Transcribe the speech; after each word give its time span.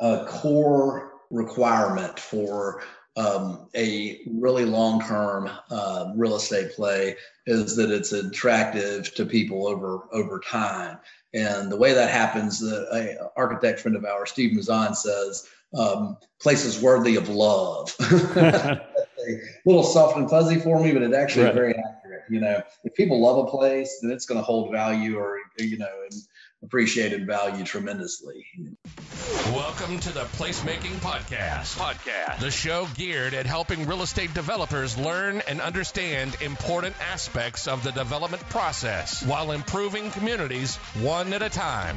a 0.00 0.24
core 0.28 1.12
requirement 1.30 2.18
for 2.18 2.82
um, 3.16 3.68
a 3.74 4.20
really 4.26 4.66
long 4.66 5.00
term 5.00 5.50
uh, 5.70 6.12
real 6.14 6.36
estate 6.36 6.72
play 6.72 7.16
is 7.46 7.74
that 7.76 7.90
it's 7.90 8.12
attractive 8.12 9.14
to 9.14 9.24
people 9.24 9.66
over 9.66 10.02
over 10.12 10.38
time. 10.40 10.98
And 11.32 11.70
the 11.70 11.76
way 11.76 11.92
that 11.92 12.10
happens, 12.10 12.60
the 12.60 13.18
uh, 13.20 13.28
architect 13.36 13.80
friend 13.80 13.96
of 13.96 14.04
ours, 14.04 14.30
Steve 14.30 14.56
Mouzon, 14.56 14.94
says 14.94 15.48
um, 15.76 16.16
places 16.40 16.80
worthy 16.80 17.16
of 17.16 17.28
love. 17.28 17.94
a 18.00 18.86
little 19.66 19.82
soft 19.82 20.16
and 20.16 20.28
fuzzy 20.28 20.58
for 20.58 20.82
me, 20.82 20.92
but 20.92 21.02
it's 21.02 21.14
actually 21.14 21.46
right. 21.46 21.54
very 21.54 21.74
accurate. 21.74 22.22
You 22.28 22.40
know, 22.40 22.62
if 22.84 22.94
people 22.94 23.20
love 23.20 23.46
a 23.46 23.50
place, 23.50 23.98
then 24.02 24.10
it's 24.10 24.26
going 24.26 24.38
to 24.38 24.44
hold 24.44 24.72
value 24.72 25.18
or, 25.18 25.38
you 25.58 25.78
know, 25.78 25.88
and 26.10 26.20
appreciated 26.62 27.26
value 27.26 27.64
tremendously. 27.64 28.44
Welcome 29.52 30.00
to 30.00 30.12
the 30.12 30.24
Placemaking 30.24 30.96
Podcast. 30.98 31.78
Podcast. 31.78 32.40
The 32.40 32.50
show 32.50 32.88
geared 32.96 33.32
at 33.32 33.46
helping 33.46 33.86
real 33.86 34.02
estate 34.02 34.34
developers 34.34 34.98
learn 34.98 35.40
and 35.46 35.60
understand 35.60 36.36
important 36.40 36.96
aspects 37.12 37.68
of 37.68 37.84
the 37.84 37.92
development 37.92 38.42
process 38.48 39.24
while 39.24 39.52
improving 39.52 40.10
communities 40.10 40.76
one 41.00 41.32
at 41.32 41.42
a 41.42 41.48
time. 41.48 41.96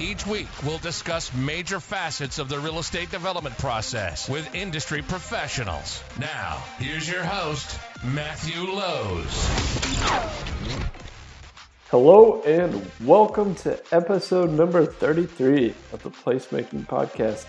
Each 0.00 0.26
week, 0.26 0.48
we'll 0.64 0.78
discuss 0.78 1.34
major 1.34 1.80
facets 1.80 2.38
of 2.38 2.48
the 2.48 2.58
real 2.58 2.78
estate 2.78 3.10
development 3.10 3.58
process 3.58 4.26
with 4.26 4.54
industry 4.54 5.02
professionals. 5.02 6.02
Now, 6.18 6.62
here's 6.78 7.06
your 7.06 7.22
host, 7.22 7.78
Matthew 8.02 8.62
Lowe's. 8.62 9.50
Hello, 11.90 12.40
and 12.42 12.88
welcome 13.00 13.52
to 13.56 13.76
episode 13.92 14.50
number 14.50 14.86
33 14.86 15.74
of 15.92 16.00
the 16.04 16.10
Placemaking 16.10 16.86
Podcast. 16.86 17.46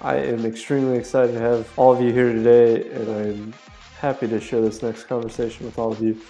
I 0.00 0.16
am 0.16 0.44
extremely 0.44 0.98
excited 0.98 1.34
to 1.34 1.38
have 1.38 1.72
all 1.78 1.92
of 1.92 2.00
you 2.00 2.12
here 2.12 2.32
today, 2.32 2.90
and 2.90 3.08
I'm 3.08 3.54
happy 4.00 4.26
to 4.26 4.40
share 4.40 4.60
this 4.60 4.82
next 4.82 5.04
conversation 5.04 5.66
with 5.66 5.78
all 5.78 5.92
of 5.92 6.02
you. 6.02 6.20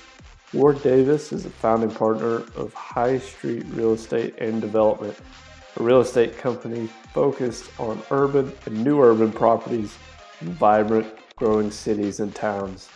Ward 0.53 0.83
Davis 0.83 1.33
is 1.33 1.47
a 1.47 1.49
founding 1.49 1.91
partner 1.91 2.45
of 2.57 2.75
High 2.75 3.19
Street 3.19 3.65
Real 3.71 3.95
Estate 3.95 4.35
and 4.37 4.61
Development 4.61 5.17
a 5.79 5.83
real 5.83 6.01
estate 6.01 6.37
company 6.37 6.89
focused 7.15 7.71
on 7.81 8.03
urban 8.11 8.53
and 8.67 8.85
new 8.85 9.01
urban 9.01 9.33
properties 9.33 9.97
in 10.43 10.49
vibrant, 10.53 11.07
growing 11.37 11.71
cities 11.71 12.21
and 12.21 12.35
towns. 12.35 12.91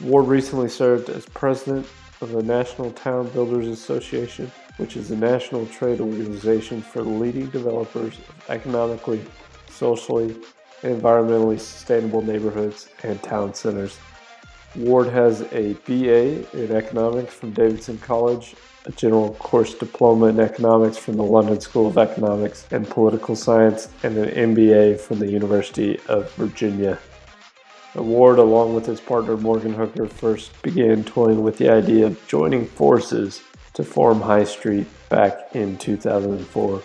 Ward 0.00 0.26
recently 0.26 0.68
served 0.68 1.08
as 1.10 1.26
president 1.26 1.86
of 2.24 2.32
the 2.32 2.42
National 2.42 2.90
Town 2.92 3.28
Builders 3.28 3.68
Association, 3.68 4.50
which 4.78 4.96
is 4.96 5.10
a 5.10 5.16
national 5.16 5.66
trade 5.66 6.00
organization 6.00 6.82
for 6.82 7.02
leading 7.02 7.46
developers 7.50 8.18
of 8.18 8.50
economically, 8.50 9.24
socially, 9.70 10.34
and 10.82 11.00
environmentally 11.00 11.60
sustainable 11.60 12.22
neighborhoods 12.22 12.88
and 13.02 13.22
town 13.22 13.54
centers. 13.54 13.98
Ward 14.74 15.08
has 15.08 15.42
a 15.52 15.74
BA 15.86 16.50
in 16.64 16.74
economics 16.74 17.32
from 17.32 17.52
Davidson 17.52 17.98
College 17.98 18.56
a 18.86 18.92
general 18.92 19.34
course 19.34 19.74
diploma 19.74 20.26
in 20.26 20.40
economics 20.40 20.98
from 20.98 21.16
the 21.16 21.22
London 21.22 21.60
School 21.60 21.86
of 21.86 21.96
Economics 21.96 22.66
and 22.70 22.88
Political 22.88 23.36
Science, 23.36 23.88
and 24.02 24.16
an 24.18 24.54
MBA 24.54 25.00
from 25.00 25.18
the 25.18 25.30
University 25.30 25.98
of 26.08 26.30
Virginia. 26.34 26.98
Ward, 28.02 28.38
along 28.38 28.74
with 28.74 28.86
his 28.86 29.00
partner 29.00 29.36
Morgan 29.36 29.74
Hooker, 29.74 30.06
first 30.06 30.60
began 30.62 31.04
toying 31.04 31.42
with 31.42 31.58
the 31.58 31.68
idea 31.68 32.06
of 32.06 32.26
joining 32.26 32.66
forces 32.66 33.42
to 33.74 33.84
form 33.84 34.20
High 34.20 34.44
Street 34.44 34.86
back 35.08 35.54
in 35.54 35.76
2004. 35.78 36.82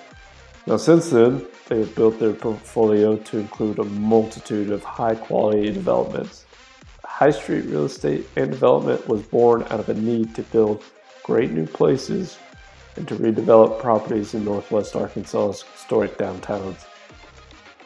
Now, 0.67 0.77
since 0.77 1.09
then, 1.09 1.45
they 1.67 1.79
have 1.79 1.95
built 1.95 2.19
their 2.19 2.33
portfolio 2.33 3.15
to 3.17 3.37
include 3.39 3.79
a 3.79 3.83
multitude 3.83 4.69
of 4.69 4.83
high 4.83 5.15
quality 5.15 5.71
developments. 5.71 6.45
High 7.03 7.31
Street 7.31 7.65
Real 7.65 7.85
Estate 7.85 8.27
and 8.35 8.51
Development 8.51 9.07
was 9.07 9.21
born 9.23 9.63
out 9.63 9.79
of 9.79 9.89
a 9.89 9.93
need 9.93 10.35
to 10.35 10.43
build 10.43 10.83
great 11.23 11.51
new 11.51 11.67
places, 11.67 12.39
and 12.95 13.07
to 13.07 13.15
redevelop 13.15 13.79
properties 13.79 14.33
in 14.33 14.43
Northwest 14.43 14.95
Arkansas's 14.95 15.63
historic 15.73 16.17
downtowns. 16.17 16.85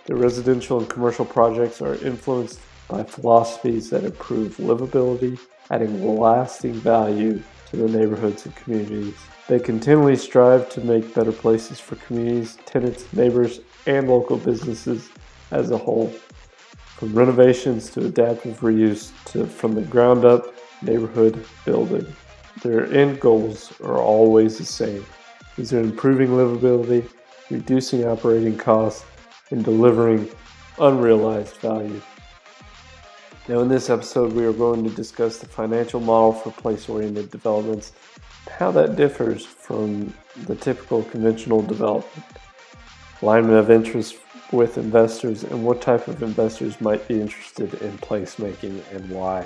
The 0.06 0.16
residential 0.16 0.80
and 0.80 0.90
commercial 0.90 1.26
projects 1.26 1.82
are 1.82 1.96
influenced 1.96 2.60
by 2.88 3.04
philosophies 3.04 3.90
that 3.90 4.04
improve 4.04 4.58
livability, 4.58 5.40
adding 5.72 6.18
lasting 6.18 6.74
value 6.74 7.42
to 7.70 7.78
the 7.78 7.88
neighborhoods 7.88 8.46
and 8.46 8.56
communities. 8.56 9.16
They 9.48 9.60
continually 9.60 10.16
strive 10.16 10.70
to 10.70 10.82
make 10.82 11.14
better 11.14 11.32
places 11.32 11.80
for 11.80 11.96
communities, 11.98 12.58
tenants, 12.66 13.12
neighbors, 13.14 13.60
and 13.86 14.08
local 14.08 14.38
businesses 14.38 15.10
as 15.52 15.72
a 15.72 15.78
whole. 15.78 16.14
From 16.98 17.14
renovations 17.14 17.90
to 17.92 18.06
adaptive 18.06 18.60
reuse 18.62 19.12
to 19.32 19.46
from 19.46 19.74
the 19.74 19.82
ground 19.82 20.24
up 20.24 20.54
neighborhood 20.82 21.46
building. 21.66 22.06
Their 22.62 22.86
end 22.94 23.20
goals 23.20 23.74
are 23.82 23.98
always 23.98 24.58
the 24.58 24.66
same. 24.66 25.06
These 25.58 25.74
are 25.74 25.80
improving 25.80 26.30
livability, 26.30 27.10
reducing 27.50 28.06
operating 28.06 28.58
costs, 28.58 29.06
and 29.52 29.64
delivering 29.64 30.30
unrealized 30.80 31.56
value. 31.58 32.02
Now, 33.50 33.60
in 33.60 33.68
this 33.68 33.90
episode, 33.90 34.32
we 34.32 34.46
are 34.46 34.54
going 34.54 34.86
to 34.86 34.90
discuss 34.90 35.38
the 35.38 35.48
financial 35.48 36.00
model 36.00 36.32
for 36.32 36.52
place 36.52 36.88
oriented 36.88 37.30
developments, 37.30 37.92
how 38.50 38.72
that 38.72 38.96
differs 38.96 39.46
from 39.46 40.14
the 40.46 40.56
typical 40.56 41.04
conventional 41.04 41.62
development, 41.62 42.26
alignment 43.22 43.58
of 43.58 43.70
interests 43.70 44.18
with 44.54 44.78
investors, 44.78 45.44
and 45.44 45.66
what 45.66 45.82
type 45.82 46.08
of 46.08 46.24
investors 46.24 46.80
might 46.80 47.06
be 47.10 47.20
interested 47.20 47.74
in 47.82 47.98
placemaking 47.98 48.82
and 48.94 49.10
why. 49.10 49.46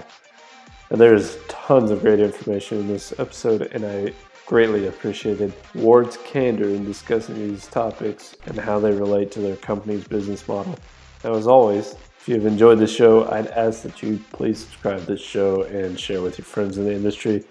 And 0.91 1.01
there's 1.01 1.39
tons 1.47 1.89
of 1.89 2.01
great 2.01 2.19
information 2.19 2.77
in 2.81 2.87
this 2.87 3.19
episode, 3.19 3.63
and 3.73 3.83
I 3.83 4.13
greatly 4.45 4.85
appreciated 4.85 5.51
Ward's 5.73 6.17
candor 6.17 6.69
in 6.69 6.85
discussing 6.85 7.33
these 7.33 7.65
topics 7.65 8.35
and 8.45 8.59
how 8.59 8.79
they 8.79 8.91
relate 8.91 9.31
to 9.31 9.39
their 9.39 9.55
company's 9.55 10.07
business 10.07 10.47
model. 10.47 10.77
Now, 11.23 11.33
as 11.33 11.47
always, 11.47 11.95
if 12.19 12.27
you've 12.27 12.45
enjoyed 12.45 12.77
the 12.77 12.85
show, 12.85 13.27
I'd 13.31 13.47
ask 13.47 13.81
that 13.81 14.03
you 14.03 14.19
please 14.33 14.59
subscribe 14.59 14.99
to 14.99 15.05
this 15.05 15.21
show 15.21 15.63
and 15.63 15.99
share 15.99 16.21
with 16.21 16.37
your 16.37 16.45
friends 16.45 16.77
in 16.77 16.85
the 16.85 16.93
industry. 16.93 17.43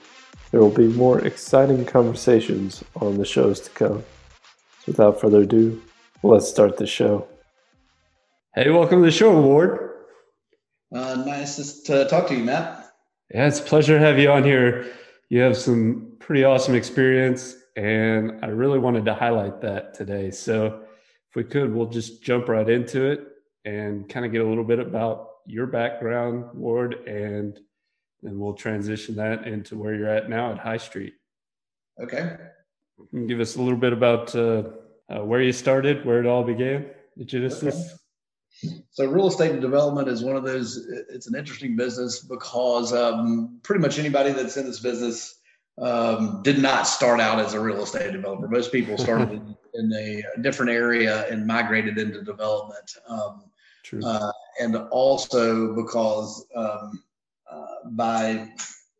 There 0.52 0.60
will 0.60 0.70
be 0.70 0.86
more 0.86 1.18
exciting 1.26 1.84
conversations 1.84 2.84
on 3.00 3.18
the 3.18 3.24
shows 3.24 3.58
to 3.60 3.70
come. 3.70 4.04
So 4.84 4.92
without 4.92 5.20
further 5.20 5.40
ado, 5.40 5.82
let's 6.22 6.48
start 6.48 6.76
the 6.76 6.86
show. 6.86 7.26
Hey, 8.54 8.70
welcome 8.70 9.00
to 9.00 9.04
the 9.04 9.10
show, 9.10 9.38
Ward. 9.40 9.90
Uh, 10.94 11.24
nice 11.26 11.80
to 11.82 12.06
talk 12.06 12.28
to 12.28 12.36
you, 12.36 12.44
Matt. 12.44 12.92
Yeah, 13.34 13.48
it's 13.48 13.58
a 13.58 13.64
pleasure 13.64 13.98
to 13.98 14.04
have 14.04 14.20
you 14.20 14.30
on 14.30 14.44
here. 14.44 14.86
You 15.28 15.40
have 15.40 15.56
some 15.56 16.12
pretty 16.20 16.44
awesome 16.44 16.76
experience, 16.76 17.56
and 17.74 18.44
I 18.44 18.48
really 18.48 18.78
wanted 18.78 19.04
to 19.06 19.14
highlight 19.14 19.60
that 19.62 19.94
today. 19.94 20.30
So, 20.30 20.84
if 21.28 21.34
we 21.34 21.42
could, 21.42 21.74
we'll 21.74 21.90
just 21.90 22.22
jump 22.22 22.48
right 22.48 22.68
into 22.68 23.04
it 23.10 23.32
and 23.66 24.08
kind 24.08 24.24
of 24.24 24.32
get 24.32 24.40
a 24.40 24.46
little 24.46 24.64
bit 24.64 24.78
about 24.78 25.30
your 25.44 25.66
background, 25.66 26.46
Ward, 26.54 26.94
and 27.06 27.58
then 28.22 28.38
we'll 28.38 28.54
transition 28.54 29.16
that 29.16 29.46
into 29.46 29.76
where 29.76 29.94
you're 29.94 30.08
at 30.08 30.30
now 30.30 30.52
at 30.52 30.58
High 30.58 30.76
Street. 30.78 31.14
Okay. 32.00 32.36
give 33.26 33.40
us 33.40 33.56
a 33.56 33.62
little 33.62 33.78
bit 33.78 33.92
about 33.92 34.34
uh, 34.34 34.64
uh, 35.08 35.24
where 35.24 35.42
you 35.42 35.52
started, 35.52 36.04
where 36.04 36.20
it 36.20 36.26
all 36.26 36.44
began, 36.44 36.86
the 37.16 37.24
genesis. 37.24 37.74
Okay. 37.74 38.82
So 38.90 39.06
real 39.06 39.26
estate 39.26 39.50
and 39.50 39.60
development 39.60 40.08
is 40.08 40.22
one 40.22 40.36
of 40.36 40.44
those. 40.44 40.86
It's 41.10 41.26
an 41.26 41.36
interesting 41.36 41.76
business 41.76 42.20
because 42.20 42.92
um, 42.92 43.58
pretty 43.62 43.82
much 43.82 43.98
anybody 43.98 44.32
that's 44.32 44.56
in 44.56 44.64
this 44.64 44.80
business 44.80 45.38
um, 45.78 46.40
did 46.42 46.58
not 46.58 46.86
start 46.86 47.20
out 47.20 47.38
as 47.38 47.52
a 47.52 47.60
real 47.60 47.82
estate 47.82 48.12
developer. 48.12 48.48
Most 48.48 48.72
people 48.72 48.96
started 48.96 49.30
in, 49.74 49.92
in, 49.92 49.92
a 49.92 50.40
different 50.40 50.72
area 50.72 51.28
and 51.28 51.46
migrated 51.46 51.98
into 51.98 52.22
development. 52.22 52.96
Um, 53.08 53.44
True. 53.86 54.04
Uh, 54.04 54.32
and 54.60 54.74
also 54.90 55.72
because 55.74 56.44
um, 56.56 57.04
uh, 57.48 57.66
by 57.92 58.48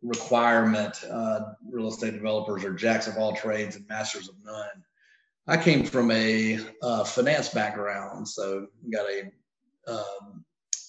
requirement, 0.00 1.02
uh, 1.10 1.54
real 1.68 1.88
estate 1.88 2.12
developers 2.12 2.62
are 2.62 2.72
jacks 2.72 3.08
of 3.08 3.16
all 3.16 3.34
trades 3.34 3.74
and 3.74 3.88
masters 3.88 4.28
of 4.28 4.36
none. 4.44 4.84
I 5.48 5.56
came 5.56 5.84
from 5.84 6.12
a 6.12 6.60
uh, 6.82 7.02
finance 7.02 7.48
background, 7.48 8.28
so 8.28 8.68
got 8.92 9.06
a 9.10 9.90
um, 9.90 10.44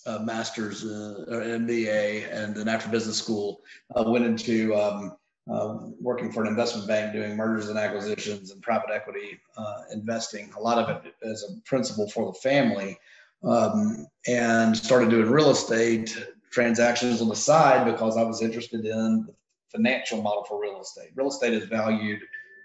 a 0.05 0.19
master's 0.19 0.85
uh, 0.85 1.25
or 1.27 1.41
MBA, 1.41 2.31
and 2.31 2.55
then 2.55 2.67
after 2.67 2.89
business 2.89 3.17
school, 3.17 3.61
uh, 3.95 4.03
went 4.07 4.25
into 4.25 4.75
um, 4.75 5.17
uh, 5.51 5.77
working 5.99 6.31
for 6.31 6.43
an 6.43 6.47
investment 6.47 6.87
bank 6.87 7.13
doing 7.13 7.35
mergers 7.35 7.69
and 7.69 7.79
acquisitions 7.79 8.51
and 8.51 8.61
private 8.61 8.91
equity 8.93 9.39
uh, 9.57 9.81
investing. 9.91 10.51
A 10.55 10.61
lot 10.61 10.77
of 10.77 11.03
it 11.03 11.15
as 11.23 11.43
a 11.43 11.59
principal 11.61 12.07
for 12.09 12.31
the 12.31 12.39
family, 12.39 12.97
um, 13.43 14.07
and 14.27 14.75
started 14.75 15.09
doing 15.09 15.29
real 15.29 15.49
estate 15.49 16.17
transactions 16.51 17.21
on 17.21 17.29
the 17.29 17.35
side 17.35 17.85
because 17.85 18.17
I 18.17 18.23
was 18.23 18.41
interested 18.41 18.85
in 18.85 19.25
the 19.27 19.33
financial 19.71 20.21
model 20.21 20.43
for 20.43 20.61
real 20.61 20.81
estate. 20.81 21.11
Real 21.15 21.29
estate 21.29 21.53
is 21.53 21.65
valued 21.65 22.19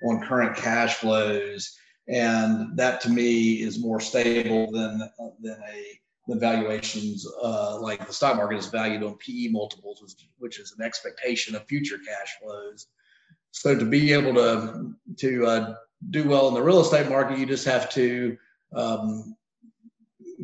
on 0.04 0.26
current 0.26 0.56
cash 0.56 0.94
flows 0.94 1.76
and 2.08 2.76
that 2.76 3.00
to 3.00 3.10
me 3.10 3.62
is 3.62 3.78
more 3.80 4.00
stable 4.00 4.70
than 4.72 5.08
than 5.40 5.58
a 5.72 6.00
the 6.28 6.36
valuations 6.36 7.26
uh, 7.42 7.78
like 7.80 8.06
the 8.06 8.12
stock 8.12 8.36
market 8.36 8.56
is 8.56 8.68
valued 8.68 9.02
on 9.02 9.16
PE 9.18 9.48
multiples, 9.48 10.16
which, 10.38 10.60
is 10.60 10.72
an 10.78 10.84
expectation 10.84 11.56
of 11.56 11.66
future 11.66 11.98
cash 11.98 12.36
flows. 12.40 12.86
So 13.50 13.76
to 13.76 13.84
be 13.84 14.12
able 14.12 14.34
to 14.34 14.94
to 15.18 15.46
uh, 15.46 15.74
do 16.10 16.28
well 16.28 16.46
in 16.48 16.54
the 16.54 16.62
real 16.62 16.80
estate 16.80 17.08
market, 17.08 17.38
you 17.38 17.46
just 17.46 17.64
have 17.64 17.90
to 17.90 18.36
um, 18.74 19.36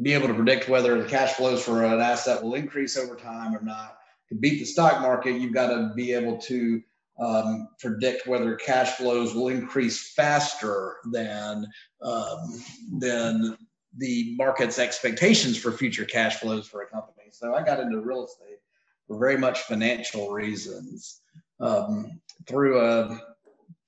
be 0.03 0.15
able 0.15 0.29
to 0.29 0.35
predict 0.35 0.69
whether 0.69 1.01
the 1.01 1.09
cash 1.09 1.33
flows 1.33 1.63
for 1.63 1.85
an 1.85 2.01
asset 2.01 2.43
will 2.43 2.55
increase 2.55 2.97
over 2.97 3.17
time 3.17 3.55
or 3.55 3.63
not. 3.63 3.99
To 4.29 4.35
beat 4.35 4.59
the 4.59 4.65
stock 4.65 5.01
market, 5.01 5.41
you've 5.41 5.55
got 5.55 5.69
to 5.69 5.93
be 5.95 6.13
able 6.13 6.39
to 6.39 6.83
um, 7.19 7.69
predict 7.81 8.27
whether 8.27 8.55
cash 8.57 8.93
flows 8.93 9.35
will 9.35 9.49
increase 9.49 10.13
faster 10.13 10.97
than 11.13 11.67
um, 12.03 12.63
than 12.99 13.57
the 13.97 14.37
market's 14.37 14.79
expectations 14.79 15.57
for 15.57 15.73
future 15.73 16.05
cash 16.05 16.37
flows 16.37 16.69
for 16.69 16.83
a 16.83 16.87
company. 16.87 17.29
So 17.33 17.55
I 17.55 17.65
got 17.65 17.81
into 17.81 18.01
real 18.01 18.25
estate 18.25 18.59
for 19.07 19.19
very 19.19 19.39
much 19.39 19.61
financial 19.63 20.31
reasons. 20.31 21.23
Um, 21.59 22.21
through 22.47 22.81
a 22.81 23.21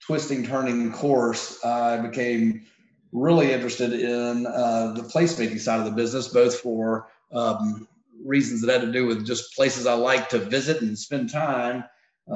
twisting, 0.01 0.45
turning 0.45 0.91
course, 0.91 1.65
I 1.65 1.99
became 1.99 2.67
really 3.12 3.53
interested 3.53 3.93
in 3.93 4.47
uh, 4.47 4.93
the 4.93 5.03
placemaking 5.03 5.61
side 5.61 5.81
of 5.81 5.85
the 5.85 5.91
business, 5.93 6.29
both 6.29 6.61
for 6.61 7.09
um, 7.33 7.89
reasons 8.25 8.62
that 8.62 8.81
had 8.81 8.87
to 8.87 8.93
do 8.93 9.07
with 9.07 9.27
just 9.27 9.55
places 9.55 9.87
I 9.87 9.95
like 9.95 10.29
to 10.31 10.39
visit 10.39 10.83
and 10.83 10.99
spend 10.99 11.31
time. 11.31 11.85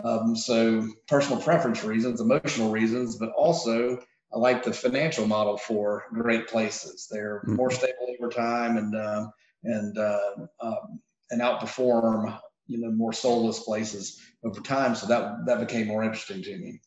Um, 0.03 0.35
so 0.35 0.89
personal 1.07 1.41
preference 1.41 1.85
reasons, 1.85 2.21
emotional 2.21 2.71
reasons, 2.71 3.17
but 3.17 3.31
also 3.31 4.01
I 4.35 4.39
like 4.39 4.65
the 4.65 4.73
financial 4.73 5.27
model 5.27 5.57
for 5.57 6.05
great 6.13 6.49
places. 6.49 7.07
They're 7.11 7.41
mm-hmm. 7.41 7.55
more 7.55 7.71
stable 7.71 8.15
over 8.19 8.31
time 8.31 8.77
and 8.77 8.97
uh, 8.97 9.29
and 9.63 9.97
uh, 9.97 10.47
um, 10.61 11.01
and 11.31 11.41
outperform 11.41 12.39
you 12.67 12.81
know 12.81 12.91
more 12.91 13.13
soulless 13.13 13.61
places 13.61 14.21
over 14.43 14.61
time. 14.61 14.95
So 14.95 15.07
that 15.07 15.47
that 15.47 15.61
became 15.61 15.87
more 15.87 16.03
interesting 16.03 16.43
to 16.43 16.59
me. 16.59 16.81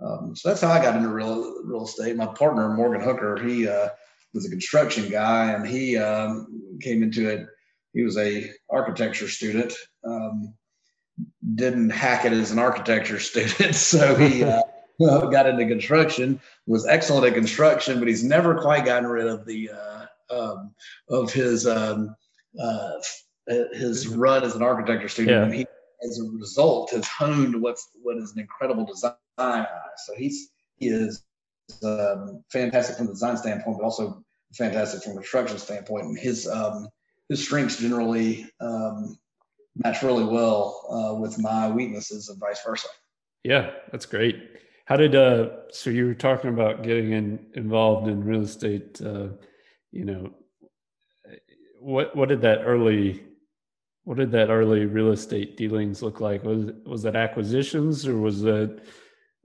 Um, 0.00 0.36
so 0.36 0.48
that's 0.48 0.60
how 0.60 0.70
I 0.70 0.82
got 0.82 0.96
into 0.96 1.08
real 1.08 1.62
real 1.64 1.84
estate. 1.84 2.16
My 2.16 2.26
partner 2.26 2.68
Morgan 2.68 3.00
Hooker, 3.00 3.42
he 3.42 3.66
uh, 3.66 3.88
was 4.34 4.46
a 4.46 4.50
construction 4.50 5.08
guy, 5.08 5.52
and 5.52 5.66
he 5.66 5.96
um, 5.96 6.78
came 6.80 7.02
into 7.02 7.28
it. 7.28 7.46
He 7.94 8.02
was 8.02 8.18
a 8.18 8.50
architecture 8.70 9.28
student. 9.28 9.72
Um, 10.04 10.54
didn't 11.54 11.90
hack 11.90 12.26
it 12.26 12.32
as 12.32 12.50
an 12.50 12.58
architecture 12.58 13.18
student, 13.20 13.74
so 13.74 14.14
he 14.16 14.44
uh, 14.44 14.60
got 14.98 15.46
into 15.46 15.66
construction, 15.66 16.40
was 16.66 16.86
excellent 16.86 17.26
at 17.26 17.34
construction, 17.34 17.98
but 17.98 18.08
he's 18.08 18.24
never 18.24 18.60
quite 18.60 18.84
gotten 18.84 19.08
rid 19.08 19.26
of 19.26 19.46
the 19.46 19.70
uh, 19.70 20.06
um, 20.30 20.74
of 21.08 21.32
his 21.32 21.66
um, 21.66 22.14
uh, 22.60 22.90
his 23.72 24.08
run 24.08 24.44
as 24.44 24.54
an 24.54 24.62
architecture 24.62 25.08
student. 25.08 25.52
Yeah. 25.52 25.58
He, 25.58 25.66
as 26.06 26.18
a 26.18 26.24
result, 26.24 26.90
has 26.90 27.08
honed 27.08 27.60
what's 27.60 27.88
what 28.02 28.18
is 28.18 28.32
an 28.32 28.40
incredible 28.40 28.84
design 28.84 29.14
So 29.38 30.14
he's 30.16 30.50
he 30.76 30.88
is 30.88 31.24
um, 31.82 32.44
fantastic 32.50 32.96
from 32.96 33.06
the 33.06 33.12
design 33.12 33.36
standpoint, 33.36 33.78
but 33.78 33.84
also 33.84 34.24
fantastic 34.54 35.02
from 35.02 35.12
a 35.12 35.16
construction 35.16 35.58
standpoint. 35.58 36.06
And 36.06 36.18
his 36.18 36.46
um, 36.46 36.88
his 37.28 37.42
strengths 37.42 37.78
generally 37.78 38.48
um, 38.60 39.16
match 39.76 40.02
really 40.02 40.24
well 40.24 40.86
uh, 40.90 41.20
with 41.20 41.38
my 41.38 41.68
weaknesses, 41.68 42.28
and 42.28 42.38
vice 42.38 42.60
versa. 42.64 42.88
Yeah, 43.44 43.70
that's 43.92 44.06
great. 44.06 44.56
How 44.86 44.96
did 44.96 45.14
uh 45.16 45.48
so 45.70 45.90
you 45.90 46.06
were 46.06 46.14
talking 46.14 46.50
about 46.50 46.82
getting 46.82 47.12
in, 47.12 47.46
involved 47.54 48.08
in 48.08 48.24
real 48.24 48.42
estate 48.42 49.00
uh 49.04 49.28
you 49.90 50.04
know 50.04 50.32
what 51.80 52.14
what 52.14 52.28
did 52.28 52.40
that 52.42 52.62
early 52.64 53.24
what 54.04 54.16
did 54.16 54.30
that 54.30 54.48
early 54.48 54.86
real 54.86 55.10
estate 55.10 55.56
dealings 55.56 56.02
look 56.02 56.20
like 56.20 56.44
was 56.44 56.70
was 56.84 57.02
that 57.02 57.16
acquisitions 57.16 58.06
or 58.06 58.16
was 58.16 58.42
that 58.42 58.80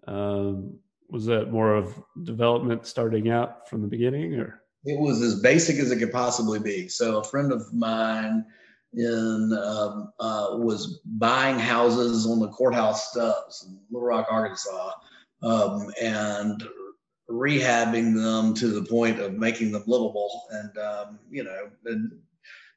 um 0.07 0.73
was 1.09 1.25
that 1.25 1.51
more 1.51 1.75
of 1.75 2.01
development 2.23 2.85
starting 2.85 3.29
out 3.29 3.69
from 3.69 3.81
the 3.81 3.87
beginning 3.87 4.35
or 4.35 4.61
it 4.85 4.99
was 4.99 5.21
as 5.21 5.41
basic 5.41 5.77
as 5.77 5.91
it 5.91 5.99
could 5.99 6.11
possibly 6.11 6.59
be 6.59 6.87
so 6.87 7.19
a 7.19 7.23
friend 7.23 7.51
of 7.51 7.73
mine 7.73 8.45
in 8.93 9.57
um, 9.63 10.11
uh, 10.19 10.49
was 10.53 10.99
buying 11.05 11.57
houses 11.57 12.27
on 12.27 12.39
the 12.39 12.49
courthouse 12.49 13.09
stubs 13.09 13.65
in 13.67 13.79
Little 13.89 14.07
Rock, 14.07 14.27
Arkansas, 14.29 14.91
um, 15.43 15.91
and 16.01 16.63
rehabbing 17.29 18.13
them 18.13 18.53
to 18.55 18.67
the 18.67 18.83
point 18.83 19.19
of 19.19 19.33
making 19.33 19.71
them 19.71 19.83
livable. 19.87 20.43
And 20.51 20.77
um, 20.77 21.19
you 21.29 21.43
know, 21.43 21.69
and 21.85 22.11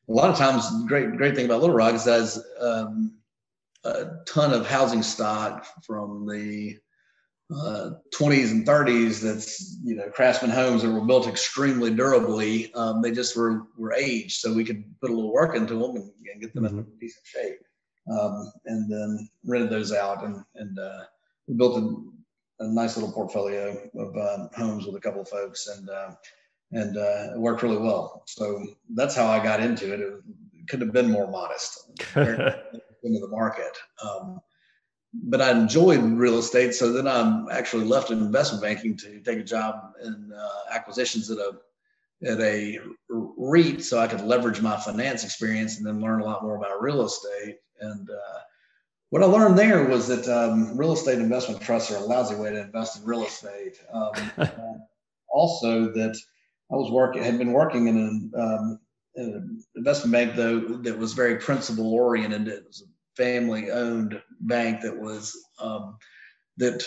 a 0.08 0.12
lot 0.12 0.30
of 0.30 0.36
times, 0.36 0.70
great 0.86 1.16
great 1.16 1.34
thing 1.34 1.46
about 1.46 1.60
Little 1.60 1.76
Rock 1.76 1.94
is 1.94 2.04
that 2.04 2.20
has 2.20 2.44
um, 2.60 3.16
a 3.82 4.06
ton 4.26 4.52
of 4.52 4.66
housing 4.66 5.02
stock 5.02 5.66
from 5.84 6.26
the 6.28 6.78
uh, 7.52 7.90
20s 8.14 8.50
and 8.50 8.66
30s. 8.66 9.20
That's 9.20 9.78
you 9.84 9.94
know 9.94 10.08
craftsman 10.10 10.50
homes 10.50 10.82
that 10.82 10.90
were 10.90 11.04
built 11.04 11.28
extremely 11.28 11.94
durably. 11.94 12.72
Um, 12.74 13.02
they 13.02 13.10
just 13.10 13.36
were 13.36 13.62
were 13.76 13.92
aged, 13.92 14.40
so 14.40 14.52
we 14.52 14.64
could 14.64 14.84
put 15.00 15.10
a 15.10 15.14
little 15.14 15.32
work 15.32 15.56
into 15.56 15.74
them 15.74 15.96
and, 15.96 16.10
and 16.32 16.40
get 16.40 16.54
them 16.54 16.64
mm-hmm. 16.64 16.78
in 16.78 16.98
decent 17.00 17.26
shape. 17.26 17.60
Um, 18.10 18.52
and 18.66 18.90
then 18.92 19.30
rented 19.46 19.70
those 19.70 19.90
out 19.90 20.24
and 20.24 20.44
and 20.56 20.78
uh, 20.78 21.04
we 21.46 21.54
built 21.54 21.82
a 21.82 21.96
a 22.60 22.68
nice 22.68 22.96
little 22.96 23.12
portfolio 23.12 23.76
of 23.96 24.16
uh, 24.16 24.48
homes 24.56 24.86
with 24.86 24.96
a 24.96 25.00
couple 25.00 25.20
of 25.20 25.28
folks, 25.28 25.66
and 25.68 25.88
uh, 25.90 26.12
and 26.72 26.96
uh, 26.96 27.34
it 27.34 27.38
worked 27.38 27.62
really 27.62 27.78
well. 27.78 28.22
So 28.26 28.64
that's 28.94 29.14
how 29.14 29.26
I 29.26 29.42
got 29.42 29.60
into 29.60 29.92
it. 29.92 30.00
It 30.00 30.68
could 30.68 30.80
have 30.80 30.92
been 30.92 31.10
more 31.10 31.30
modest 31.30 31.90
into 32.16 32.62
the 33.02 33.28
market. 33.28 33.76
But 35.22 35.40
I 35.40 35.52
enjoyed 35.52 36.02
real 36.02 36.38
estate, 36.38 36.74
so 36.74 36.92
then 36.92 37.06
I 37.06 37.44
actually 37.52 37.84
left 37.84 38.10
investment 38.10 38.62
banking 38.62 38.96
to 38.98 39.20
take 39.20 39.38
a 39.38 39.44
job 39.44 39.92
in 40.02 40.32
uh, 40.36 40.74
acquisitions 40.74 41.30
at 41.30 41.38
a 41.38 41.52
at 42.26 42.40
a 42.40 42.78
REIT, 43.08 43.84
so 43.84 43.98
I 43.98 44.06
could 44.06 44.22
leverage 44.22 44.60
my 44.60 44.76
finance 44.76 45.24
experience 45.24 45.78
and 45.78 45.86
then 45.86 46.00
learn 46.00 46.20
a 46.20 46.24
lot 46.24 46.42
more 46.42 46.56
about 46.56 46.82
real 46.82 47.04
estate. 47.04 47.58
And 47.80 48.08
uh, 48.08 48.40
what 49.10 49.22
I 49.22 49.26
learned 49.26 49.58
there 49.58 49.84
was 49.86 50.08
that 50.08 50.26
um, 50.28 50.76
real 50.76 50.92
estate 50.92 51.18
investment 51.18 51.60
trusts 51.60 51.90
are 51.92 51.98
a 51.98 52.04
lousy 52.04 52.34
way 52.34 52.50
to 52.50 52.62
invest 52.62 52.98
in 52.98 53.04
real 53.04 53.24
estate. 53.24 53.76
Um, 53.92 54.12
also, 55.28 55.92
that 55.92 56.16
I 56.72 56.76
was 56.76 56.90
working 56.90 57.22
had 57.22 57.38
been 57.38 57.52
working 57.52 57.88
in 57.88 57.96
an, 57.96 58.32
um, 58.36 58.80
in 59.16 59.24
an 59.24 59.64
investment 59.76 60.12
bank 60.12 60.34
though 60.34 60.60
that 60.78 60.98
was 60.98 61.12
very 61.12 61.36
principal 61.36 61.92
oriented. 61.92 62.48
It 62.48 62.64
was 62.66 62.82
a 62.82 62.86
family 63.16 63.70
owned 63.70 64.20
bank 64.40 64.82
that 64.82 64.96
was 64.96 65.36
um, 65.58 65.96
that 66.56 66.84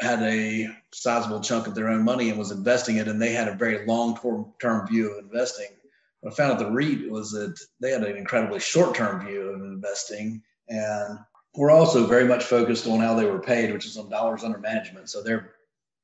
had 0.00 0.22
a 0.22 0.68
sizable 0.92 1.40
chunk 1.40 1.66
of 1.66 1.74
their 1.74 1.88
own 1.88 2.02
money 2.02 2.30
and 2.30 2.38
was 2.38 2.50
investing 2.50 2.96
it, 2.96 3.08
and 3.08 3.20
they 3.20 3.32
had 3.32 3.48
a 3.48 3.54
very 3.54 3.86
long 3.86 4.18
term 4.60 4.86
view 4.86 5.12
of 5.12 5.24
investing. 5.24 5.66
What 6.20 6.32
I 6.32 6.36
found 6.36 6.52
at 6.52 6.58
the 6.58 6.70
REIT 6.70 7.10
was 7.10 7.30
that 7.32 7.58
they 7.80 7.90
had 7.90 8.04
an 8.04 8.16
incredibly 8.16 8.60
short 8.60 8.94
term 8.94 9.24
view 9.26 9.42
of 9.42 9.62
investing 9.62 10.42
and 10.70 11.18
we're 11.54 11.70
also 11.70 12.06
very 12.06 12.24
much 12.24 12.44
focused 12.44 12.86
on 12.86 13.00
how 13.00 13.14
they 13.14 13.24
were 13.24 13.40
paid, 13.40 13.72
which 13.72 13.84
is 13.84 13.96
on 13.96 14.08
dollars 14.08 14.44
under 14.44 14.58
management. 14.58 15.10
So 15.10 15.22
they're 15.22 15.52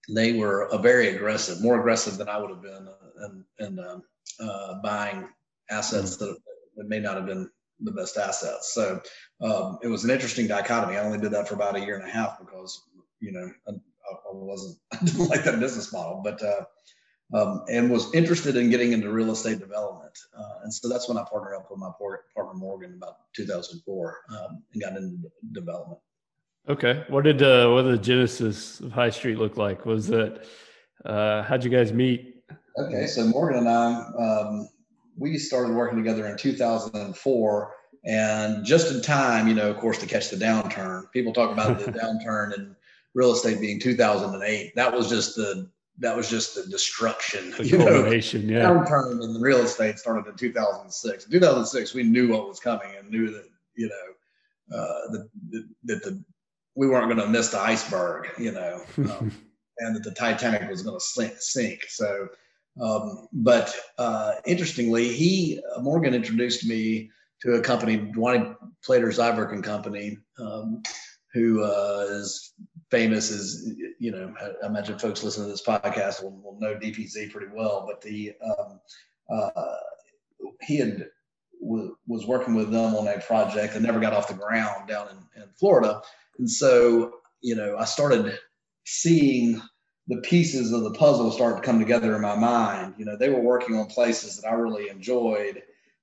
they 0.08 0.34
were 0.34 0.68
very 0.82 1.16
aggressive, 1.16 1.60
more 1.60 1.80
aggressive 1.80 2.16
than 2.16 2.28
I 2.28 2.38
would 2.38 2.50
have 2.50 2.62
been 2.62 2.88
in, 3.24 3.44
in 3.58 3.78
um, 3.80 4.02
uh, 4.38 4.74
buying 4.80 5.28
assets 5.68 6.16
that, 6.18 6.36
that, 6.76 6.88
may 6.88 7.00
not 7.00 7.16
have 7.16 7.26
been 7.26 7.50
the 7.80 7.92
best 7.92 8.16
assets. 8.16 8.72
So 8.74 9.00
um, 9.40 9.78
it 9.82 9.88
was 9.88 10.04
an 10.04 10.10
interesting 10.10 10.46
dichotomy. 10.46 10.96
I 10.96 11.04
only 11.04 11.18
did 11.18 11.32
that 11.32 11.48
for 11.48 11.54
about 11.54 11.76
a 11.76 11.80
year 11.80 11.96
and 11.96 12.08
a 12.08 12.10
half 12.10 12.38
because 12.38 12.84
you 13.20 13.32
know 13.32 13.50
I, 13.68 13.72
I 13.72 14.32
wasn't 14.32 14.78
I 14.92 15.04
didn't 15.04 15.28
like 15.28 15.44
that 15.44 15.60
business 15.60 15.92
model, 15.92 16.20
but 16.24 16.42
uh, 16.42 16.64
um, 17.34 17.64
and 17.68 17.90
was 17.90 18.14
interested 18.14 18.56
in 18.56 18.70
getting 18.70 18.92
into 18.92 19.10
real 19.10 19.30
estate 19.30 19.58
development. 19.58 20.16
Uh, 20.38 20.60
and 20.62 20.72
so 20.72 20.88
that's 20.88 21.08
when 21.08 21.18
I 21.18 21.24
partnered 21.28 21.56
up 21.56 21.68
with 21.70 21.80
my 21.80 21.90
partner 21.98 22.54
Morgan 22.54 22.94
about 22.96 23.16
2004 23.34 24.18
um, 24.30 24.62
and 24.72 24.82
got 24.82 24.96
into 24.96 25.16
development. 25.52 25.98
Okay, 26.68 27.04
what 27.08 27.24
did 27.24 27.42
uh, 27.42 27.68
what 27.70 27.82
did 27.82 27.92
the 27.92 28.02
genesis 28.02 28.80
of 28.80 28.90
High 28.92 29.10
Street 29.10 29.38
look 29.38 29.56
like? 29.56 29.86
Was 29.86 30.08
that 30.08 30.44
uh, 31.04 31.42
how'd 31.42 31.62
you 31.62 31.70
guys 31.70 31.92
meet? 31.92 32.42
Okay, 32.78 33.06
so 33.06 33.24
Morgan 33.24 33.58
and 33.60 33.68
I 33.68 33.94
um, 34.18 34.68
we 35.16 35.38
started 35.38 35.74
working 35.74 35.96
together 35.96 36.26
in 36.26 36.36
2004, 36.36 37.72
and 38.04 38.64
just 38.64 38.92
in 38.94 39.02
time, 39.02 39.48
you 39.48 39.54
know, 39.54 39.70
of 39.70 39.78
course, 39.78 39.98
to 39.98 40.06
catch 40.06 40.30
the 40.30 40.36
downturn. 40.36 41.10
People 41.12 41.32
talk 41.32 41.50
about 41.50 41.78
the 41.78 41.92
downturn 41.92 42.56
in 42.56 42.76
real 43.14 43.32
estate 43.32 43.60
being 43.60 43.80
2008. 43.80 44.74
That 44.76 44.92
was 44.92 45.08
just 45.08 45.36
the 45.36 45.68
that 45.98 46.14
was 46.14 46.28
just 46.28 46.54
the 46.54 46.70
destruction. 46.70 47.52
The 47.56 47.66
you 47.66 47.78
know, 47.78 48.04
yeah. 48.06 48.68
Downturn 48.68 49.22
in 49.22 49.32
the 49.32 49.40
real 49.40 49.58
estate 49.58 49.98
started 49.98 50.28
in 50.28 50.36
2006. 50.36 51.24
In 51.24 51.30
2006, 51.30 51.94
we 51.94 52.02
knew 52.02 52.28
what 52.28 52.46
was 52.46 52.60
coming 52.60 52.90
and 52.98 53.10
knew 53.10 53.30
that 53.30 53.46
you 53.76 53.88
know 53.88 54.76
uh, 54.76 55.10
that, 55.12 55.28
that 55.84 56.02
the 56.02 56.22
we 56.74 56.86
weren't 56.86 57.06
going 57.06 57.24
to 57.24 57.28
miss 57.28 57.48
the 57.48 57.58
iceberg. 57.58 58.28
You 58.38 58.52
know, 58.52 58.82
um, 58.98 59.32
and 59.78 59.96
that 59.96 60.04
the 60.04 60.12
Titanic 60.12 60.70
was 60.70 60.82
going 60.82 60.98
to 60.98 61.04
sink, 61.04 61.34
sink. 61.38 61.84
So, 61.88 62.28
um, 62.80 63.28
but 63.32 63.74
uh, 63.98 64.32
interestingly, 64.44 65.12
he 65.12 65.60
Morgan 65.80 66.14
introduced 66.14 66.66
me 66.66 67.10
to 67.42 67.54
a 67.54 67.60
company, 67.60 67.98
Dwayne 67.98 68.56
Plater 68.84 69.08
Zyberk 69.08 69.52
and 69.52 69.64
Company, 69.64 70.18
um, 70.38 70.82
who 71.32 71.62
uh, 71.62 72.06
is 72.10 72.52
famous 72.90 73.30
as 73.30 73.74
you 73.98 74.10
know. 74.10 74.34
I 74.40 74.66
imagine 74.66 74.98
folks 74.98 75.22
listening 75.22 75.46
to 75.46 75.52
this 75.52 75.64
podcast 75.64 76.22
will, 76.22 76.40
will 76.42 76.58
know 76.60 76.74
DPZ 76.74 77.30
pretty 77.30 77.52
well. 77.54 77.86
But 77.86 78.02
the 78.02 78.34
um, 78.44 78.80
uh, 79.30 79.76
he 80.60 80.76
had 80.76 81.06
w- 81.62 81.96
was 82.06 82.26
working 82.26 82.54
with 82.54 82.70
them 82.70 82.94
on 82.94 83.08
a 83.08 83.18
project 83.20 83.74
that 83.74 83.82
never 83.82 84.00
got 84.00 84.12
off 84.12 84.28
the 84.28 84.34
ground 84.34 84.88
down 84.88 85.08
in, 85.08 85.42
in 85.42 85.48
Florida, 85.58 86.02
and 86.38 86.50
so 86.50 87.14
you 87.40 87.54
know 87.54 87.76
I 87.78 87.86
started 87.86 88.38
seeing 88.84 89.62
the 90.08 90.18
pieces 90.18 90.72
of 90.72 90.84
the 90.84 90.92
puzzle 90.92 91.30
start 91.30 91.56
to 91.56 91.62
come 91.62 91.78
together 91.78 92.14
in 92.14 92.22
my 92.22 92.36
mind. 92.36 92.94
You 92.96 93.04
know, 93.04 93.16
they 93.16 93.28
were 93.28 93.40
working 93.40 93.76
on 93.76 93.86
places 93.86 94.40
that 94.40 94.48
I 94.48 94.52
really 94.52 94.88
enjoyed 94.88 95.62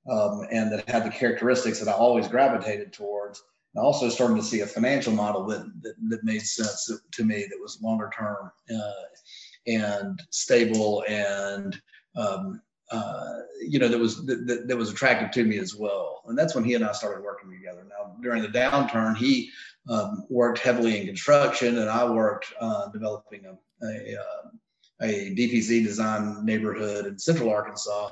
um, 0.09 0.45
and 0.51 0.71
that 0.71 0.89
had 0.89 1.05
the 1.05 1.09
characteristics 1.09 1.79
that 1.79 1.89
I 1.89 1.93
always 1.93 2.27
gravitated 2.27 2.91
towards. 2.91 3.41
I 3.75 3.79
also 3.79 4.09
started 4.09 4.35
to 4.35 4.43
see 4.43 4.59
a 4.59 4.67
financial 4.67 5.13
model 5.13 5.45
that, 5.47 5.65
that, 5.81 5.95
that 6.09 6.23
made 6.23 6.41
sense 6.41 6.91
to 7.11 7.23
me 7.23 7.45
that 7.49 7.59
was 7.59 7.81
longer 7.81 8.11
term 8.15 8.51
uh, 8.69 8.91
and 9.65 10.21
stable 10.29 11.03
and 11.07 11.79
um, 12.15 12.61
uh, 12.91 13.39
you 13.65 13.79
know 13.79 13.87
that 13.87 13.97
was 13.97 14.25
that, 14.25 14.65
that, 14.67 14.77
was 14.77 14.91
attractive 14.91 15.31
to 15.31 15.43
me 15.43 15.57
as 15.57 15.73
well 15.73 16.21
and 16.27 16.37
that's 16.37 16.53
when 16.53 16.63
he 16.63 16.73
and 16.73 16.83
i 16.83 16.91
started 16.91 17.23
working 17.23 17.49
together 17.49 17.87
now 17.89 18.15
during 18.21 18.41
the 18.41 18.47
downturn 18.47 19.15
he 19.15 19.49
um, 19.89 20.25
worked 20.29 20.59
heavily 20.59 20.99
in 20.99 21.05
construction 21.05 21.77
and 21.79 21.89
i 21.89 22.07
worked 22.07 22.53
uh, 22.59 22.89
developing 22.89 23.45
a, 23.45 23.55
a, 23.83 24.15
uh, 24.15 24.49
a 25.01 25.35
dpz 25.35 25.83
design 25.83 26.45
neighborhood 26.45 27.05
in 27.05 27.17
central 27.19 27.49
arkansas 27.49 28.09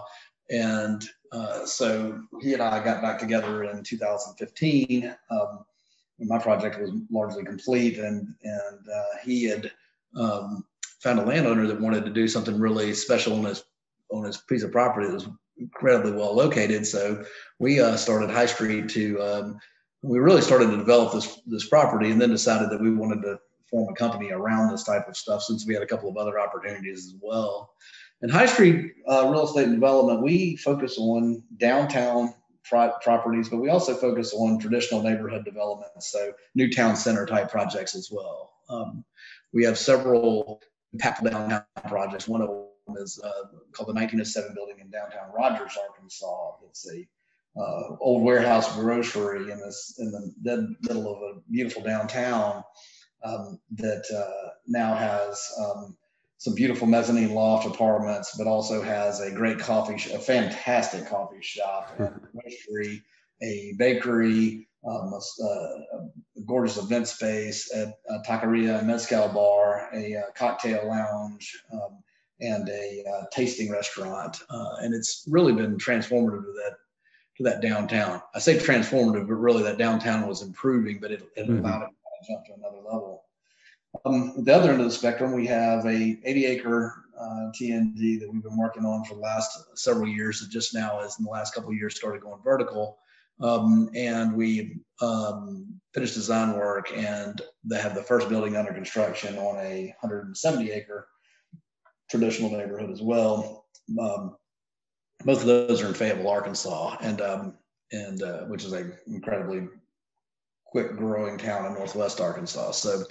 and 0.51 1.04
uh, 1.32 1.66
so 1.66 2.22
he 2.42 2.54
and 2.54 2.62
I 2.62 2.84
got 2.84 3.01
back 3.01 3.18
together 3.18 3.63
in 3.63 3.84
2015. 3.84 5.16
Um, 5.30 5.66
my 6.20 6.38
project 6.38 6.80
was 6.80 6.92
largely 7.10 7.44
complete, 7.44 7.98
and 7.98 8.36
and 8.44 8.90
uh, 8.94 9.18
he 9.24 9.46
had 9.46 9.72
um, 10.16 10.66
found 11.00 11.20
a 11.20 11.25
landowner 11.25 11.66
that 11.68 11.80
wanted 11.80 12.06
to 12.06 12.12
do 12.12 12.28
something 12.28 12.60
really 12.60 12.94
special 12.94 13.34
on 13.38 13.46
his 13.46 13.63
on 14.12 14.25
his 14.25 14.38
piece 14.38 14.63
of 14.63 14.74
property 14.74 15.08
that 15.08 15.13
was 15.13 15.30
incredibly 15.58 16.12
well 16.12 16.36
located. 16.36 16.86
So 16.86 17.24
we 17.60 17.80
uh, 17.80 17.96
started 17.96 18.30
High 18.30 18.46
Street 18.46 18.90
to 18.90 19.22
um, 19.22 19.60
we 20.01 20.20
really 20.20 20.42
started 20.42 20.70
to 20.72 20.78
develop 20.78 21.13
this 21.13 21.40
this 21.48 21.68
property, 21.70 22.12
and 22.12 22.22
then 22.22 22.30
decided 22.30 22.70
that 22.72 22.82
we 22.82 22.92
wanted 22.92 23.22
to 23.22 23.40
form 23.72 23.92
a 23.92 23.96
company 23.96 24.32
around 24.32 24.72
this 24.72 24.84
type 24.84 25.08
of 25.08 25.18
stuff 25.18 25.42
since 25.42 25.66
we 25.66 25.74
had 25.74 25.82
a 25.82 25.88
couple 25.88 26.10
of 26.10 26.18
other 26.18 26.40
opportunities 26.40 27.08
as 27.08 27.16
well. 27.22 27.74
In 28.22 28.30
High 28.30 28.46
Street 28.46 28.94
uh, 29.10 29.28
real 29.32 29.46
estate 29.46 29.63
and 29.63 29.74
development, 29.74 30.22
we 30.22 30.56
focus 30.58 30.98
on 31.00 31.42
downtown 31.58 32.36
pro- 32.63 32.94
properties, 33.01 33.50
but 33.50 33.58
we 33.58 33.70
also 33.70 33.96
focus 33.96 34.34
on 34.34 34.60
traditional 34.60 35.01
neighborhood 35.01 35.44
development, 35.44 35.92
so 36.00 36.32
new 36.54 36.72
town 36.72 36.96
center 36.96 37.25
type 37.25 37.50
projects 37.50 37.96
as 37.96 38.10
well. 38.12 38.51
Um, 38.70 39.04
we 39.54 39.63
have 39.63 39.78
several 39.78 40.62
impactful 40.96 41.32
downtown 41.32 41.63
projects. 41.88 42.28
One 42.28 42.42
of 42.42 42.50
them 42.50 42.98
is 42.98 43.20
uh, 43.24 43.48
called 43.72 43.90
the 43.90 43.94
1907 43.94 44.54
building 44.54 44.80
in 44.80 44.92
downtown 44.92 45.32
Rogers, 45.36 45.78
Arkansas. 45.90 46.58
It's 46.70 46.88
a 46.92 47.08
uh, 47.60 47.96
old 48.00 48.24
warehouse 48.24 48.75
grocery 48.75 49.51
in 49.51 49.60
this 49.60 49.96
in 50.00 50.12
the 50.12 50.75
middle 50.82 51.13
of 51.13 51.22
a 51.22 51.42
beautiful 51.51 51.82
downtown 51.82 52.63
um, 53.24 53.60
that 53.78 54.04
uh, 54.16 54.50
now 54.68 54.96
has 54.96 55.51
um, 55.60 55.96
some 56.38 56.56
beautiful 56.56 56.88
mezzanine 56.88 57.34
loft 57.34 57.68
apartments, 57.68 58.36
but 58.38 58.48
also 58.48 58.82
has 58.82 59.20
a 59.20 59.32
great 59.32 59.60
coffee, 59.60 59.98
sh- 59.98 60.12
a 60.12 60.20
fantastic 60.20 61.08
coffee 61.08 61.42
shop, 61.42 61.92
a 62.00 62.12
grocery, 62.34 63.04
a 63.44 63.74
bakery, 63.78 64.68
um, 64.88 65.13
a, 65.13 65.46
a, 65.46 66.42
gorgeous 66.48 66.78
event 66.78 67.08
space, 67.08 67.72
a, 67.74 67.94
a 68.10 68.20
taqueria, 68.28 68.80
a 68.80 68.84
mezcal 68.84 69.28
bar, 69.30 69.90
a, 69.94 70.13
a 70.13 70.24
cocktail 70.36 70.88
lounge, 70.88 71.56
um, 71.72 72.01
and 72.40 72.68
a 72.70 73.04
uh, 73.08 73.25
tasting 73.32 73.72
restaurant. 73.72 74.42
Uh, 74.50 74.78
and 74.80 74.96
it's 74.96 75.24
really 75.30 75.54
been 75.54 75.78
transformative 75.78 76.44
to 76.44 76.54
that 76.54 76.74
to 77.38 77.44
that 77.44 77.62
downtown. 77.62 78.22
I 78.34 78.40
say 78.40 78.58
transformative, 78.58 79.28
but 79.28 79.36
really 79.36 79.63
that 79.63 79.78
downtown 79.78 80.28
was 80.28 80.42
improving, 80.42 81.00
but 81.00 81.12
it, 81.12 81.24
it 81.36 81.48
mm-hmm. 81.48 81.63
allowed 81.63 81.84
it 81.84 81.90
jump 82.28 82.46
to 82.46 82.54
another 82.54 82.78
level. 82.78 83.25
Um, 84.06 84.44
the 84.44 84.56
other 84.56 84.72
end 84.72 84.80
of 84.80 84.88
the 84.88 84.92
spectrum, 84.92 85.34
we 85.34 85.48
have 85.48 85.86
a 85.86 86.18
80 86.24 86.46
acre 86.46 86.96
uh, 87.20 87.51
TND 87.51 88.20
that 88.20 88.30
we've 88.32 88.44
been 88.44 88.58
working 88.58 88.86
on 88.86 89.04
for 89.04 89.16
the 89.16 89.22
last 89.22 89.58
several 89.75 90.08
years. 90.08 90.40
That 90.40 90.50
just 90.50 90.74
now, 90.74 91.00
as 91.00 91.20
in 91.20 91.25
the 91.25 91.32
last 91.32 91.54
couple 91.54 91.70
of 91.70 91.75
years, 91.75 91.96
started 91.96 92.22
going 92.22 92.42
vertical. 92.44 92.98
Um, 93.42 93.90
and 93.96 94.36
we 94.36 94.80
um, 95.01 95.80
finished 95.94 96.13
design 96.13 96.54
work, 96.54 96.92
and 96.96 97.42
they 97.63 97.80
have 97.80 97.96
the 97.96 98.04
first 98.04 98.30
building 98.30 98.56
under 98.56 98.74
construction 98.74 99.38
on 99.38 99.58
a 99.58 99.94
170 100.01 100.72
acre 100.72 101.08
traditional 102.10 102.51
neighborhood 102.51 102.92
as 102.92 103.01
well. 103.01 103.66
Um, 104.00 104.36
both 105.25 105.42
of 105.42 105.48
those 105.48 105.82
are 105.82 105.88
in 105.88 105.94
Fayetteville, 105.94 106.30
Arkansas, 106.30 106.98
and 107.01 107.22
um, 107.22 107.58
and 107.92 108.22
uh, 108.22 108.42
which 108.46 108.63
is 108.63 108.74
a 108.74 108.92
incredibly 109.08 109.68
quick 110.72 110.96
growing 110.96 111.38
town 111.38 111.66
in 111.66 111.74
Northwest 111.74 112.20
Arkansas. 112.20 112.72
So 112.72 113.04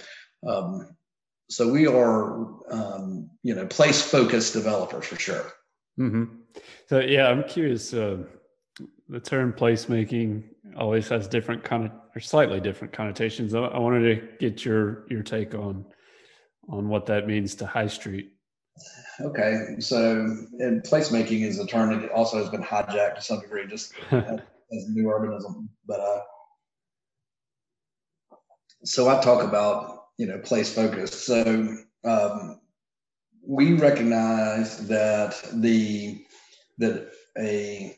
um, 0.47 0.95
so 1.51 1.69
we 1.69 1.85
are, 1.85 2.47
um, 2.71 3.29
you 3.43 3.53
know, 3.53 3.65
place 3.65 4.01
focused 4.01 4.53
developers 4.53 5.05
for 5.05 5.17
sure. 5.17 5.51
Mm-hmm. 5.99 6.23
So 6.87 6.99
yeah, 6.99 7.27
I'm 7.27 7.43
curious. 7.43 7.93
Uh, 7.93 8.23
the 9.09 9.19
term 9.19 9.51
placemaking 9.51 10.43
always 10.77 11.09
has 11.09 11.27
different 11.27 11.63
kind 11.63 11.85
of 11.85 11.91
or 12.15 12.21
slightly 12.21 12.61
different 12.61 12.93
connotations. 12.93 13.53
I, 13.53 13.59
I 13.59 13.79
wanted 13.79 14.15
to 14.15 14.27
get 14.39 14.63
your 14.63 15.05
your 15.09 15.23
take 15.23 15.53
on 15.53 15.85
on 16.69 16.87
what 16.87 17.05
that 17.07 17.27
means 17.27 17.55
to 17.55 17.65
High 17.65 17.87
Street. 17.87 18.31
Okay, 19.19 19.75
so 19.79 20.21
and 20.59 20.81
placemaking 20.83 21.45
is 21.45 21.59
a 21.59 21.67
term 21.67 21.99
that 21.99 22.11
also 22.11 22.37
has 22.37 22.49
been 22.49 22.63
hijacked 22.63 23.15
to 23.15 23.21
some 23.21 23.41
degree, 23.41 23.67
just 23.67 23.93
as, 24.11 24.39
as 24.71 24.89
new 24.89 25.03
urbanism. 25.03 25.67
But 25.85 25.99
uh, 25.99 26.21
so 28.83 29.09
I 29.09 29.21
talk 29.21 29.43
about 29.43 30.07
you 30.17 30.27
know 30.27 30.39
place 30.39 30.73
focused. 30.73 31.25
So 31.25 31.77
um, 32.03 32.59
we 33.45 33.73
recognize 33.73 34.87
that 34.87 35.41
the 35.53 36.25
that 36.77 37.11
a 37.37 37.97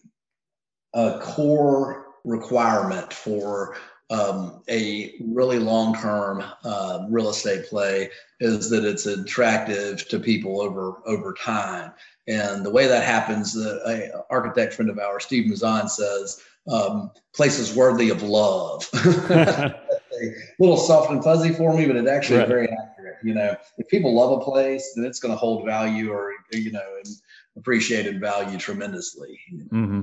a 0.93 1.19
core 1.21 2.05
requirement 2.23 3.11
for 3.11 3.75
um, 4.09 4.61
a 4.69 5.15
really 5.21 5.59
long 5.59 5.95
term 5.95 6.43
uh, 6.63 7.05
real 7.09 7.29
estate 7.29 7.65
play 7.65 8.09
is 8.39 8.69
that 8.69 8.85
it's 8.85 9.05
attractive 9.05 10.07
to 10.09 10.19
people 10.19 10.61
over 10.61 11.01
over 11.05 11.33
time. 11.33 11.91
And 12.27 12.65
the 12.65 12.71
way 12.71 12.87
that 12.87 13.03
happens, 13.03 13.53
the 13.53 14.11
uh, 14.15 14.21
architect 14.29 14.73
friend 14.73 14.89
of 14.89 14.99
ours, 14.99 15.25
Steve 15.25 15.51
Mouzon, 15.51 15.89
says 15.89 16.41
um, 16.71 17.11
places 17.35 17.75
worthy 17.75 18.09
of 18.09 18.23
love. 18.23 18.89
a 20.23 20.33
little 20.59 20.77
soft 20.77 21.11
and 21.11 21.23
fuzzy 21.23 21.53
for 21.53 21.75
me, 21.75 21.85
but 21.85 21.95
it's 21.95 22.09
actually 22.09 22.39
right. 22.39 22.47
very 22.47 22.67
accurate. 22.67 23.17
You 23.23 23.33
know, 23.33 23.55
if 23.77 23.87
people 23.87 24.13
love 24.13 24.41
a 24.41 24.43
place, 24.43 24.93
then 24.95 25.05
it's 25.05 25.19
going 25.19 25.33
to 25.33 25.37
hold 25.37 25.65
value 25.65 26.11
or, 26.11 26.33
you 26.51 26.71
know, 26.71 26.97
and 26.97 27.15
appreciated 27.57 28.19
value 28.19 28.57
tremendously. 28.57 29.39
mm-hmm. 29.53 30.01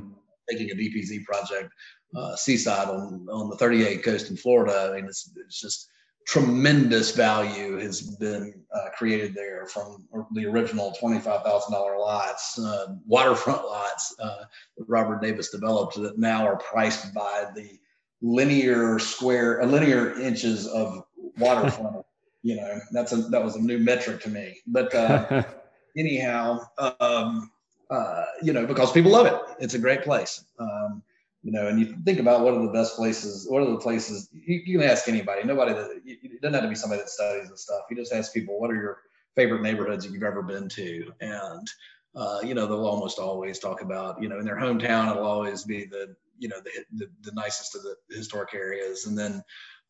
Taking 0.50 0.70
a 0.70 0.74
DPZ 0.74 1.24
project, 1.24 1.72
uh, 2.16 2.34
Seaside 2.34 2.88
on, 2.88 3.26
on 3.30 3.50
the 3.50 3.56
30A 3.56 4.02
coast 4.02 4.30
in 4.30 4.36
Florida, 4.36 4.90
I 4.90 4.96
mean, 4.96 5.04
it's, 5.04 5.30
it's 5.36 5.60
just 5.60 5.88
tremendous 6.26 7.14
value 7.14 7.78
has 7.78 8.02
been 8.02 8.54
uh, 8.72 8.88
created 8.96 9.34
there 9.34 9.66
from 9.66 10.06
the 10.32 10.46
original 10.46 10.96
$25,000 11.00 11.98
lots, 11.98 12.58
uh, 12.58 12.94
waterfront 13.06 13.64
lots 13.64 14.14
uh, 14.20 14.44
that 14.76 14.84
Robert 14.88 15.22
Davis 15.22 15.50
developed 15.50 15.96
that 15.96 16.18
now 16.18 16.46
are 16.46 16.56
priced 16.56 17.12
by 17.14 17.46
the 17.54 17.78
linear 18.22 18.98
square, 18.98 19.62
uh, 19.62 19.66
linear 19.66 20.18
inches 20.18 20.66
of 20.66 21.04
waterfront. 21.38 22.04
you 22.42 22.56
know, 22.56 22.80
that's 22.92 23.12
a 23.12 23.16
that 23.16 23.42
was 23.42 23.56
a 23.56 23.60
new 23.60 23.78
metric 23.78 24.20
to 24.22 24.28
me. 24.28 24.56
But 24.66 24.94
uh, 24.94 25.42
anyhow, 25.96 26.60
um, 27.00 27.50
uh, 27.90 28.24
you 28.42 28.52
know, 28.52 28.66
because 28.66 28.92
people 28.92 29.12
love 29.12 29.26
it, 29.26 29.34
it's 29.58 29.74
a 29.74 29.78
great 29.78 30.02
place. 30.02 30.44
Um, 30.58 31.02
you 31.42 31.52
know, 31.52 31.68
and 31.68 31.80
you 31.80 31.96
think 32.04 32.18
about 32.18 32.42
what 32.42 32.52
are 32.52 32.62
the 32.62 32.72
best 32.72 32.96
places, 32.96 33.46
what 33.48 33.62
are 33.62 33.70
the 33.70 33.78
places 33.78 34.28
you, 34.32 34.60
you 34.64 34.78
can 34.78 34.88
ask 34.88 35.08
anybody. 35.08 35.42
Nobody 35.44 35.72
that 35.72 36.00
it 36.04 36.42
doesn't 36.42 36.54
have 36.54 36.62
to 36.62 36.68
be 36.68 36.74
somebody 36.74 37.00
that 37.00 37.08
studies 37.08 37.48
the 37.48 37.56
stuff. 37.56 37.82
You 37.90 37.96
just 37.96 38.12
ask 38.12 38.32
people 38.32 38.60
what 38.60 38.70
are 38.70 38.76
your 38.76 38.98
favorite 39.36 39.62
neighborhoods 39.62 40.04
that 40.04 40.12
you've 40.12 40.22
ever 40.22 40.42
been 40.42 40.68
to, 40.68 41.12
and 41.20 41.66
uh, 42.14 42.40
you 42.44 42.54
know, 42.54 42.66
they'll 42.66 42.86
almost 42.86 43.18
always 43.18 43.58
talk 43.58 43.82
about, 43.82 44.20
you 44.20 44.28
know, 44.28 44.38
in 44.38 44.44
their 44.44 44.56
hometown, 44.56 45.10
it'll 45.10 45.26
always 45.26 45.62
be 45.64 45.84
the 45.84 46.14
you 46.40 46.49
know 46.49 46.61
the, 46.66 46.70
the, 46.99 47.06
the 47.26 47.35
nicest 47.35 47.76
of 47.76 47.82
the 47.82 47.94
historic 48.20 48.52
areas 48.54 49.06
and 49.06 49.16
then 49.16 49.42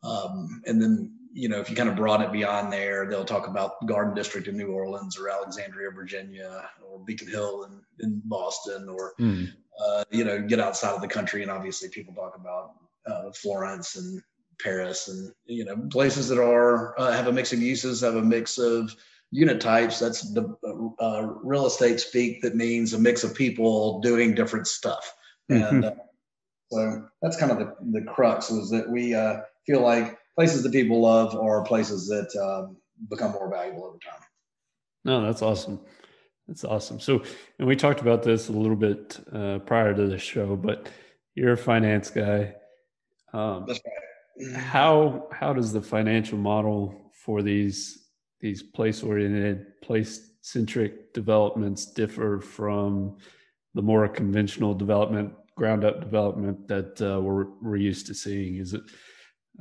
Um, 0.03 0.63
and 0.65 0.81
then, 0.81 1.13
you 1.33 1.49
know, 1.51 1.61
if 1.61 1.69
you 1.69 1.77
kind 1.77 1.91
of 1.91 1.95
broaden 1.95 2.27
it 2.27 2.33
beyond 2.33 2.73
there, 2.73 3.07
they'll 3.07 3.33
talk 3.35 3.47
about 3.49 3.87
Garden 3.87 4.15
District 4.15 4.49
in 4.49 4.57
New 4.57 4.73
Orleans 4.73 5.19
or 5.19 5.29
Alexandria, 5.29 5.91
Virginia, 5.91 6.71
or 6.83 7.05
Beacon 7.05 7.29
Hill 7.29 7.65
in, 7.65 7.73
in 8.05 8.23
Boston, 8.25 8.89
or, 8.89 9.13
mm. 9.21 9.53
uh, 9.79 10.05
you 10.11 10.25
know, 10.25 10.41
get 10.41 10.59
outside 10.59 10.95
of 10.95 11.03
the 11.03 11.15
country. 11.17 11.43
And 11.43 11.51
obviously, 11.51 11.91
people 11.91 12.15
talk 12.15 12.35
about 12.35 12.67
uh, 13.11 13.31
Florence 13.33 13.97
and 13.97 14.23
Paris 14.59 15.09
and, 15.09 15.33
you 15.45 15.67
know, 15.67 15.77
places 15.91 16.29
that 16.29 16.41
are 16.41 16.99
uh, 16.99 17.13
have 17.13 17.29
a 17.29 17.33
mix 17.33 17.53
of 17.53 17.61
uses, 17.61 18.01
have 18.01 18.17
a 18.17 18.23
mix 18.37 18.57
of 18.57 18.97
unit 19.33 19.61
types. 19.61 19.99
That's 19.99 20.33
the 20.33 20.45
uh, 20.99 21.23
real 21.45 21.67
estate 21.67 22.01
speak 22.01 22.41
that 22.41 22.57
means 22.57 22.95
a 22.95 22.99
mix 22.99 23.23
of 23.23 23.35
people 23.35 24.01
doing 24.01 24.35
different 24.35 24.67
stuff. 24.67 25.13
Mm-hmm. 25.51 25.75
And 25.75 25.85
uh, 25.85 25.95
so 26.71 27.05
that's 27.23 27.37
kind 27.37 27.53
of 27.53 27.59
the, 27.59 27.75
the 27.93 28.03
crux 28.03 28.51
was 28.51 28.71
that 28.71 28.89
we 28.89 29.15
uh, 29.15 29.41
feel 29.67 29.81
like 29.81 30.19
places 30.37 30.63
that 30.63 30.73
people 30.73 31.01
love 31.01 31.35
are 31.35 31.65
places 31.65 32.07
that 32.09 32.31
um, 32.41 32.77
become 33.09 33.33
more 33.33 33.51
valuable 33.51 33.85
over 33.85 33.99
time. 33.99 34.21
No, 35.05 35.23
that's 35.23 35.43
awesome. 35.43 35.81
That's 36.47 36.65
awesome. 36.65 37.01
So, 37.01 37.23
and 37.59 37.67
we 37.69 37.77
talked 37.77 38.01
about 38.01 38.23
this 38.23 38.49
a 38.49 38.53
little 38.53 38.77
bit 38.77 39.19
uh, 39.33 39.61
prior 39.61 39.95
to 39.95 40.07
the 40.07 40.19
show, 40.19 40.57
but 40.57 40.89
you're 41.35 41.53
a 41.53 41.57
finance 41.57 42.11
guy. 42.11 42.55
Um, 43.33 43.65
that's 43.67 43.81
right. 43.85 44.57
How 44.57 45.29
how 45.33 45.53
does 45.53 45.71
the 45.71 45.83
financial 45.83 46.39
model 46.39 47.13
for 47.13 47.43
these 47.43 48.09
these 48.41 48.63
place 48.63 49.03
oriented, 49.03 49.81
place 49.83 50.31
centric 50.41 51.13
developments 51.13 51.85
differ 51.93 52.41
from 52.41 53.19
the 53.75 53.83
more 53.83 54.09
conventional 54.09 54.73
development, 54.73 55.35
ground 55.57 55.85
up 55.85 56.01
development 56.01 56.69
that 56.69 57.01
uh, 57.03 57.21
we're, 57.21 57.47
we're 57.61 57.77
used 57.77 58.07
to 58.07 58.15
seeing? 58.15 58.57
Is 58.57 58.75
it, 58.75 58.83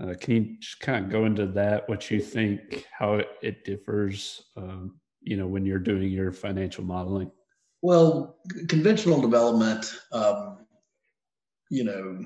uh, 0.01 0.13
can 0.19 0.35
you 0.35 0.57
just 0.59 0.79
kind 0.79 1.05
of 1.05 1.11
go 1.11 1.25
into 1.25 1.45
that, 1.47 1.87
what 1.89 2.09
you 2.09 2.21
think, 2.21 2.85
how 2.97 3.15
it, 3.15 3.27
it 3.41 3.65
differs, 3.65 4.41
um, 4.55 4.99
you 5.21 5.35
know, 5.35 5.47
when 5.47 5.65
you're 5.65 5.79
doing 5.79 6.09
your 6.09 6.31
financial 6.31 6.83
modeling? 6.83 7.31
Well, 7.81 8.37
conventional 8.67 9.21
development, 9.21 9.93
um, 10.11 10.65
you 11.69 11.83
know, 11.83 12.25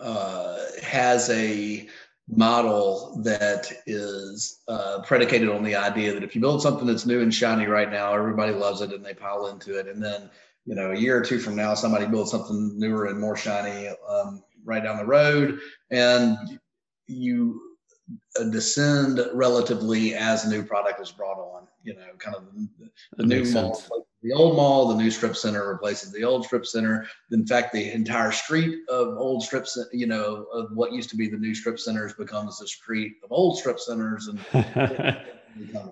uh, 0.00 0.58
has 0.82 1.30
a 1.30 1.88
model 2.28 3.20
that 3.22 3.72
is 3.86 4.62
uh, 4.68 5.00
predicated 5.02 5.48
on 5.48 5.62
the 5.62 5.76
idea 5.76 6.12
that 6.12 6.24
if 6.24 6.34
you 6.34 6.40
build 6.40 6.60
something 6.60 6.86
that's 6.86 7.06
new 7.06 7.22
and 7.22 7.32
shiny 7.32 7.66
right 7.66 7.90
now, 7.90 8.12
everybody 8.12 8.52
loves 8.52 8.80
it 8.80 8.92
and 8.92 9.04
they 9.04 9.14
pile 9.14 9.46
into 9.46 9.78
it. 9.78 9.86
And 9.86 10.02
then, 10.02 10.28
you 10.66 10.74
know, 10.74 10.92
a 10.92 10.96
year 10.96 11.18
or 11.18 11.22
two 11.22 11.38
from 11.38 11.56
now, 11.56 11.74
somebody 11.74 12.06
builds 12.06 12.30
something 12.30 12.78
newer 12.78 13.06
and 13.06 13.18
more 13.18 13.36
shiny 13.36 13.88
um, 14.08 14.42
right 14.64 14.82
down 14.82 14.98
the 14.98 15.06
road, 15.06 15.58
and 15.90 16.36
you 17.06 17.60
descend 18.50 19.20
relatively 19.32 20.14
as 20.14 20.44
a 20.44 20.50
new 20.50 20.62
product 20.62 21.00
is 21.00 21.10
brought 21.10 21.38
on. 21.38 21.66
You 21.82 21.94
know, 21.94 22.06
kind 22.18 22.36
of 22.36 22.44
the, 22.52 22.90
the 23.16 23.24
new 23.24 23.44
mall 23.52 23.80
the 24.26 24.32
old 24.32 24.56
mall, 24.56 24.88
the 24.88 24.96
new 24.96 25.10
strip 25.10 25.36
center 25.36 25.68
replaces 25.68 26.10
the 26.10 26.24
old 26.24 26.44
strip 26.44 26.66
center. 26.66 27.06
In 27.30 27.46
fact, 27.46 27.72
the 27.72 27.92
entire 27.92 28.32
street 28.32 28.80
of 28.88 29.16
old 29.16 29.44
strip, 29.44 29.66
you 29.92 30.08
know, 30.08 30.46
of 30.52 30.70
what 30.74 30.92
used 30.92 31.10
to 31.10 31.16
be 31.16 31.28
the 31.28 31.36
new 31.36 31.54
strip 31.54 31.78
centers 31.78 32.12
becomes 32.14 32.58
the 32.58 32.66
street 32.66 33.12
of 33.22 33.30
old 33.30 33.58
strip 33.58 33.78
centers 33.78 34.28
and 34.28 34.40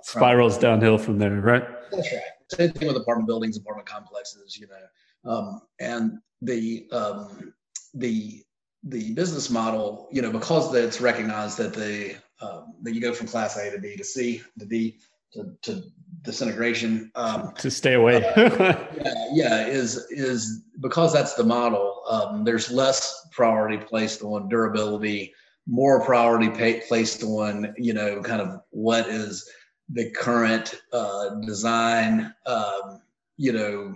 spirals 0.02 0.58
downhill 0.58 0.98
from 0.98 1.18
there, 1.18 1.40
right? 1.40 1.64
That's 1.92 2.12
right. 2.12 2.22
Same 2.54 2.72
thing 2.72 2.88
with 2.88 2.96
apartment 2.96 3.26
buildings, 3.26 3.56
apartment 3.56 3.88
complexes, 3.88 4.58
you 4.58 4.66
know, 4.66 5.30
um, 5.30 5.62
and 5.80 6.18
the 6.42 6.86
um, 6.92 7.52
the 7.94 8.42
the 8.84 9.12
business 9.14 9.50
model, 9.50 10.08
you 10.12 10.20
know, 10.20 10.30
because 10.30 10.74
it's 10.74 11.00
recognized 11.00 11.58
that 11.58 11.72
the 11.72 12.16
um, 12.40 12.74
that 12.82 12.94
you 12.94 13.00
go 13.00 13.12
from 13.12 13.26
class 13.26 13.56
A 13.56 13.70
to 13.70 13.78
B 13.78 13.96
to 13.96 14.04
C 14.04 14.42
to 14.58 14.66
D 14.66 14.98
to, 15.32 15.56
to 15.62 15.82
disintegration 16.22 17.10
um, 17.14 17.52
to 17.58 17.70
stay 17.70 17.94
away. 17.94 18.24
uh, 18.36 18.76
yeah, 18.96 19.14
yeah 19.32 19.66
is 19.66 20.06
is 20.10 20.64
because 20.80 21.12
that's 21.12 21.34
the 21.34 21.44
model 21.44 22.02
um, 22.08 22.44
there's 22.44 22.70
less 22.70 23.26
priority 23.32 23.78
placed 23.78 24.22
on 24.22 24.48
durability 24.48 25.32
more 25.66 26.04
priority 26.04 26.50
pay, 26.50 26.82
placed 26.86 27.22
on 27.22 27.74
you 27.78 27.92
know 27.92 28.22
kind 28.22 28.40
of 28.40 28.60
what 28.70 29.08
is 29.08 29.48
the 29.90 30.10
current 30.10 30.80
uh, 30.92 31.30
design 31.46 32.34
um, 32.46 33.00
you 33.36 33.52
know 33.52 33.94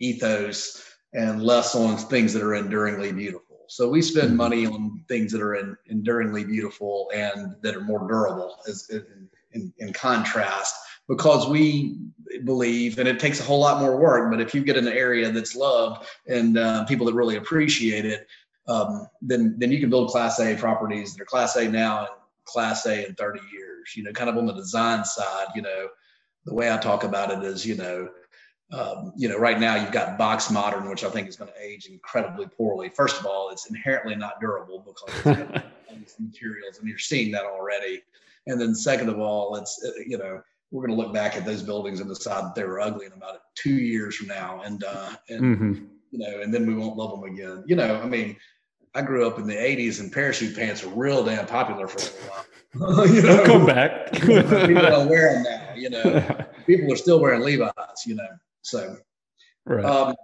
ethos 0.00 0.82
and 1.12 1.42
less 1.42 1.74
on 1.74 1.96
things 1.96 2.32
that 2.32 2.42
are 2.42 2.54
enduringly 2.54 3.12
beautiful 3.12 3.64
so 3.68 3.88
we 3.88 4.02
spend 4.02 4.28
mm-hmm. 4.28 4.36
money 4.36 4.66
on 4.66 5.04
things 5.08 5.32
that 5.32 5.40
are 5.40 5.54
in, 5.54 5.76
enduringly 5.88 6.44
beautiful 6.44 7.10
and 7.14 7.54
that 7.62 7.74
are 7.74 7.80
more 7.80 8.06
durable 8.06 8.56
as 8.68 8.88
in, 8.90 9.28
in, 9.52 9.72
in 9.78 9.92
contrast 9.92 10.74
because 11.08 11.48
we 11.48 11.98
believe, 12.44 12.98
and 12.98 13.08
it 13.08 13.20
takes 13.20 13.40
a 13.40 13.42
whole 13.42 13.60
lot 13.60 13.80
more 13.80 13.96
work, 13.96 14.30
but 14.30 14.40
if 14.40 14.54
you 14.54 14.62
get 14.62 14.76
an 14.76 14.88
area 14.88 15.30
that's 15.30 15.54
loved 15.54 16.06
and 16.26 16.58
uh, 16.58 16.84
people 16.84 17.06
that 17.06 17.14
really 17.14 17.36
appreciate 17.36 18.04
it, 18.04 18.26
um, 18.66 19.06
then 19.20 19.56
then 19.58 19.70
you 19.70 19.78
can 19.78 19.90
build 19.90 20.08
Class 20.08 20.40
A 20.40 20.56
properties 20.56 21.14
that 21.14 21.22
are 21.22 21.26
Class 21.26 21.56
A 21.56 21.68
now 21.68 22.00
and 22.00 22.08
Class 22.44 22.86
A 22.86 23.06
in 23.06 23.14
30 23.14 23.40
years. 23.52 23.73
You 23.96 24.04
know, 24.04 24.12
kind 24.12 24.30
of 24.30 24.36
on 24.36 24.46
the 24.46 24.52
design 24.52 25.04
side. 25.04 25.48
You 25.54 25.62
know, 25.62 25.88
the 26.44 26.54
way 26.54 26.72
I 26.72 26.78
talk 26.78 27.04
about 27.04 27.30
it 27.30 27.44
is, 27.44 27.64
you 27.64 27.76
know, 27.76 28.08
um, 28.72 29.12
you 29.16 29.28
know, 29.28 29.38
right 29.38 29.60
now 29.60 29.76
you've 29.76 29.92
got 29.92 30.18
box 30.18 30.50
modern, 30.50 30.88
which 30.88 31.04
I 31.04 31.10
think 31.10 31.28
is 31.28 31.36
going 31.36 31.50
to 31.52 31.62
age 31.62 31.86
incredibly 31.86 32.46
poorly. 32.46 32.88
First 32.88 33.20
of 33.20 33.26
all, 33.26 33.50
it's 33.50 33.68
inherently 33.68 34.16
not 34.16 34.40
durable 34.40 34.84
because 34.84 35.36
it's 35.90 36.18
materials, 36.18 36.78
and 36.78 36.88
you're 36.88 36.98
seeing 36.98 37.30
that 37.32 37.44
already. 37.44 38.02
And 38.46 38.60
then 38.60 38.74
second 38.74 39.08
of 39.08 39.18
all, 39.18 39.56
it's 39.56 39.84
uh, 39.86 40.00
you 40.06 40.18
know 40.18 40.42
we're 40.70 40.86
going 40.86 40.98
to 40.98 41.02
look 41.02 41.14
back 41.14 41.36
at 41.36 41.44
those 41.44 41.62
buildings 41.62 42.00
and 42.00 42.08
decide 42.08 42.44
that 42.44 42.54
they 42.54 42.64
were 42.64 42.80
ugly 42.80 43.06
in 43.06 43.12
about 43.12 43.40
two 43.54 43.74
years 43.74 44.16
from 44.16 44.26
now, 44.26 44.62
and 44.62 44.82
uh, 44.82 45.10
and 45.28 45.40
mm-hmm. 45.40 45.84
you 46.10 46.18
know, 46.18 46.40
and 46.40 46.52
then 46.52 46.66
we 46.66 46.74
won't 46.74 46.96
love 46.96 47.12
them 47.12 47.30
again. 47.30 47.64
You 47.66 47.76
know, 47.76 48.00
I 48.00 48.06
mean, 48.06 48.36
I 48.94 49.02
grew 49.02 49.26
up 49.26 49.38
in 49.38 49.46
the 49.46 49.54
'80s, 49.54 50.00
and 50.00 50.12
parachute 50.12 50.56
pants 50.56 50.84
were 50.84 50.94
real 50.94 51.24
damn 51.24 51.46
popular 51.46 51.88
for 51.88 51.98
a 51.98 52.30
while. 52.30 53.06
you 53.08 53.22
know, 53.22 53.36
They'll 53.36 53.46
come 53.46 53.66
back. 53.66 54.12
people 54.12 54.42
don't 54.42 55.08
wear 55.08 55.34
them 55.34 55.42
now. 55.44 55.74
You 55.74 55.90
know, 55.90 56.46
people 56.66 56.92
are 56.92 56.96
still 56.96 57.20
wearing 57.20 57.42
Levi's. 57.42 58.06
You 58.06 58.16
know, 58.16 58.28
so 58.62 58.96
right. 59.66 59.84
Um, 59.84 60.14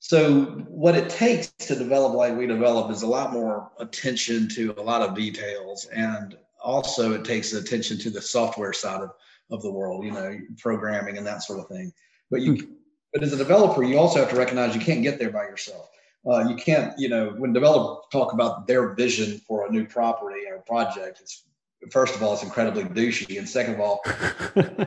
so 0.00 0.44
what 0.68 0.94
it 0.94 1.10
takes 1.10 1.48
to 1.58 1.74
develop 1.74 2.14
like 2.14 2.36
we 2.36 2.46
develop 2.46 2.90
is 2.90 3.02
a 3.02 3.06
lot 3.06 3.32
more 3.32 3.70
attention 3.78 4.48
to 4.50 4.72
a 4.78 4.82
lot 4.82 5.02
of 5.02 5.14
details 5.14 5.86
and 5.86 6.38
also 6.62 7.12
it 7.14 7.24
takes 7.24 7.52
attention 7.52 7.98
to 7.98 8.10
the 8.10 8.22
software 8.22 8.72
side 8.72 9.00
of 9.00 9.10
of 9.50 9.62
the 9.62 9.70
world, 9.70 10.04
you 10.04 10.12
know, 10.12 10.38
programming 10.58 11.16
and 11.16 11.26
that 11.26 11.42
sort 11.42 11.58
of 11.60 11.68
thing. 11.68 11.92
But 12.30 12.42
you, 12.42 12.52
mm-hmm. 12.54 12.72
but 13.12 13.22
as 13.22 13.32
a 13.32 13.36
developer, 13.36 13.82
you 13.82 13.98
also 13.98 14.18
have 14.20 14.30
to 14.30 14.36
recognize 14.36 14.74
you 14.74 14.80
can't 14.80 15.02
get 15.02 15.18
there 15.18 15.30
by 15.30 15.44
yourself. 15.44 15.88
Uh, 16.26 16.48
you 16.48 16.56
can't, 16.56 16.92
you 16.98 17.08
know, 17.08 17.30
when 17.38 17.52
developers 17.52 18.04
talk 18.10 18.32
about 18.32 18.66
their 18.66 18.94
vision 18.94 19.38
for 19.46 19.66
a 19.66 19.70
new 19.70 19.86
property 19.86 20.40
or 20.48 20.58
project, 20.58 21.20
it's 21.20 21.44
first 21.90 22.14
of 22.14 22.22
all, 22.22 22.34
it's 22.34 22.42
incredibly 22.42 22.84
douchey, 22.84 23.38
and 23.38 23.48
second 23.48 23.74
of 23.74 23.80
all, 23.80 24.02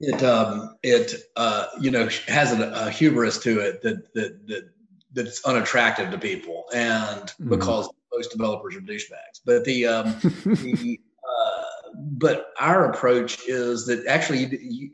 it 0.00 0.22
um, 0.22 0.76
it 0.82 1.14
uh, 1.36 1.66
you 1.80 1.90
know 1.90 2.08
has 2.26 2.52
a, 2.52 2.70
a, 2.70 2.90
hubris 2.90 3.38
to 3.38 3.60
it 3.60 3.82
that 3.82 4.12
that 4.14 4.46
that 4.48 4.70
that's 5.12 5.44
unattractive 5.44 6.10
to 6.10 6.18
people, 6.18 6.64
and 6.74 7.22
mm-hmm. 7.22 7.50
because 7.50 7.88
most 8.12 8.32
developers 8.32 8.74
are 8.76 8.80
douchebags. 8.80 9.40
But 9.44 9.64
the 9.64 9.86
um, 9.86 10.16
the 10.22 10.98
but 11.94 12.52
our 12.60 12.90
approach 12.90 13.40
is 13.48 13.86
that 13.86 14.06
actually 14.06 14.58
you, 14.62 14.90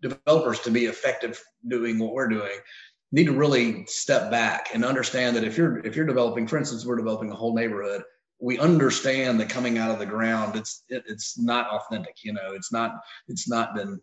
developers 0.00 0.60
to 0.60 0.70
be 0.70 0.86
effective 0.86 1.42
doing 1.68 1.98
what 1.98 2.12
we're 2.12 2.28
doing 2.28 2.58
need 3.12 3.26
to 3.26 3.32
really 3.32 3.84
step 3.86 4.30
back 4.30 4.70
and 4.74 4.84
understand 4.84 5.36
that 5.36 5.44
if 5.44 5.56
you're 5.56 5.78
if 5.86 5.94
you're 5.94 6.06
developing 6.06 6.46
for 6.46 6.58
instance 6.58 6.84
we're 6.84 6.96
developing 6.96 7.30
a 7.30 7.34
whole 7.34 7.54
neighborhood 7.54 8.02
we 8.40 8.58
understand 8.58 9.38
that 9.38 9.48
coming 9.48 9.78
out 9.78 9.90
of 9.90 9.98
the 9.98 10.06
ground 10.06 10.56
it's 10.56 10.84
it, 10.88 11.04
it's 11.06 11.38
not 11.38 11.68
authentic 11.70 12.16
you 12.24 12.32
know 12.32 12.52
it's 12.52 12.72
not 12.72 13.00
it's 13.28 13.48
not 13.48 13.74
been 13.74 14.00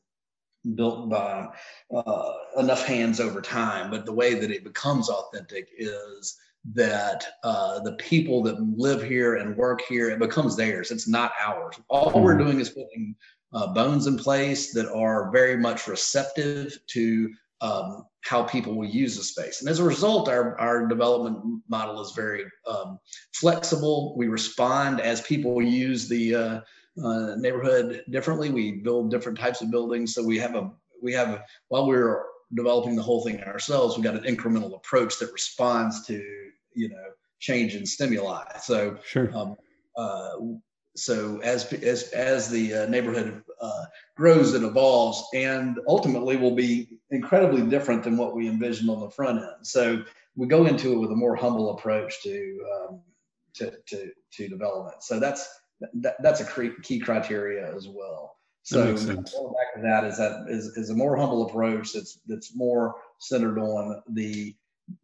built 0.75 1.09
by 1.09 1.47
uh, 1.95 2.31
enough 2.57 2.85
hands 2.85 3.19
over 3.19 3.41
time 3.41 3.89
but 3.89 4.05
the 4.05 4.13
way 4.13 4.33
that 4.35 4.51
it 4.51 4.63
becomes 4.63 5.09
authentic 5.09 5.69
is 5.77 6.37
that 6.73 7.25
uh, 7.43 7.79
the 7.79 7.93
people 7.93 8.43
that 8.43 8.59
live 8.77 9.01
here 9.01 9.35
and 9.35 9.55
work 9.55 9.81
here, 9.87 10.09
it 10.09 10.19
becomes 10.19 10.55
theirs. 10.55 10.91
It's 10.91 11.07
not 11.07 11.31
ours. 11.39 11.79
All 11.87 12.21
we're 12.21 12.37
doing 12.37 12.59
is 12.59 12.69
putting 12.69 13.15
uh, 13.53 13.67
bones 13.73 14.07
in 14.07 14.17
place 14.17 14.73
that 14.73 14.91
are 14.93 15.31
very 15.31 15.57
much 15.57 15.87
receptive 15.87 16.77
to 16.87 17.33
um, 17.61 18.05
how 18.21 18.43
people 18.43 18.75
will 18.75 18.87
use 18.87 19.17
the 19.17 19.23
space. 19.23 19.61
And 19.61 19.69
as 19.69 19.79
a 19.79 19.83
result, 19.83 20.29
our, 20.29 20.59
our 20.59 20.87
development 20.87 21.61
model 21.67 22.01
is 22.01 22.11
very 22.11 22.45
um, 22.67 22.99
flexible. 23.33 24.15
We 24.17 24.27
respond 24.27 25.01
as 25.01 25.21
people 25.21 25.61
use 25.61 26.07
the 26.07 26.35
uh, 26.35 26.61
uh, 27.03 27.35
neighborhood 27.37 28.03
differently. 28.09 28.49
We 28.49 28.73
build 28.73 29.11
different 29.11 29.37
types 29.37 29.61
of 29.61 29.71
buildings. 29.71 30.13
So 30.13 30.23
we 30.23 30.37
have 30.37 30.55
a 30.55 30.71
we 31.01 31.13
have 31.13 31.29
a, 31.29 31.45
while 31.69 31.87
we're 31.87 32.23
developing 32.55 32.95
the 32.95 33.01
whole 33.01 33.23
thing 33.23 33.41
ourselves, 33.43 33.95
we 33.95 34.03
got 34.03 34.15
an 34.15 34.23
incremental 34.23 34.75
approach 34.75 35.17
that 35.19 35.31
responds 35.31 36.05
to 36.07 36.21
you 36.73 36.89
know 36.89 37.03
change 37.39 37.75
in 37.75 37.85
stimuli. 37.85 38.43
So 38.61 38.97
sure. 39.05 39.35
Um, 39.35 39.55
uh, 39.95 40.31
so 40.95 41.39
as 41.43 41.71
as 41.73 42.09
as 42.09 42.49
the 42.49 42.73
uh, 42.73 42.85
neighborhood 42.87 43.41
uh, 43.61 43.85
grows 44.15 44.53
and 44.53 44.65
evolves, 44.65 45.23
and 45.33 45.79
ultimately 45.87 46.35
will 46.35 46.55
be 46.55 46.99
incredibly 47.11 47.61
different 47.61 48.03
than 48.03 48.17
what 48.17 48.35
we 48.35 48.47
envisioned 48.47 48.89
on 48.89 48.99
the 48.99 49.09
front 49.09 49.39
end. 49.39 49.67
So 49.67 50.03
we 50.35 50.47
go 50.47 50.65
into 50.65 50.93
it 50.93 50.99
with 50.99 51.11
a 51.11 51.15
more 51.15 51.35
humble 51.35 51.71
approach 51.71 52.21
to 52.23 52.59
um, 52.73 53.01
to, 53.55 53.73
to 53.87 54.11
to 54.33 54.47
development. 54.47 55.03
So 55.03 55.19
that's 55.19 55.49
that, 55.93 56.15
that's 56.21 56.41
a 56.41 56.71
key 56.81 56.99
criteria 56.99 57.73
as 57.75 57.87
well. 57.87 58.37
So 58.63 58.93
back 58.93 59.25
to 59.75 59.81
that 59.81 60.03
is 60.03 60.17
that 60.17 60.45
is, 60.47 60.67
is 60.77 60.89
a 60.89 60.95
more 60.95 61.17
humble 61.17 61.47
approach 61.47 61.93
that's 61.93 62.19
that's 62.27 62.55
more 62.55 62.95
centered 63.17 63.57
on 63.57 64.01
the 64.09 64.55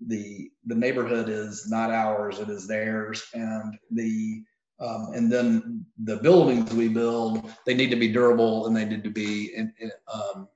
the 0.05 0.51
the 0.65 0.75
neighborhood 0.75 1.29
is 1.29 1.67
not 1.69 1.91
ours, 1.91 2.39
it 2.39 2.49
is 2.49 2.67
theirs, 2.67 3.23
and 3.33 3.77
the 3.91 4.43
um, 4.79 5.11
and 5.13 5.31
then 5.31 5.85
the 6.03 6.17
buildings 6.17 6.73
we 6.73 6.89
build, 6.89 7.49
they 7.65 7.73
need 7.73 7.89
to 7.89 7.95
be 7.95 8.11
durable 8.11 8.67
and 8.67 8.75
they 8.75 8.85
need 8.85 9.03
to 9.03 9.09
be 9.09 9.53
in, 9.55 9.73
in, 9.79 9.91
um, 10.13 10.47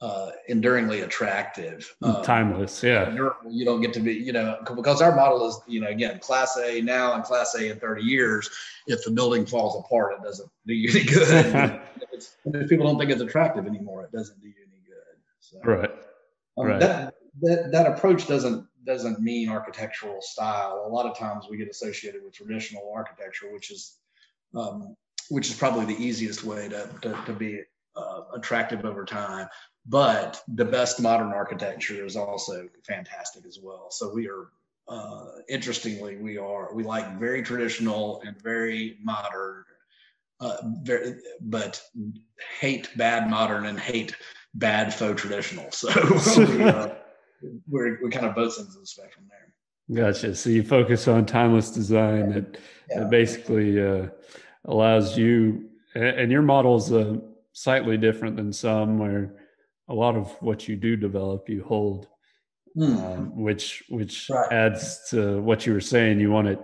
uh, 0.00 0.30
enduringly 0.48 1.00
attractive. 1.00 1.94
Um, 2.02 2.22
Timeless, 2.22 2.82
yeah. 2.82 3.12
You 3.48 3.64
don't 3.64 3.80
get 3.80 3.92
to 3.94 4.00
be, 4.00 4.14
you 4.14 4.32
know, 4.32 4.58
because 4.76 5.02
our 5.02 5.14
model 5.14 5.46
is, 5.48 5.60
you 5.66 5.80
know, 5.80 5.88
again, 5.88 6.20
Class 6.20 6.56
A 6.56 6.80
now 6.80 7.14
and 7.14 7.24
Class 7.24 7.54
A 7.56 7.72
in 7.72 7.78
30 7.78 8.02
years. 8.02 8.48
If 8.86 9.04
the 9.04 9.10
building 9.10 9.44
falls 9.44 9.76
apart, 9.84 10.14
it 10.14 10.22
doesn't 10.22 10.48
do 10.66 10.74
you 10.74 10.88
any 10.90 11.04
good. 11.04 11.80
if, 12.12 12.28
if, 12.46 12.68
people 12.68 12.86
don't 12.86 12.98
think 12.98 13.10
it's 13.10 13.20
attractive 13.20 13.66
anymore, 13.66 14.04
it 14.04 14.12
doesn't 14.16 14.40
do 14.40 14.46
you 14.46 14.54
any 14.66 14.80
good. 14.86 15.18
So, 15.40 15.58
right. 15.64 15.90
Um, 16.56 16.66
right. 16.66 16.80
That, 16.80 17.14
that 17.42 17.72
that 17.72 17.86
approach 17.86 18.26
doesn't 18.26 18.66
doesn't 18.88 19.20
mean 19.20 19.48
architectural 19.48 20.20
style. 20.20 20.84
A 20.84 20.88
lot 20.88 21.06
of 21.06 21.16
times 21.16 21.44
we 21.48 21.56
get 21.56 21.68
associated 21.68 22.24
with 22.24 22.34
traditional 22.34 22.90
architecture, 22.92 23.52
which 23.52 23.70
is 23.70 23.98
um, 24.56 24.96
which 25.28 25.48
is 25.48 25.54
probably 25.54 25.84
the 25.84 26.02
easiest 26.02 26.42
way 26.42 26.68
to 26.68 26.90
to, 27.02 27.22
to 27.26 27.32
be 27.32 27.60
uh, 27.94 28.22
attractive 28.34 28.84
over 28.84 29.04
time. 29.04 29.46
But 29.86 30.42
the 30.48 30.64
best 30.64 31.00
modern 31.00 31.32
architecture 31.32 32.04
is 32.04 32.16
also 32.16 32.68
fantastic 32.86 33.46
as 33.46 33.58
well. 33.62 33.88
So 33.90 34.12
we 34.12 34.28
are 34.28 34.48
uh, 34.88 35.42
interestingly 35.48 36.16
we 36.16 36.38
are 36.38 36.74
we 36.74 36.82
like 36.82 37.18
very 37.18 37.42
traditional 37.42 38.22
and 38.26 38.40
very 38.42 38.98
modern 39.02 39.64
uh, 40.40 40.56
very, 40.82 41.16
but 41.40 41.82
hate 42.60 42.88
bad 42.96 43.28
modern 43.28 43.66
and 43.66 43.78
hate 43.78 44.14
bad 44.54 44.94
faux 44.94 45.20
traditional. 45.20 45.70
So 45.72 45.88
we, 46.38 46.62
uh, 46.62 46.94
we're, 47.68 47.98
we're 48.02 48.10
kind 48.10 48.26
of 48.26 48.34
both 48.34 48.58
ends 48.58 48.74
of 48.74 48.80
the 48.80 48.86
spectrum 48.86 49.26
there. 49.28 49.48
Gotcha. 49.90 50.34
So 50.34 50.50
you 50.50 50.62
focus 50.62 51.08
on 51.08 51.24
timeless 51.24 51.70
design 51.70 52.30
that, 52.30 52.58
yeah. 52.90 53.00
that 53.00 53.10
basically 53.10 53.82
uh, 53.82 54.08
allows 54.66 55.16
you, 55.16 55.70
and 55.94 56.30
your 56.30 56.42
model 56.42 56.76
is 56.76 56.92
uh, 56.92 57.16
slightly 57.52 57.96
different 57.96 58.36
than 58.36 58.52
some 58.52 58.98
where 58.98 59.34
a 59.88 59.94
lot 59.94 60.14
of 60.14 60.30
what 60.42 60.68
you 60.68 60.76
do 60.76 60.96
develop, 60.96 61.48
you 61.48 61.64
hold, 61.64 62.06
mm. 62.76 63.02
um, 63.02 63.34
which, 63.34 63.82
which 63.88 64.28
right. 64.28 64.52
adds 64.52 65.08
to 65.10 65.40
what 65.40 65.64
you 65.64 65.72
were 65.72 65.80
saying. 65.80 66.20
You 66.20 66.30
want 66.30 66.48
it 66.48 66.60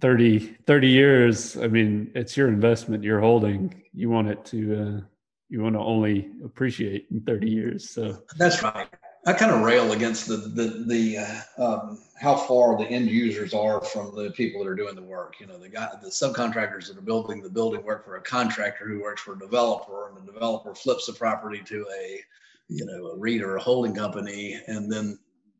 30, 0.00 0.38
30 0.38 0.88
years. 0.88 1.56
I 1.56 1.66
mean, 1.66 2.12
it's 2.14 2.36
your 2.36 2.46
investment 2.46 3.02
you're 3.02 3.20
holding. 3.20 3.82
You 3.92 4.10
want 4.10 4.28
it 4.28 4.44
to, 4.46 4.80
uh, 4.80 5.00
you 5.48 5.60
want 5.60 5.74
to 5.74 5.80
only 5.80 6.30
appreciate 6.44 7.08
in 7.10 7.20
30 7.22 7.50
years. 7.50 7.90
So 7.90 8.22
that's 8.36 8.62
right. 8.62 8.88
I 9.28 9.34
kind 9.34 9.52
of 9.52 9.60
rail 9.60 9.92
against 9.92 10.26
the 10.26 10.38
the 10.38 10.84
the 10.86 11.18
uh, 11.18 11.62
um, 11.62 11.98
how 12.18 12.34
far 12.34 12.78
the 12.78 12.86
end 12.86 13.10
users 13.10 13.52
are 13.52 13.82
from 13.82 14.16
the 14.16 14.30
people 14.30 14.64
that 14.64 14.70
are 14.70 14.74
doing 14.74 14.94
the 14.94 15.02
work. 15.02 15.34
You 15.38 15.46
know, 15.46 15.58
the 15.58 15.68
guy, 15.68 15.90
the 16.02 16.08
subcontractors 16.08 16.88
that 16.88 16.96
are 16.96 17.02
building 17.02 17.42
the 17.42 17.50
building 17.50 17.84
work 17.84 18.06
for 18.06 18.16
a 18.16 18.22
contractor 18.22 18.88
who 18.88 19.02
works 19.02 19.20
for 19.20 19.34
a 19.34 19.38
developer, 19.38 20.08
and 20.08 20.16
the 20.16 20.32
developer 20.32 20.74
flips 20.74 21.04
the 21.04 21.12
property 21.12 21.60
to 21.66 21.86
a 21.94 22.20
you 22.68 22.86
know 22.86 23.08
a 23.08 23.18
REIT 23.18 23.42
or 23.42 23.56
a 23.56 23.62
holding 23.62 23.94
company, 23.94 24.58
and 24.66 24.90
then 24.90 25.18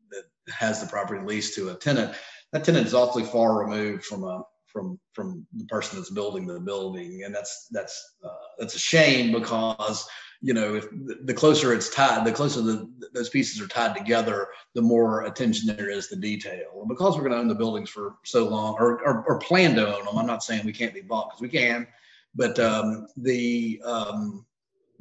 that 0.09 0.23
has 0.51 0.81
the 0.81 0.87
property 0.87 1.23
leased 1.23 1.53
to 1.53 1.69
a 1.69 1.75
tenant. 1.75 2.15
That 2.51 2.63
tenant 2.63 2.87
is 2.87 2.95
awfully 2.95 3.23
far 3.23 3.59
removed 3.59 4.03
from 4.03 4.23
a 4.23 4.41
from 4.65 4.99
from 5.13 5.45
the 5.55 5.65
person 5.65 5.99
that's 5.99 6.09
building 6.09 6.47
the 6.47 6.59
building, 6.59 7.21
and 7.23 7.35
that's 7.35 7.67
that's 7.69 8.15
uh, 8.25 8.29
that's 8.57 8.73
a 8.73 8.79
shame 8.79 9.31
because 9.31 10.09
you 10.41 10.53
know, 10.53 10.75
if 10.75 10.87
the 11.25 11.33
closer 11.33 11.73
it's 11.73 11.89
tied, 11.89 12.25
the 12.25 12.31
closer 12.31 12.61
the, 12.61 12.89
those 13.13 13.29
pieces 13.29 13.61
are 13.61 13.67
tied 13.67 13.95
together, 13.95 14.47
the 14.73 14.81
more 14.81 15.23
attention 15.25 15.67
there 15.67 15.89
is 15.89 16.07
to 16.07 16.15
detail. 16.15 16.79
And 16.79 16.87
because 16.87 17.15
we're 17.15 17.23
going 17.23 17.33
to 17.33 17.39
own 17.39 17.49
the 17.49 17.55
buildings 17.55 17.89
for 17.89 18.15
so 18.23 18.47
long, 18.47 18.75
or, 18.79 19.05
or, 19.05 19.23
or 19.27 19.39
plan 19.39 19.75
to 19.75 19.95
own 19.97 20.05
them, 20.05 20.17
I'm 20.17 20.25
not 20.25 20.43
saying 20.43 20.65
we 20.65 20.71
can't 20.71 20.93
be 20.93 21.01
bought 21.01 21.29
because 21.29 21.41
we 21.41 21.49
can, 21.49 21.87
but 22.35 22.57
um, 22.59 23.07
the 23.17 23.81
um, 23.83 24.45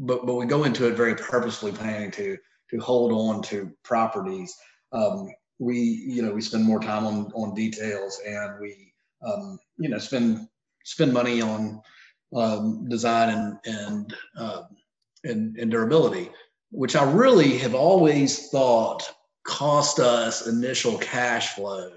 but 0.01 0.27
but 0.27 0.35
we 0.35 0.47
go 0.47 0.65
into 0.65 0.89
it 0.89 0.95
very 0.95 1.15
purposefully 1.15 1.73
planning 1.73 2.11
to 2.13 2.37
to 2.71 2.79
hold 2.79 3.13
on 3.13 3.43
to 3.43 3.71
properties. 3.85 4.57
Um, 4.93 5.29
we 5.59 5.79
you 5.79 6.23
know 6.23 6.33
we 6.33 6.41
spend 6.41 6.65
more 6.65 6.81
time 6.81 7.07
on 7.07 7.33
on 7.35 7.55
details 7.55 8.21
and 8.27 8.61
we 8.61 8.93
um, 9.25 9.59
you 9.79 9.89
know 9.89 9.99
spend 9.99 10.49
spend 10.85 11.13
money 11.13 11.41
on 11.41 11.81
um, 12.35 12.89
design 12.89 13.29
and 13.29 13.59
and 13.65 14.15
uh, 14.37 14.63
and, 15.25 15.57
and 15.57 15.71
durability, 15.71 16.31
which 16.71 16.97
I 16.97 17.11
really 17.11 17.59
have 17.59 17.75
always 17.75 18.49
thought 18.51 19.09
cost 19.45 19.99
us 19.99 20.47
initial 20.47 20.99
cash 20.99 21.55
flow. 21.55 21.91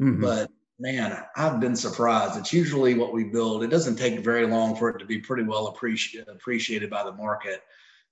Mm-hmm. 0.00 0.20
But 0.20 0.50
man, 0.78 1.22
I've 1.36 1.60
been 1.60 1.76
surprised. 1.76 2.38
It's 2.38 2.52
usually 2.52 2.94
what 2.94 3.12
we 3.12 3.24
build. 3.24 3.62
It 3.62 3.70
doesn't 3.70 3.96
take 3.96 4.18
very 4.20 4.46
long 4.46 4.76
for 4.76 4.88
it 4.90 4.98
to 4.98 5.04
be 5.04 5.18
pretty 5.18 5.44
well 5.44 5.68
appreciated 5.68 6.28
appreciated 6.28 6.90
by 6.90 7.04
the 7.04 7.12
market. 7.12 7.62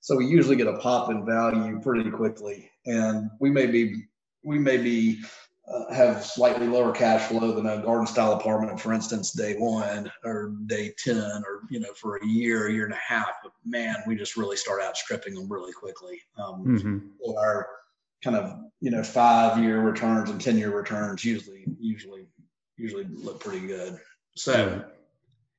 So 0.01 0.17
we 0.17 0.27
usually 0.27 0.57
get 0.57 0.67
a 0.67 0.79
pop 0.79 1.11
in 1.11 1.27
value 1.27 1.81
pretty 1.81 2.11
quickly. 2.11 2.71
And 2.87 3.31
we 3.41 3.51
may 3.51 3.67
be 3.67 4.05
we 4.45 4.59
may 4.59 4.79
be 4.79 5.21
uh, 5.73 5.93
have 5.93 6.25
slightly 6.25 6.67
lower 6.67 6.93
cash 6.93 7.29
flow 7.29 7.53
than 7.53 7.67
a 7.67 7.79
garden 7.83 8.07
style 8.07 8.33
apartment, 8.33 8.81
for 8.81 8.93
instance, 8.93 9.33
day 9.33 9.55
one 9.57 10.11
or 10.25 10.55
day 10.67 10.93
10 10.99 11.17
or, 11.17 11.63
you 11.71 11.79
know, 11.79 11.93
for 11.95 12.17
a 12.17 12.27
year, 12.27 12.67
a 12.67 12.73
year 12.73 12.85
and 12.85 12.93
a 12.93 12.97
half. 12.97 13.37
But 13.43 13.53
man, 13.65 13.97
we 14.07 14.17
just 14.17 14.37
really 14.37 14.57
start 14.57 14.83
outstripping 14.83 15.35
them 15.35 15.51
really 15.51 15.73
quickly. 15.73 16.21
Um, 16.37 16.65
mm-hmm. 16.65 16.99
Our 17.39 17.69
kind 18.23 18.37
of, 18.37 18.59
you 18.81 18.91
know, 18.91 19.03
five 19.05 19.63
year 19.63 19.81
returns 19.81 20.31
and 20.31 20.41
10 20.41 20.59
year 20.59 20.77
returns 20.77 21.25
usually, 21.25 21.65
usually, 21.79 22.27
usually 22.77 23.05
look 23.05 23.41
pretty 23.41 23.67
good. 23.67 23.99
So, 24.35 24.85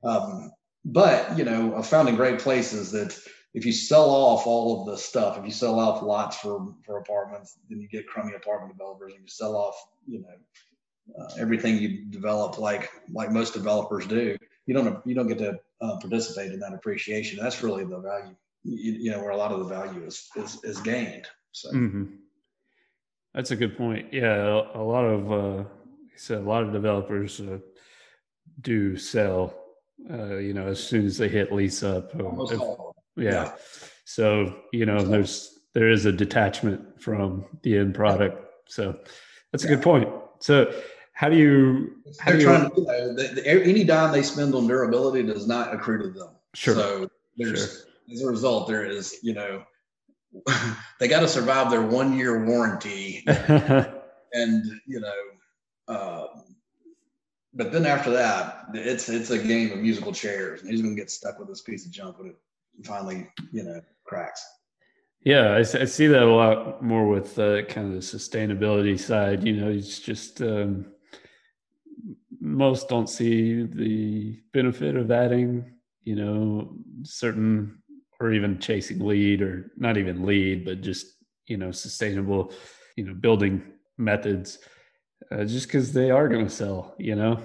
um, 0.03 0.51
but, 0.83 1.37
you 1.37 1.45
know, 1.45 1.75
I 1.75 1.83
found 1.83 2.09
in 2.09 2.15
great 2.15 2.39
places 2.39 2.91
that, 2.91 3.17
if 3.53 3.65
you 3.65 3.73
sell 3.73 4.09
off 4.09 4.47
all 4.47 4.81
of 4.81 4.87
the 4.87 4.97
stuff, 4.97 5.37
if 5.37 5.45
you 5.45 5.51
sell 5.51 5.79
off 5.79 6.01
lots 6.01 6.37
for 6.37 6.73
for 6.85 6.97
apartments, 6.97 7.57
then 7.69 7.81
you 7.81 7.87
get 7.87 8.07
crummy 8.07 8.33
apartment 8.33 8.77
developers, 8.77 9.13
and 9.13 9.21
you 9.21 9.27
sell 9.27 9.55
off, 9.55 9.75
you 10.07 10.21
know, 10.21 11.23
uh, 11.23 11.29
everything 11.39 11.77
you 11.77 12.05
develop 12.05 12.57
like 12.57 12.91
like 13.11 13.31
most 13.31 13.53
developers 13.53 14.07
do. 14.07 14.37
You 14.67 14.73
don't 14.73 15.05
you 15.05 15.15
don't 15.15 15.27
get 15.27 15.39
to 15.39 15.59
uh, 15.81 15.97
participate 15.97 16.51
in 16.51 16.59
that 16.59 16.73
appreciation. 16.73 17.39
That's 17.41 17.61
really 17.61 17.83
the 17.83 17.99
value, 17.99 18.35
you, 18.63 18.93
you, 18.93 19.11
know, 19.11 19.19
where 19.19 19.31
a 19.31 19.37
lot 19.37 19.51
of 19.51 19.59
the 19.59 19.65
value 19.65 20.05
is 20.05 20.29
is, 20.35 20.63
is 20.63 20.79
gained. 20.79 21.27
So. 21.51 21.71
Mm-hmm. 21.71 22.05
That's 23.33 23.51
a 23.51 23.55
good 23.55 23.77
point. 23.77 24.13
Yeah, 24.13 24.61
a, 24.73 24.83
lot 24.83 25.05
of 25.05 25.31
uh, 25.31 25.63
said 26.15 26.39
a 26.39 26.41
lot 26.41 26.63
of 26.63 26.73
developers 26.73 27.39
uh, 27.39 27.59
do 28.61 28.97
sell. 28.97 29.57
Uh, 30.09 30.37
you 30.37 30.53
know, 30.53 30.67
as 30.67 30.83
soon 30.83 31.05
as 31.05 31.17
they 31.17 31.29
hit 31.29 31.51
lease 31.51 31.83
up. 31.83 32.15
Almost 32.19 32.53
if, 32.53 32.59
all 32.59 32.90
yeah. 33.15 33.31
yeah. 33.31 33.51
So, 34.05 34.55
you 34.73 34.85
know, 34.85 35.01
there's 35.01 35.59
there 35.73 35.89
is 35.89 36.05
a 36.05 36.11
detachment 36.11 37.01
from 37.01 37.45
the 37.63 37.77
end 37.77 37.95
product. 37.95 38.45
So 38.67 38.97
that's 39.51 39.63
a 39.63 39.67
good 39.67 39.81
point. 39.81 40.09
So 40.39 40.73
how 41.13 41.29
do 41.29 41.37
you 41.37 41.95
how 42.19 42.31
they're 42.31 42.39
do 42.39 42.45
trying 42.45 42.63
you, 42.63 42.69
to, 42.69 42.81
you 42.81 42.87
know, 42.87 43.13
the, 43.13 43.27
the, 43.35 43.47
any 43.47 43.83
dime 43.83 44.11
they 44.11 44.23
spend 44.23 44.53
on 44.55 44.67
durability 44.67 45.23
does 45.23 45.47
not 45.47 45.73
accrue 45.73 46.01
to 46.01 46.09
them. 46.09 46.29
Sure. 46.53 46.75
So 46.75 47.09
there's 47.37 47.83
sure. 47.83 48.13
as 48.13 48.21
a 48.21 48.27
result, 48.27 48.67
there 48.67 48.85
is, 48.85 49.17
you 49.23 49.33
know, 49.33 49.63
they 50.99 51.07
got 51.07 51.21
to 51.21 51.27
survive 51.27 51.69
their 51.69 51.81
one 51.81 52.17
year 52.17 52.45
warranty 52.45 53.23
and 54.33 54.65
you 54.87 54.99
know 54.99 55.13
uh, 55.87 56.27
but 57.53 57.71
then 57.71 57.85
after 57.85 58.11
that 58.11 58.65
it's 58.73 59.09
it's 59.09 59.29
a 59.29 59.37
game 59.37 59.71
of 59.71 59.79
musical 59.79 60.13
chairs 60.13 60.61
and 60.61 60.71
he's 60.71 60.81
gonna 60.81 60.95
get 60.95 61.11
stuck 61.11 61.37
with 61.37 61.47
this 61.47 61.61
piece 61.61 61.85
of 61.85 61.91
junk 61.91 62.17
when 62.17 62.29
it 62.29 62.37
finally, 62.85 63.27
you 63.51 63.63
know, 63.63 63.81
cracks. 64.05 64.43
Yeah, 65.23 65.51
I, 65.51 65.59
I 65.59 65.85
see 65.85 66.07
that 66.07 66.23
a 66.23 66.25
lot 66.25 66.83
more 66.83 67.07
with 67.07 67.37
uh, 67.37 67.63
kind 67.63 67.87
of 67.87 67.93
the 67.93 67.99
sustainability 68.17 68.99
side. 68.99 69.43
You 69.43 69.53
know, 69.57 69.69
it's 69.69 69.99
just 69.99 70.41
um, 70.41 70.87
most 72.39 72.89
don't 72.89 73.09
see 73.09 73.63
the 73.63 74.39
benefit 74.53 74.95
of 74.95 75.11
adding, 75.11 75.73
you 76.03 76.15
know, 76.15 76.75
certain 77.03 77.81
or 78.19 78.31
even 78.33 78.59
chasing 78.59 78.99
LEED 78.99 79.41
or 79.41 79.71
not 79.77 79.97
even 79.97 80.25
LEED, 80.25 80.65
but 80.65 80.81
just 80.81 81.05
you 81.47 81.57
know, 81.57 81.71
sustainable, 81.71 82.53
you 82.95 83.03
know, 83.05 83.13
building 83.13 83.61
methods. 83.97 84.59
uh, 85.31 85.45
just 85.45 85.67
because 85.67 85.93
they 85.93 86.11
are 86.11 86.27
going 86.27 86.45
to 86.45 86.51
sell. 86.51 86.95
You 86.97 87.15
know, 87.15 87.39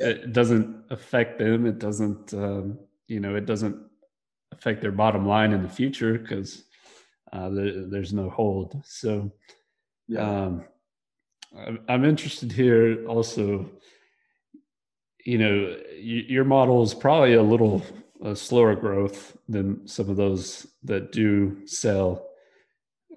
it 0.00 0.32
doesn't 0.32 0.84
affect 0.90 1.38
them. 1.38 1.66
It 1.66 1.78
doesn't, 1.78 2.34
um, 2.34 2.78
you 3.06 3.20
know, 3.20 3.34
it 3.36 3.46
doesn't 3.46 3.76
affect 4.58 4.82
their 4.82 4.92
bottom 4.92 5.26
line 5.26 5.52
in 5.52 5.62
the 5.62 5.68
future 5.68 6.18
because 6.18 6.64
uh, 7.32 7.48
there, 7.50 7.86
there's 7.86 8.12
no 8.12 8.28
hold. 8.28 8.82
So, 8.84 9.30
yeah. 10.08 10.46
um, 10.46 10.64
I'm 11.88 12.04
interested 12.04 12.52
here 12.52 13.06
also. 13.06 13.70
You 15.24 15.38
know, 15.38 15.76
your 16.00 16.44
model 16.44 16.82
is 16.82 16.94
probably 16.94 17.34
a 17.34 17.42
little 17.42 17.82
a 18.22 18.34
slower 18.34 18.74
growth 18.74 19.36
than 19.48 19.86
some 19.86 20.08
of 20.08 20.16
those 20.16 20.66
that 20.84 21.12
do 21.12 21.66
sell. 21.66 22.26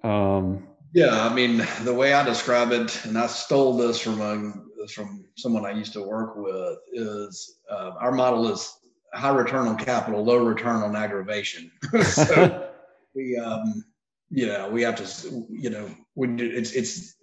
Um, 0.04 0.68
yeah, 0.94 1.26
I 1.26 1.32
mean, 1.32 1.66
the 1.84 1.94
way 1.94 2.12
I 2.12 2.22
describe 2.22 2.70
it, 2.70 3.04
and 3.06 3.16
I 3.16 3.26
stole 3.26 3.76
this 3.76 3.98
from 3.98 4.20
a, 4.20 4.86
from 4.88 5.24
someone 5.36 5.64
I 5.64 5.70
used 5.70 5.94
to 5.94 6.02
work 6.02 6.34
with, 6.36 6.78
is 6.92 7.60
uh, 7.70 7.92
our 7.98 8.12
model 8.12 8.52
is 8.52 8.70
high 9.14 9.34
return 9.34 9.68
on 9.68 9.76
capital, 9.76 10.24
low 10.24 10.44
return 10.44 10.82
on 10.82 10.96
aggravation. 10.96 11.70
so 12.02 12.68
we, 13.14 13.36
um, 13.36 13.84
you 14.30 14.46
know, 14.46 14.70
we 14.70 14.82
have 14.82 14.96
to, 14.96 15.46
you 15.50 15.70
know, 15.70 15.90
when 16.14 16.38
it's 16.40 16.72
it's 16.72 17.14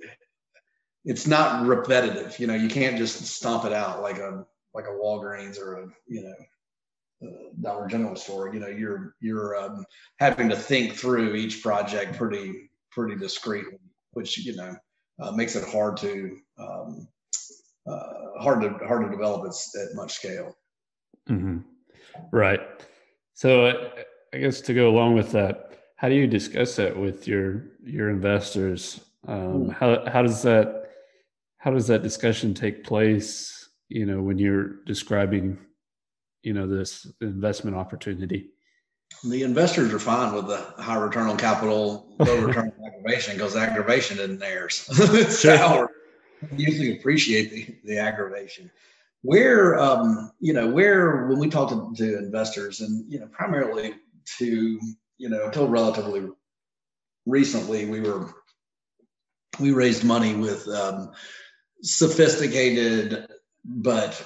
it's 1.05 1.27
not 1.27 1.65
repetitive. 1.65 2.39
You 2.39 2.47
know, 2.47 2.55
you 2.55 2.69
can't 2.69 2.97
just 2.97 3.25
stomp 3.25 3.65
it 3.65 3.73
out 3.73 4.01
like 4.01 4.19
a 4.19 4.45
like 4.73 4.85
a 4.85 4.89
Walgreens 5.03 5.59
or 5.59 5.75
a 5.75 5.87
you 6.07 6.23
know 6.23 6.35
a 7.21 7.27
Dollar 7.61 7.87
General 7.87 8.15
store, 8.15 8.53
you 8.53 8.59
know, 8.59 8.67
you're 8.67 9.15
you're 9.19 9.57
um, 9.57 9.85
having 10.19 10.49
to 10.49 10.55
think 10.55 10.93
through 10.93 11.35
each 11.35 11.61
project 11.61 12.17
pretty 12.17 12.69
pretty 12.91 13.15
discreetly, 13.15 13.79
which 14.11 14.37
you 14.37 14.55
know 14.55 14.75
uh, 15.21 15.31
makes 15.31 15.55
it 15.55 15.67
hard 15.67 15.97
to 15.97 16.37
um, 16.57 17.07
uh, 17.87 18.39
hard 18.39 18.61
to 18.61 18.85
hard 18.85 19.05
to 19.05 19.11
develop 19.11 19.45
at, 19.45 19.81
at 19.81 19.95
much 19.95 20.13
scale. 20.13 20.55
Mm-hmm. 21.29 21.59
Right. 22.31 22.61
So 23.33 23.67
I 24.33 24.37
guess 24.37 24.61
to 24.61 24.73
go 24.73 24.89
along 24.89 25.15
with 25.15 25.31
that, 25.31 25.77
how 25.95 26.09
do 26.09 26.15
you 26.15 26.27
discuss 26.27 26.75
that 26.77 26.97
with 26.97 27.27
your 27.27 27.65
your 27.83 28.09
investors? 28.09 29.01
Um, 29.27 29.65
hmm. 29.65 29.69
how 29.69 30.05
how 30.09 30.21
does 30.21 30.41
that 30.43 30.91
how 31.57 31.71
does 31.71 31.87
that 31.87 32.03
discussion 32.03 32.53
take 32.53 32.83
place? 32.83 33.69
You 33.89 34.05
know, 34.05 34.21
when 34.21 34.37
you're 34.37 34.83
describing 34.85 35.57
you 36.43 36.53
know 36.53 36.67
this 36.67 37.07
investment 37.21 37.75
opportunity 37.75 38.51
the 39.23 39.43
investors 39.43 39.93
are 39.93 39.99
fine 39.99 40.33
with 40.33 40.47
the 40.47 40.57
high 40.81 40.97
return 40.97 41.27
on 41.27 41.37
capital 41.37 42.07
low 42.19 42.41
return 42.45 42.71
on 42.79 42.85
aggravation 42.85 43.33
because 43.33 43.55
aggravation 43.55 44.19
isn't 44.19 44.39
theirs 44.39 44.87
it's 44.91 45.39
sure. 45.41 45.91
usually 46.55 46.97
appreciate 46.97 47.51
the, 47.51 47.75
the 47.85 47.97
aggravation 47.97 48.69
where 49.21 49.77
um, 49.79 50.31
you 50.39 50.53
know 50.53 50.67
where 50.67 51.27
when 51.27 51.39
we 51.39 51.49
talk 51.49 51.69
to, 51.69 51.93
to 51.95 52.17
investors 52.17 52.81
and 52.81 53.11
you 53.11 53.19
know 53.19 53.27
primarily 53.27 53.93
to 54.37 54.79
you 55.17 55.29
know 55.29 55.45
until 55.45 55.67
relatively 55.67 56.27
recently 57.25 57.85
we 57.85 57.99
were 57.99 58.33
we 59.59 59.71
raised 59.71 60.03
money 60.03 60.35
with 60.35 60.67
um, 60.69 61.11
sophisticated 61.81 63.27
but 63.65 64.25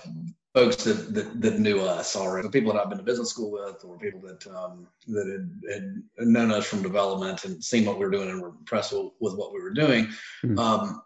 folks 0.54 0.84
that, 0.84 1.14
that, 1.14 1.42
that 1.42 1.60
knew 1.60 1.82
us 1.82 2.16
already, 2.16 2.48
people 2.50 2.72
that 2.72 2.80
I've 2.80 2.90
been 2.90 3.00
to 3.00 3.04
business 3.04 3.30
school 3.30 3.52
with, 3.52 3.84
or 3.84 3.98
people 3.98 4.22
that 4.22 4.46
um, 4.48 4.88
that 5.08 5.28
had, 5.28 5.74
had, 6.18 6.28
known 6.28 6.52
us 6.52 6.66
from 6.66 6.84
development 6.84 7.44
and 7.44 7.64
seen 7.64 7.86
what 7.86 7.98
we 7.98 8.06
were 8.06 8.12
doing 8.12 8.30
and 8.30 8.42
were 8.42 8.50
impressed 8.50 8.94
with, 8.94 9.12
with 9.20 9.36
what 9.36 9.54
we 9.54 9.62
were 9.62 9.74
doing. 9.74 10.06
Mm-hmm. 10.44 10.60
Um, 10.60 11.02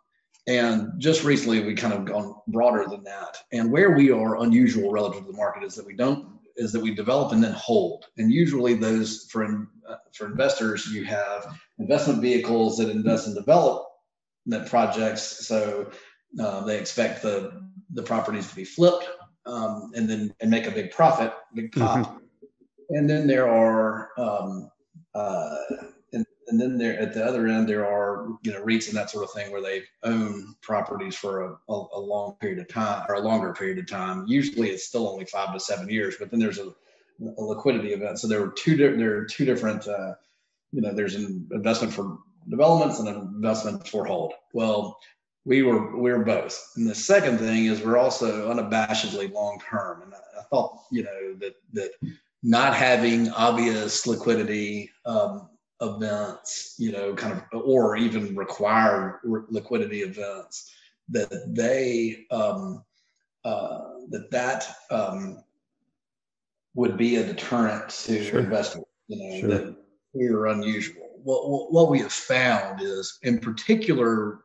and 0.48 0.94
just 0.98 1.24
recently, 1.24 1.62
we 1.64 1.76
kind 1.76 1.94
of 1.94 2.06
gone 2.06 2.36
broader 2.48 2.86
than 2.90 3.04
that. 3.04 3.38
And 3.52 3.72
where 3.72 3.92
we 3.92 4.12
are 4.12 4.42
unusual 4.42 4.92
relative 4.92 5.26
to 5.26 5.32
the 5.32 5.38
market 5.38 5.64
is 5.64 5.76
that 5.76 5.86
we 5.86 5.96
don't 5.96 6.38
is 6.56 6.72
that 6.72 6.82
we 6.82 6.96
develop 6.96 7.34
and 7.34 7.44
then 7.44 7.54
hold. 7.54 8.06
And 8.18 8.32
usually, 8.32 8.74
those 8.74 9.28
for 9.30 9.68
uh, 9.88 9.96
for 10.14 10.26
investors, 10.28 10.88
you 10.88 11.04
have 11.06 11.60
investment 11.80 12.22
vehicles 12.22 12.78
that 12.78 12.90
invest 12.90 13.28
in 13.28 13.36
development 13.36 13.86
projects. 14.68 15.48
So 15.48 15.92
uh, 16.42 16.62
they 16.66 16.80
expect 16.80 17.22
the 17.22 17.62
the 17.92 18.04
properties 18.04 18.50
to 18.50 18.56
be 18.56 18.66
flipped 18.66 19.08
um, 19.46 19.92
and 19.96 20.10
then 20.10 20.34
and 20.40 20.50
make 20.50 20.68
a 20.68 20.72
big 20.72 20.92
profit, 20.92 21.34
big 21.54 21.72
pop. 21.72 22.08
Mm-hmm. 22.08 22.18
And 22.90 23.10
then 23.10 23.28
there 23.28 23.50
are, 23.50 24.12
um, 24.18 24.72
uh, 25.14 25.58
and 26.48 26.60
then 26.60 26.78
there 26.78 26.98
at 27.00 27.14
the 27.14 27.24
other 27.24 27.48
end 27.48 27.68
there 27.68 27.86
are 27.86 28.30
you 28.42 28.52
know 28.52 28.64
REITs 28.64 28.88
and 28.88 28.98
that 28.98 29.10
sort 29.10 29.24
of 29.24 29.32
thing 29.32 29.52
where 29.52 29.62
they 29.62 29.84
own 30.04 30.56
properties 30.62 31.16
for 31.16 31.44
a, 31.44 31.50
a, 31.70 31.86
a 31.94 32.00
long 32.00 32.36
period 32.40 32.60
of 32.60 32.68
time 32.68 33.06
or 33.10 33.16
a 33.16 33.22
longer 33.22 33.54
period 33.54 33.78
of 33.80 33.88
time. 33.88 34.26
Usually 34.28 34.70
it's 34.70 34.86
still 34.86 35.08
only 35.08 35.26
five 35.26 35.54
to 35.54 35.60
seven 35.60 35.90
years, 35.90 36.16
but 36.20 36.32
then 36.32 36.40
there's 36.40 36.60
a, 36.60 36.74
a 37.22 37.42
liquidity 37.42 37.94
event. 37.94 38.20
So 38.20 38.28
there 38.28 38.42
were 38.42 38.52
two 38.52 38.76
different. 38.76 39.00
there 39.00 39.18
are 39.18 39.26
two 39.26 39.46
different 39.46 39.88
uh, 39.88 40.14
you 40.72 40.82
know 40.82 40.94
there's 40.94 41.16
an 41.16 41.48
investment 41.52 41.94
for 41.94 42.20
developments 42.50 43.00
and 43.00 43.10
an 43.10 43.16
investment 43.36 43.88
for 43.88 44.06
hold. 44.06 44.34
Well, 44.54 44.98
we 45.46 45.64
were 45.64 45.98
we 45.98 46.12
were 46.12 46.24
both. 46.24 46.72
And 46.76 46.88
the 46.88 46.96
second 46.96 47.40
thing 47.40 47.66
is 47.66 47.82
we're 47.82 47.98
also 47.98 48.54
unabashedly 48.54 49.32
long 49.32 49.60
term. 49.70 50.04
And 50.04 50.14
I, 50.14 50.40
I, 50.40 50.44
thought 50.44 50.80
you 50.92 51.04
know 51.04 51.36
that 51.40 51.56
that 51.74 51.92
not 52.44 52.76
having 52.76 53.30
obvious 53.32 54.06
liquidity 54.06 54.92
um, 55.06 55.50
events, 55.82 56.76
you 56.78 56.92
know, 56.92 57.13
kind 57.13 57.34
of 57.34 57.62
or 57.62 57.96
even 57.96 58.36
required 58.36 59.20
liquidity 59.24 60.02
events, 60.02 60.74
that 61.10 61.54
they 61.54 62.26
um, 62.32 62.84
uh, 63.46 63.80
that 64.10 64.30
that 64.32 64.76
um, 64.92 65.44
would 66.76 66.98
be 66.98 67.18
a 67.18 67.24
deterrent 67.26 67.90
to 67.90 68.24
sure. 68.24 68.40
investors. 68.40 68.84
You 69.08 69.18
know, 69.18 69.40
sure. 69.40 69.50
that 69.50 69.76
we're 70.13 70.48
unusual. 70.48 71.10
What, 71.24 71.72
what 71.72 71.90
we 71.90 72.00
have 72.00 72.12
found 72.12 72.82
is, 72.82 73.20
in 73.24 73.40
particular, 73.40 74.42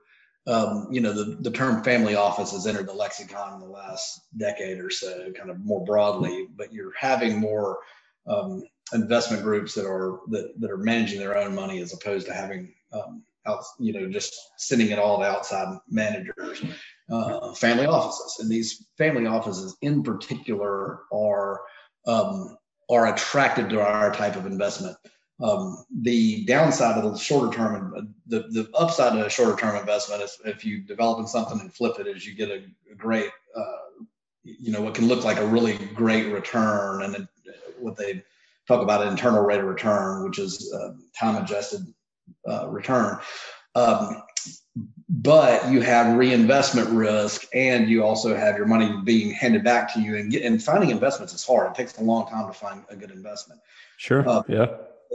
um, 0.46 0.88
you 0.90 1.00
know, 1.00 1.12
the, 1.12 1.36
the 1.40 1.50
term 1.50 1.82
family 1.82 2.14
office 2.14 2.52
has 2.52 2.66
entered 2.66 2.88
the 2.88 2.92
lexicon 2.92 3.54
in 3.54 3.60
the 3.60 3.66
last 3.66 4.20
decade 4.36 4.78
or 4.78 4.90
so, 4.90 5.32
kind 5.32 5.50
of 5.50 5.64
more 5.64 5.84
broadly, 5.84 6.48
but 6.56 6.72
you're 6.72 6.92
having 6.98 7.38
more 7.38 7.78
um, 8.26 8.62
investment 8.92 9.42
groups 9.42 9.74
that 9.74 9.86
are 9.86 10.20
that, 10.28 10.52
that 10.60 10.70
are 10.70 10.78
managing 10.78 11.20
their 11.20 11.36
own 11.36 11.54
money 11.54 11.80
as 11.80 11.92
opposed 11.92 12.26
to 12.26 12.34
having 12.34 12.72
um, 12.92 13.22
out, 13.46 13.64
you 13.78 13.92
know, 13.92 14.08
just 14.08 14.34
sending 14.56 14.90
it 14.90 14.98
all 14.98 15.18
to 15.18 15.24
outside 15.24 15.78
managers, 15.88 16.64
uh, 17.10 17.52
family 17.54 17.86
offices. 17.86 18.36
And 18.40 18.50
these 18.50 18.86
family 18.98 19.26
offices 19.26 19.76
in 19.82 20.02
particular 20.02 21.00
are 21.12 21.60
um, 22.06 22.56
are 22.90 23.14
attracted 23.14 23.70
to 23.70 23.80
our 23.80 24.12
type 24.14 24.36
of 24.36 24.46
investment 24.46 24.96
um, 25.42 25.84
the 26.02 26.44
downside 26.44 27.02
of 27.02 27.12
the 27.12 27.18
shorter 27.18 27.54
term, 27.54 28.14
the, 28.26 28.40
the 28.50 28.70
upside 28.74 29.18
of 29.18 29.26
a 29.26 29.30
shorter 29.30 29.56
term 29.56 29.76
investment 29.76 30.22
is 30.22 30.38
if 30.44 30.64
you 30.64 30.82
develop 30.82 31.18
in 31.18 31.26
something 31.26 31.58
and 31.60 31.74
flip 31.74 31.98
it, 31.98 32.06
is 32.06 32.24
you 32.24 32.34
get 32.34 32.48
a, 32.48 32.62
a 32.90 32.94
great, 32.96 33.30
uh, 33.56 34.04
you 34.44 34.70
know, 34.70 34.80
what 34.80 34.94
can 34.94 35.08
look 35.08 35.24
like 35.24 35.38
a 35.38 35.46
really 35.46 35.78
great 35.94 36.32
return, 36.32 37.02
and 37.02 37.28
what 37.80 37.96
they 37.96 38.22
talk 38.72 38.82
about 38.82 39.02
an 39.02 39.08
internal 39.08 39.42
rate 39.42 39.60
of 39.60 39.66
return, 39.66 40.24
which 40.24 40.38
is 40.38 40.72
uh, 40.72 40.92
time 41.18 41.42
adjusted 41.42 41.82
uh, 42.48 42.68
return. 42.68 43.18
Um, 43.74 44.22
but 45.08 45.70
you 45.70 45.80
have 45.80 46.16
reinvestment 46.16 46.88
risk, 46.90 47.46
and 47.54 47.88
you 47.88 48.02
also 48.02 48.34
have 48.34 48.56
your 48.56 48.66
money 48.66 48.92
being 49.04 49.30
handed 49.30 49.64
back 49.64 49.92
to 49.94 50.00
you. 50.00 50.16
And, 50.16 50.30
get, 50.30 50.42
and 50.42 50.62
finding 50.62 50.90
investments 50.90 51.34
is 51.34 51.44
hard. 51.44 51.70
It 51.70 51.74
takes 51.74 51.98
a 51.98 52.02
long 52.02 52.26
time 52.28 52.46
to 52.46 52.52
find 52.52 52.84
a 52.88 52.96
good 52.96 53.10
investment. 53.10 53.60
Sure. 53.98 54.26
Uh, 54.28 54.42
yeah 54.48 54.66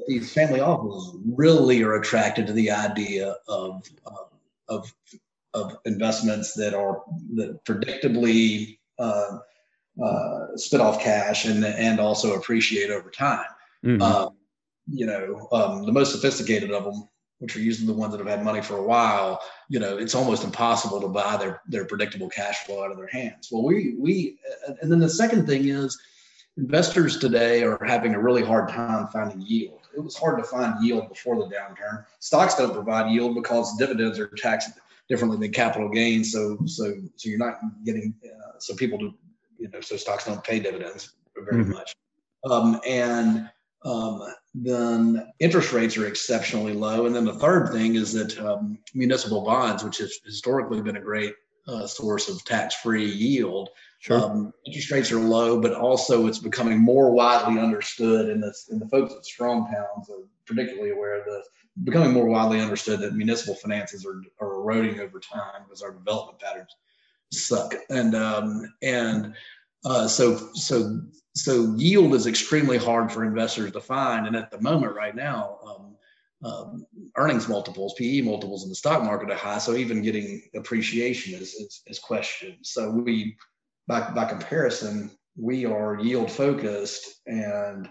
these 0.07 0.33
family 0.33 0.59
offices 0.59 1.17
really 1.25 1.81
are 1.83 1.95
attracted 1.95 2.47
to 2.47 2.53
the 2.53 2.71
idea 2.71 3.35
of 3.47 3.83
of 4.67 4.93
of 5.53 5.77
investments 5.85 6.53
that 6.53 6.73
are 6.73 7.03
that 7.35 7.63
predictably 7.65 8.77
uh, 8.99 9.39
uh, 10.01 10.55
spit 10.55 10.81
off 10.81 11.01
cash 11.01 11.45
and 11.45 11.63
and 11.65 11.99
also 11.99 12.35
appreciate 12.35 12.89
over 12.89 13.09
time. 13.09 13.45
Mm-hmm. 13.85 14.01
Um, 14.01 14.35
you 14.89 15.05
know, 15.05 15.47
um, 15.51 15.85
the 15.85 15.91
most 15.91 16.11
sophisticated 16.11 16.71
of 16.71 16.85
them, 16.85 17.07
which 17.39 17.55
are 17.55 17.59
usually 17.59 17.87
the 17.87 17.93
ones 17.93 18.11
that 18.13 18.19
have 18.19 18.27
had 18.27 18.43
money 18.43 18.61
for 18.61 18.77
a 18.77 18.83
while, 18.83 19.41
you 19.69 19.79
know, 19.79 19.97
it's 19.97 20.15
almost 20.15 20.43
impossible 20.43 21.01
to 21.01 21.07
buy 21.07 21.37
their 21.37 21.61
their 21.67 21.85
predictable 21.85 22.29
cash 22.29 22.59
flow 22.65 22.83
out 22.83 22.91
of 22.91 22.97
their 22.97 23.07
hands. 23.07 23.49
Well, 23.51 23.63
we 23.63 23.95
we 23.97 24.39
and 24.81 24.91
then 24.91 24.99
the 24.99 25.09
second 25.09 25.45
thing 25.45 25.67
is 25.67 25.99
investors 26.57 27.17
today 27.19 27.63
are 27.63 27.83
having 27.85 28.15
a 28.15 28.19
really 28.19 28.43
hard 28.43 28.69
time 28.69 29.07
finding 29.09 29.41
yield 29.41 29.77
it 29.97 30.03
was 30.03 30.15
hard 30.15 30.37
to 30.37 30.43
find 30.43 30.83
yield 30.83 31.09
before 31.09 31.35
the 31.35 31.53
downturn. 31.53 32.05
Stocks 32.19 32.55
don't 32.55 32.73
provide 32.73 33.11
yield 33.11 33.35
because 33.35 33.75
dividends 33.77 34.19
are 34.19 34.27
taxed 34.27 34.69
differently 35.09 35.39
than 35.39 35.51
capital 35.51 35.89
gains. 35.89 36.31
So 36.31 36.57
so 36.65 36.93
so 37.15 37.29
you're 37.29 37.39
not 37.39 37.59
getting 37.83 38.13
uh, 38.23 38.59
so 38.59 38.75
people 38.75 38.99
do 38.99 39.13
you 39.59 39.69
know 39.69 39.81
so 39.81 39.95
stocks 39.95 40.25
don't 40.25 40.43
pay 40.43 40.59
dividends 40.59 41.13
very 41.35 41.63
mm-hmm. 41.63 41.73
much. 41.73 41.95
Um, 42.49 42.79
and 42.87 43.49
um, 43.85 44.21
then 44.53 45.31
interest 45.39 45.73
rates 45.73 45.97
are 45.97 46.07
exceptionally 46.07 46.73
low. 46.73 47.05
And 47.05 47.15
then 47.15 47.25
the 47.25 47.33
third 47.33 47.71
thing 47.71 47.95
is 47.95 48.13
that 48.13 48.37
um, 48.39 48.79
municipal 48.93 49.43
bonds, 49.43 49.83
which 49.83 49.97
has 49.99 50.19
historically 50.25 50.81
been 50.81 50.97
a 50.97 51.01
great 51.01 51.33
uh, 51.67 51.85
source 51.85 52.29
of 52.29 52.43
tax-free 52.45 53.05
yield. 53.05 53.69
Sure. 53.99 54.19
Um, 54.19 54.53
interest 54.65 54.91
rates 54.91 55.11
are 55.11 55.19
low, 55.19 55.59
but 55.59 55.73
also 55.73 56.27
it's 56.27 56.39
becoming 56.39 56.79
more 56.79 57.11
widely 57.11 57.59
understood, 57.59 58.29
and 58.29 58.41
the 58.41 58.53
and 58.69 58.79
the 58.79 58.87
folks 58.87 59.13
at 59.13 59.25
Strong 59.25 59.65
Towns 59.65 60.09
are 60.09 60.23
particularly 60.45 60.91
aware 60.91 61.19
of 61.19 61.25
this. 61.25 61.47
Becoming 61.83 62.13
more 62.13 62.27
widely 62.27 62.61
understood 62.61 62.99
that 63.01 63.15
municipal 63.15 63.55
finances 63.55 64.05
are, 64.05 64.21
are 64.39 64.55
eroding 64.55 64.99
over 64.99 65.19
time 65.19 65.63
because 65.63 65.81
our 65.81 65.91
development 65.91 66.39
patterns 66.39 66.75
suck, 67.31 67.75
and 67.89 68.15
um, 68.15 68.73
and 68.81 69.33
uh, 69.85 70.07
so 70.07 70.37
so 70.53 71.01
so 71.35 71.73
yield 71.75 72.13
is 72.13 72.27
extremely 72.27 72.77
hard 72.77 73.11
for 73.11 73.23
investors 73.23 73.71
to 73.71 73.81
find, 73.81 74.27
and 74.27 74.35
at 74.35 74.51
the 74.51 74.61
moment, 74.61 74.95
right 74.95 75.15
now, 75.15 75.59
um, 75.65 75.95
um, 76.43 76.85
earnings 77.15 77.47
multiples, 77.47 77.93
PE 77.95 78.21
multiples 78.21 78.63
in 78.63 78.69
the 78.69 78.75
stock 78.75 79.03
market 79.03 79.31
are 79.31 79.35
high. 79.35 79.57
So 79.57 79.75
even 79.75 80.01
getting 80.01 80.41
appreciation 80.55 81.33
is 81.33 81.53
is, 81.53 81.81
is 81.87 81.99
questioned. 81.99 82.57
So 82.63 82.89
we, 82.89 83.37
by 83.87 84.11
by 84.11 84.25
comparison, 84.25 85.11
we 85.35 85.65
are 85.65 85.99
yield 85.99 86.31
focused 86.31 87.21
and 87.27 87.89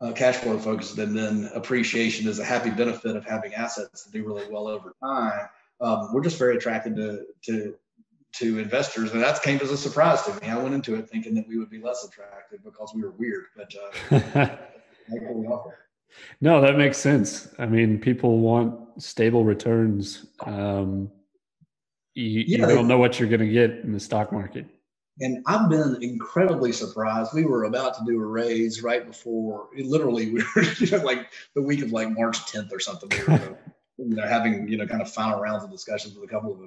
uh, 0.00 0.12
cash 0.12 0.36
flow 0.36 0.58
focused, 0.58 0.98
and 0.98 1.16
then 1.16 1.50
appreciation 1.54 2.28
is 2.28 2.38
a 2.38 2.44
happy 2.44 2.70
benefit 2.70 3.16
of 3.16 3.24
having 3.24 3.54
assets 3.54 4.04
that 4.04 4.12
do 4.12 4.24
really 4.24 4.48
well 4.50 4.68
over 4.68 4.94
time. 5.02 5.48
Um, 5.80 6.12
we're 6.12 6.22
just 6.22 6.38
very 6.38 6.56
attracted 6.56 6.96
to 6.96 7.24
to 7.46 7.74
to 8.32 8.58
investors, 8.58 9.12
and 9.12 9.22
that 9.22 9.42
came 9.42 9.58
as 9.60 9.70
a 9.70 9.76
surprise 9.76 10.22
to 10.22 10.34
me. 10.40 10.48
I 10.48 10.56
went 10.58 10.74
into 10.74 10.94
it 10.94 11.08
thinking 11.08 11.34
that 11.34 11.48
we 11.48 11.58
would 11.58 11.70
be 11.70 11.80
less 11.80 12.04
attractive 12.04 12.62
because 12.62 12.92
we 12.94 13.02
were 13.02 13.12
weird, 13.12 13.46
but 13.56 13.72
uh, 13.74 14.56
no, 16.40 16.60
that 16.60 16.76
makes 16.76 16.98
sense. 16.98 17.48
I 17.58 17.66
mean, 17.66 17.98
people 17.98 18.38
want 18.38 19.02
stable 19.02 19.44
returns. 19.44 20.26
Um, 20.44 21.10
you, 22.14 22.44
yeah, 22.46 22.58
you 22.58 22.74
don't 22.74 22.88
know 22.88 22.98
what 22.98 23.18
you're 23.18 23.28
going 23.28 23.40
to 23.40 23.48
get 23.48 23.70
in 23.84 23.92
the 23.92 24.00
stock 24.00 24.32
market. 24.32 24.66
And 25.20 25.42
I've 25.46 25.68
been 25.68 25.98
incredibly 26.00 26.72
surprised. 26.72 27.34
We 27.34 27.44
were 27.44 27.64
about 27.64 27.94
to 27.98 28.04
do 28.04 28.20
a 28.20 28.26
raise 28.26 28.82
right 28.82 29.04
before, 29.04 29.68
literally, 29.76 30.30
we 30.30 30.44
were 30.54 30.62
you 30.78 30.90
know, 30.90 31.04
like 31.04 31.28
the 31.54 31.62
week 31.62 31.82
of 31.82 31.92
like 31.92 32.10
March 32.10 32.38
10th 32.52 32.72
or 32.72 32.80
something. 32.80 33.10
We 33.10 33.34
were 33.34 33.58
you 33.98 34.14
know, 34.14 34.26
having 34.26 34.68
you 34.68 34.76
know 34.76 34.86
kind 34.86 35.02
of 35.02 35.10
final 35.10 35.40
rounds 35.40 35.64
of 35.64 35.70
discussions 35.70 36.14
with 36.14 36.28
a 36.28 36.32
couple 36.32 36.52
of 36.52 36.60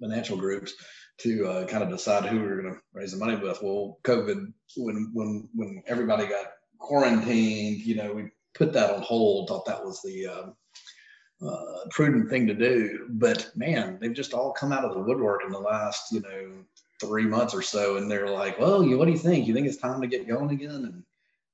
financial 0.00 0.36
groups 0.36 0.74
to 1.18 1.46
uh, 1.46 1.66
kind 1.66 1.82
of 1.82 1.90
decide 1.90 2.24
who 2.24 2.40
we 2.40 2.46
were 2.46 2.62
going 2.62 2.74
to 2.74 2.80
raise 2.92 3.12
the 3.12 3.18
money 3.18 3.36
with. 3.36 3.62
Well, 3.62 3.98
COVID, 4.04 4.52
when 4.76 5.10
when 5.12 5.48
when 5.54 5.82
everybody 5.86 6.26
got 6.26 6.46
quarantined, 6.78 7.80
you 7.80 7.96
know, 7.96 8.12
we 8.12 8.30
put 8.54 8.72
that 8.72 8.90
on 8.90 9.02
hold. 9.02 9.48
Thought 9.48 9.66
that 9.66 9.84
was 9.84 10.00
the 10.02 10.26
uh, 10.26 11.46
uh, 11.46 11.88
prudent 11.90 12.28
thing 12.30 12.46
to 12.46 12.54
do. 12.54 13.06
But 13.10 13.50
man, 13.56 13.98
they've 14.00 14.12
just 14.12 14.34
all 14.34 14.52
come 14.52 14.72
out 14.72 14.84
of 14.84 14.94
the 14.94 15.00
woodwork 15.00 15.42
in 15.44 15.52
the 15.52 15.58
last, 15.58 16.12
you 16.12 16.20
know, 16.20 16.64
three 17.00 17.24
months 17.24 17.54
or 17.54 17.62
so, 17.62 17.96
and 17.96 18.10
they're 18.10 18.28
like, 18.28 18.58
"Well, 18.58 18.82
you, 18.82 18.98
what 18.98 19.06
do 19.06 19.12
you 19.12 19.18
think? 19.18 19.46
You 19.46 19.54
think 19.54 19.66
it's 19.66 19.76
time 19.76 20.00
to 20.00 20.06
get 20.06 20.28
going 20.28 20.50
again?" 20.50 20.70
And 20.70 21.02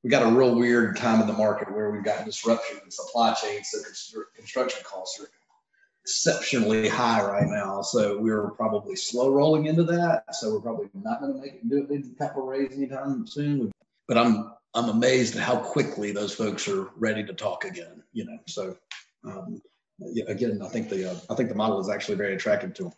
we 0.03 0.11
got 0.11 0.23
a 0.23 0.35
real 0.35 0.55
weird 0.55 0.97
time 0.97 1.21
in 1.21 1.27
the 1.27 1.33
market 1.33 1.73
where 1.73 1.91
we've 1.91 2.05
got 2.05 2.25
disruption 2.25 2.79
in 2.85 2.91
supply 2.91 3.35
chains, 3.35 3.71
so 3.71 4.23
construction 4.37 4.81
costs 4.85 5.21
are 5.21 5.29
exceptionally 6.09 6.89
high 6.89 7.23
right 7.23 7.47
now. 7.47 7.83
So 7.83 8.19
we're 8.19 8.51
probably 8.53 8.97
slow 8.97 9.31
rolling 9.31 9.67
into 9.67 9.83
that. 9.85 10.35
So 10.35 10.55
we're 10.55 10.61
probably 10.61 10.89
not 10.95 11.21
going 11.21 11.35
to 11.35 11.39
make 11.39 11.55
it 11.57 11.69
do 11.69 11.83
a 11.83 11.87
big 11.87 12.17
capital 12.17 12.47
raise 12.47 12.73
anytime 12.73 13.27
soon. 13.27 13.71
But 14.07 14.17
I'm 14.17 14.55
I'm 14.75 14.89
amazed 14.89 15.37
at 15.37 15.43
how 15.43 15.57
quickly 15.57 16.13
those 16.13 16.35
folks 16.35 16.67
are 16.67 16.89
ready 16.97 17.25
to 17.25 17.35
talk 17.35 17.67
again. 17.67 18.03
You 18.15 18.25
know, 18.25 18.39
so 18.47 18.77
um, 19.23 19.61
yeah, 19.99 20.25
again, 20.29 20.63
I 20.65 20.69
think 20.69 20.89
the 20.89 21.11
uh, 21.11 21.17
I 21.29 21.35
think 21.35 21.51
the 21.51 21.55
model 21.55 21.79
is 21.79 21.91
actually 21.91 22.17
very 22.17 22.35
attractive 22.35 22.73
to 22.75 22.85
them. 22.85 22.93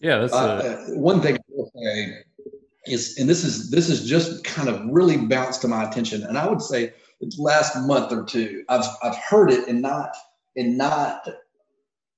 Yeah, 0.00 0.18
that's 0.18 0.34
uh, 0.34 0.86
uh, 0.90 0.94
one 0.94 1.22
thing 1.22 1.36
I 1.36 1.40
will 1.48 1.70
say 1.74 2.24
is, 2.84 3.16
and 3.18 3.26
this 3.26 3.42
is 3.42 3.70
this 3.70 3.88
is 3.88 4.06
just 4.06 4.44
kind 4.44 4.68
of 4.68 4.86
really 4.86 5.16
bounced 5.16 5.62
to 5.62 5.68
my 5.68 5.88
attention, 5.88 6.24
and 6.24 6.36
I 6.36 6.46
would 6.46 6.60
say 6.60 6.92
last 7.38 7.74
month 7.86 8.12
or 8.12 8.24
two, 8.24 8.64
I've 8.68 8.84
I've 9.02 9.16
heard 9.16 9.50
it 9.50 9.66
and 9.66 9.80
not 9.80 10.14
and 10.56 10.76
not 10.76 11.26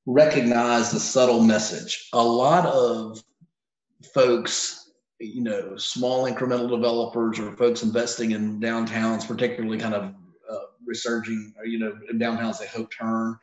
recognize 0.07 0.91
the 0.91 1.01
subtle 1.01 1.43
message. 1.43 2.09
A 2.13 2.23
lot 2.23 2.67
of 2.67 3.23
folks, 4.13 4.91
you 5.19 5.43
know, 5.43 5.77
small 5.77 6.31
incremental 6.31 6.69
developers 6.69 7.39
or 7.39 7.57
folks 7.57 7.83
investing 7.83 8.33
in 8.33 8.61
downtowns, 8.61 9.27
particularly 9.27 9.79
kind 9.79 9.95
of 9.95 10.15
uh, 10.51 10.59
resurging, 10.87 11.55
you 11.65 11.79
know, 11.79 11.97
downtowns 12.13 12.59
they 12.59 12.67
hope 12.67 12.91
turn. 12.93 13.37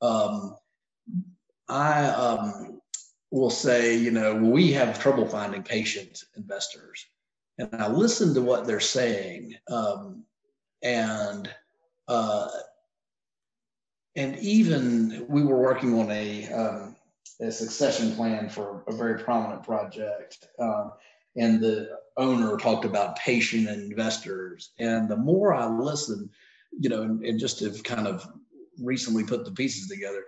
Um, 0.00 0.56
I 1.68 2.06
um, 2.06 2.80
will 3.30 3.50
say, 3.50 3.96
you 3.96 4.10
know, 4.10 4.34
we 4.34 4.72
have 4.72 5.00
trouble 5.00 5.26
finding 5.26 5.62
patient 5.62 6.24
investors. 6.36 7.04
And 7.58 7.68
I 7.74 7.88
listen 7.88 8.34
to 8.34 8.42
what 8.42 8.66
they're 8.66 8.80
saying. 8.80 9.54
Um, 9.68 10.24
and 10.82 11.50
uh, 12.08 12.48
and 14.16 14.38
even 14.38 15.26
we 15.28 15.44
were 15.44 15.60
working 15.60 15.98
on 16.00 16.10
a, 16.10 16.50
um, 16.50 16.96
a 17.40 17.52
succession 17.52 18.14
plan 18.16 18.48
for 18.48 18.82
a 18.88 18.92
very 18.92 19.22
prominent 19.22 19.62
project. 19.62 20.48
Um, 20.58 20.92
and 21.36 21.60
the 21.60 21.98
owner 22.16 22.56
talked 22.56 22.86
about 22.86 23.18
patient 23.18 23.68
investors. 23.68 24.72
And 24.78 25.08
the 25.08 25.18
more 25.18 25.54
I 25.54 25.66
listened, 25.66 26.30
you 26.78 26.88
know, 26.88 27.02
and, 27.02 27.22
and 27.24 27.38
just 27.38 27.60
have 27.60 27.82
kind 27.84 28.06
of 28.06 28.26
recently 28.82 29.22
put 29.22 29.44
the 29.44 29.52
pieces 29.52 29.88
together, 29.88 30.24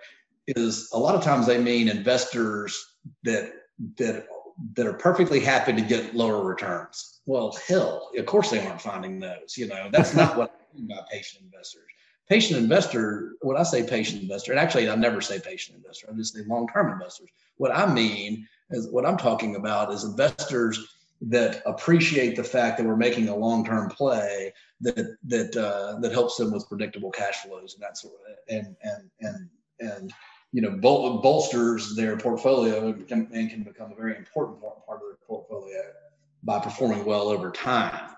is 0.48 0.90
a 0.92 0.98
lot 0.98 1.14
of 1.14 1.22
times 1.22 1.46
they 1.46 1.58
mean 1.58 1.88
investors 1.88 2.96
that 3.24 3.52
that 3.96 4.26
that 4.74 4.86
are 4.86 4.94
perfectly 4.94 5.40
happy 5.40 5.72
to 5.72 5.80
get 5.80 6.14
lower 6.14 6.44
returns. 6.44 7.20
Well, 7.26 7.56
hell, 7.66 8.10
of 8.16 8.26
course 8.26 8.50
they 8.50 8.66
aren't 8.66 8.82
finding 8.82 9.20
those. 9.20 9.56
You 9.56 9.68
know, 9.68 9.88
that's 9.92 10.14
not 10.14 10.36
what 10.38 10.60
I 10.60 10.76
mean 10.76 10.88
by 10.88 11.00
patient 11.10 11.44
investors 11.44 11.84
patient 12.28 12.58
investor, 12.58 13.34
when 13.40 13.56
I 13.56 13.62
say 13.62 13.82
patient 13.86 14.22
investor, 14.22 14.52
and 14.52 14.60
actually 14.60 14.88
I 14.88 14.94
never 14.94 15.20
say 15.20 15.40
patient 15.40 15.76
investor, 15.76 16.08
I 16.10 16.16
just 16.16 16.34
say 16.34 16.42
long-term 16.46 16.92
investors. 16.92 17.30
What 17.56 17.74
I 17.74 17.92
mean 17.92 18.46
is 18.70 18.88
what 18.88 19.06
I'm 19.06 19.16
talking 19.16 19.56
about 19.56 19.92
is 19.92 20.04
investors 20.04 20.94
that 21.20 21.62
appreciate 21.66 22.36
the 22.36 22.44
fact 22.44 22.78
that 22.78 22.86
we're 22.86 22.96
making 22.96 23.28
a 23.28 23.36
long-term 23.36 23.90
play 23.90 24.52
that 24.80 25.16
that 25.24 25.56
uh, 25.56 25.98
that 26.00 26.12
helps 26.12 26.36
them 26.36 26.52
with 26.52 26.68
predictable 26.68 27.10
cash 27.10 27.36
flows 27.36 27.74
and 27.74 27.82
that 27.82 27.98
sort 27.98 28.14
of 28.14 28.36
and 28.48 28.76
and 28.82 29.10
and 29.20 29.48
and 29.80 30.12
you 30.52 30.62
know 30.62 30.70
bol- 30.70 31.18
bolsters 31.18 31.96
their 31.96 32.16
portfolio 32.16 32.88
and 32.88 33.08
can, 33.08 33.28
and 33.32 33.50
can 33.50 33.64
become 33.64 33.90
a 33.90 33.96
very 33.96 34.16
important 34.16 34.60
part, 34.60 34.86
part 34.86 35.00
of 35.00 35.08
their 35.08 35.18
portfolio 35.26 35.82
by 36.44 36.60
performing 36.60 37.04
well 37.04 37.28
over 37.28 37.50
time 37.50 38.10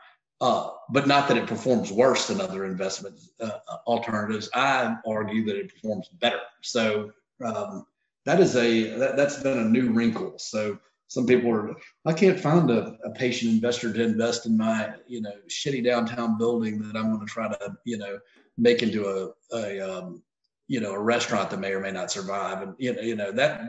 uh, 0.43 0.71
but 0.93 1.07
not 1.07 1.29
that 1.29 1.37
it 1.37 1.47
performs 1.47 1.93
worse 1.93 2.29
than 2.29 2.41
other 2.41 2.65
investment 2.65 3.19
uh, 3.41 3.59
alternatives. 3.87 4.49
I 4.55 4.97
argue 5.07 5.45
that 5.47 5.57
it 5.57 5.73
performs 5.75 6.09
better. 6.09 6.41
So 6.63 7.13
um, 7.45 7.87
that 8.25 8.41
is 8.41 8.57
a 8.57 8.97
that, 8.99 9.19
has 9.19 9.43
been 9.43 9.59
a 9.59 9.65
new 9.65 9.93
wrinkle. 9.93 10.39
So 10.39 10.79
some 11.09 11.27
people 11.27 11.51
are 11.51 11.75
I 12.05 12.13
can't 12.13 12.39
find 12.39 12.71
a, 12.71 12.97
a, 13.05 13.11
patient 13.11 13.53
investor 13.53 13.93
to 13.93 14.03
invest 14.03 14.47
in 14.47 14.57
my 14.57 14.95
you 15.07 15.21
know 15.21 15.35
shitty 15.49 15.85
downtown 15.85 16.39
building 16.39 16.81
that 16.83 16.97
I'm 16.97 17.13
going 17.15 17.27
to 17.27 17.33
try 17.33 17.49
to 17.49 17.77
you 17.85 17.99
know 17.99 18.19
make 18.59 18.83
into 18.83 19.07
a 19.07 19.57
a 19.57 19.81
um, 19.81 20.23
you 20.69 20.81
know 20.81 20.93
a 20.93 21.01
restaurant 21.01 21.51
that 21.51 21.61
may 21.61 21.73
or 21.73 21.81
may 21.81 21.93
not 21.93 22.11
survive. 22.11 22.63
And 22.63 22.75
you 22.79 22.95
know 22.95 23.03
you 23.03 23.17
know 23.17 23.33
that 23.33 23.63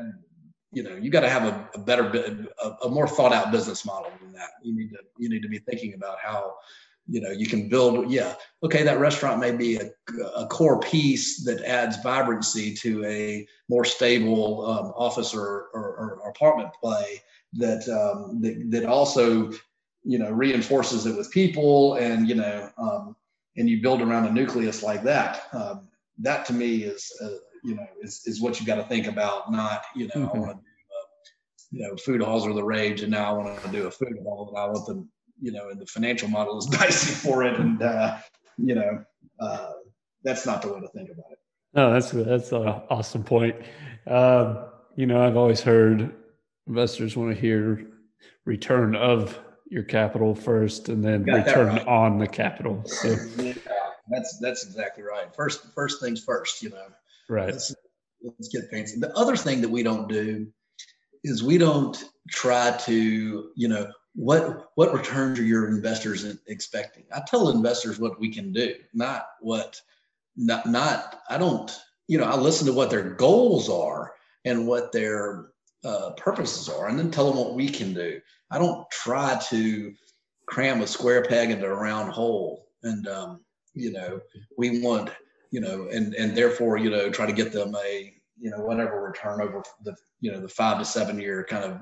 you 0.72 0.84
know 0.84 0.96
you 0.96 1.10
got 1.10 1.22
to 1.22 1.30
have 1.30 1.44
a, 1.44 1.70
a 1.76 1.80
better 1.80 2.06
a, 2.64 2.70
a, 2.86 2.90
more 2.90 3.08
thought 3.08 3.34
out 3.34 3.52
business 3.52 3.86
model 3.86 4.12
than 4.22 4.32
that 4.34 4.52
you 4.64 4.76
need 4.76 4.90
to 4.90 4.98
you 5.18 5.30
need 5.30 5.42
to 5.42 5.50
be 5.50 5.60
thinking 5.60 5.94
about 5.94 6.18
how 6.20 6.54
you 7.08 7.20
know 7.20 7.32
you 7.32 7.48
can 7.48 7.68
build 7.68 8.12
yeah 8.12 8.36
okay 8.64 8.84
that 8.84 9.00
restaurant 9.00 9.40
may 9.40 9.52
be 9.52 9.78
a, 9.78 9.90
a 10.36 10.46
core 10.48 10.80
piece 10.80 11.44
that 11.44 11.64
adds 11.64 12.02
vibrancy 12.04 12.74
to 12.74 13.04
a 13.06 13.46
more 13.70 13.86
stable 13.86 14.66
um, 14.66 14.94
office 14.96 15.34
or, 15.34 15.70
or, 15.74 16.20
or, 16.24 16.30
apartment 16.30 16.70
play 16.80 17.22
that, 17.54 17.88
um, 17.90 18.40
that 18.42 18.70
that 18.70 18.86
also 18.86 19.52
you 20.04 20.20
know 20.20 20.30
reinforces 20.30 21.06
it 21.06 21.18
with 21.18 21.32
people 21.32 21.96
and 21.96 22.30
you 22.30 22.36
know 22.36 22.70
um, 22.78 23.16
and 23.58 23.70
you 23.70 23.82
build 23.82 24.02
around 24.02 24.26
a 24.26 24.32
nucleus 24.32 24.84
like 24.84 25.04
that 25.04 25.44
um, 25.54 25.88
that 26.20 26.46
to 26.46 26.54
me 26.54 26.84
is 26.84 27.12
uh, 27.24 27.30
you 27.64 27.76
know, 27.76 27.88
is, 28.02 28.22
is 28.26 28.42
what 28.42 28.60
you've 28.60 28.68
got 28.68 28.76
to 28.76 28.84
think 28.84 29.08
about. 29.08 29.52
Not, 29.52 29.84
you 29.96 30.08
know, 30.08 30.28
mm-hmm. 30.28 30.38
I 30.38 30.40
want 30.40 30.52
to, 30.52 30.58
uh, 30.58 31.08
you 31.72 31.88
know, 31.88 31.96
food 31.98 32.22
halls 32.22 32.48
are 32.48 32.54
the 32.54 32.64
rage, 32.64 33.02
and 33.02 33.12
now 33.12 33.30
I 33.30 33.44
want 33.44 33.62
to 33.64 33.70
do 33.70 33.88
a 33.88 33.92
food 33.92 34.18
hall, 34.24 34.50
and 34.50 34.58
I 34.58 34.66
want 34.68 34.86
them, 34.88 35.10
you 35.42 35.52
know, 35.52 35.70
and 35.70 35.80
the 35.80 35.86
financial 35.86 36.30
model 36.30 36.58
is 36.58 36.66
dicey 36.72 37.14
for 37.14 37.44
it, 37.44 37.60
and 37.60 37.82
uh, 37.82 38.18
you 38.58 38.76
know, 38.76 39.04
uh, 39.40 39.72
that's 40.24 40.46
not 40.46 40.62
the 40.62 40.74
way 40.74 40.80
to 40.80 40.88
think 40.90 41.10
about 41.10 41.32
it. 41.32 41.40
No, 41.74 41.94
that's 41.94 42.12
that's 42.12 42.52
an 42.52 42.68
awesome 42.90 43.24
point. 43.24 43.56
Um, 44.08 44.66
you 44.96 45.06
know, 45.06 45.26
I've 45.26 45.38
always 45.38 45.62
heard 45.62 46.14
investors 46.68 47.18
want 47.18 47.34
to 47.34 47.40
hear 47.40 47.88
return 48.46 48.96
of 48.96 49.38
your 49.70 49.84
capital 49.84 50.36
first, 50.36 50.90
and 50.90 51.04
then 51.04 51.24
return 51.24 51.68
right. 51.68 51.88
on 51.88 52.20
the 52.20 52.28
capital. 52.28 52.84
So. 52.86 53.16
Yeah, 53.38 53.54
that's 54.10 54.38
that's 54.40 54.66
exactly 54.66 55.04
right. 55.04 55.34
First, 55.36 55.74
first 55.74 56.02
things 56.02 56.24
first. 56.24 56.62
You 56.62 56.72
know, 56.72 56.86
Right. 57.32 57.48
Let's, 57.48 57.74
let's 58.22 58.50
get 58.50 58.70
fancy. 58.70 59.00
The 59.00 59.18
other 59.18 59.38
thing 59.38 59.62
that 59.62 59.70
we 59.70 59.84
don't 59.84 60.10
do 60.10 60.48
is 61.24 61.42
we 61.42 61.58
don't 61.58 62.04
try 62.30 62.76
to, 62.86 63.52
you 63.56 63.68
know, 63.70 63.90
what 64.14 64.72
what 64.76 64.94
returns 64.94 65.40
are 65.40 65.44
your 65.44 65.68
investors 65.68 66.26
expecting? 66.48 67.04
I 67.16 67.22
tell 67.26 67.50
investors 67.50 68.00
what 68.00 68.20
we 68.20 68.30
can 68.30 68.52
do, 68.52 68.76
not 68.94 69.28
what, 69.40 69.82
not 70.36 70.66
not. 70.66 71.22
I 71.30 71.38
don't, 71.38 71.72
you 72.08 72.18
know, 72.18 72.26
I 72.26 72.36
listen 72.36 72.68
to 72.68 72.74
what 72.74 72.90
their 72.90 73.12
goals 73.12 73.70
are 73.70 74.14
and 74.46 74.68
what 74.68 74.92
their 74.92 75.52
uh, 75.84 76.12
purposes 76.12 76.68
are, 76.70 76.88
and 76.88 77.00
then 77.00 77.12
tell 77.12 77.28
them 77.28 77.38
what 77.38 77.56
we 77.56 77.70
can 77.70 77.94
do. 77.94 78.20
I 78.50 78.58
don't 78.58 78.90
try 78.92 79.40
to 79.50 79.94
cram 80.48 80.82
a 80.82 80.88
square 80.88 81.24
peg 81.24 81.52
into 81.52 81.68
a 81.68 81.74
round 81.74 82.12
hole, 82.12 82.68
and 82.84 83.08
um, 83.08 83.42
you 83.74 83.92
know, 83.92 84.20
we 84.58 84.82
want, 84.82 85.10
you 85.52 85.62
know, 85.62 85.88
and 85.92 86.14
and 86.16 86.36
therefore, 86.36 86.78
you 86.78 86.90
know, 86.90 87.10
try 87.10 87.26
to 87.26 87.32
get 87.32 87.54
them 87.54 87.76
a, 87.76 88.14
you 88.40 88.50
know, 88.50 88.60
whatever 88.60 89.02
return 89.02 89.42
over 89.42 89.64
the, 89.84 89.96
you 90.20 90.32
know, 90.32 90.42
the 90.42 90.50
five 90.50 90.80
to 90.80 90.86
seven 90.86 91.20
year 91.20 91.46
kind 91.50 91.64
of 91.64 91.80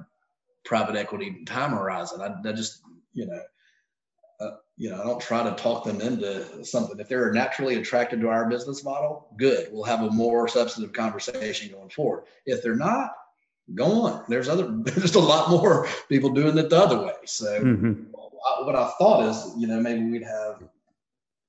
private 0.65 0.95
equity 0.95 1.43
time 1.45 1.71
horizon. 1.71 2.21
I, 2.21 2.47
I 2.47 2.51
just, 2.53 2.81
you 3.13 3.27
know, 3.27 3.41
uh, 4.39 4.51
you 4.77 4.89
know, 4.89 5.01
I 5.01 5.03
don't 5.05 5.21
try 5.21 5.43
to 5.43 5.55
talk 5.55 5.83
them 5.83 5.99
into 5.99 6.63
something. 6.63 6.99
If 6.99 7.09
they're 7.09 7.33
naturally 7.33 7.75
attracted 7.75 8.21
to 8.21 8.29
our 8.29 8.49
business 8.49 8.83
model, 8.83 9.27
good. 9.37 9.67
We'll 9.71 9.83
have 9.83 10.01
a 10.01 10.11
more 10.11 10.47
substantive 10.47 10.93
conversation 10.93 11.71
going 11.71 11.89
forward. 11.89 12.23
If 12.45 12.63
they're 12.63 12.75
not, 12.75 13.11
go 13.75 14.03
on. 14.03 14.23
There's 14.29 14.47
other, 14.47 14.67
there's 14.83 15.01
just 15.01 15.15
a 15.15 15.19
lot 15.19 15.49
more 15.49 15.87
people 16.07 16.29
doing 16.29 16.57
it 16.57 16.69
the 16.69 16.79
other 16.79 17.05
way. 17.05 17.13
So 17.25 17.61
mm-hmm. 17.61 18.03
what 18.11 18.75
I 18.75 18.89
thought 18.97 19.29
is, 19.29 19.53
you 19.57 19.67
know, 19.67 19.79
maybe 19.79 20.09
we'd 20.09 20.23
have 20.23 20.63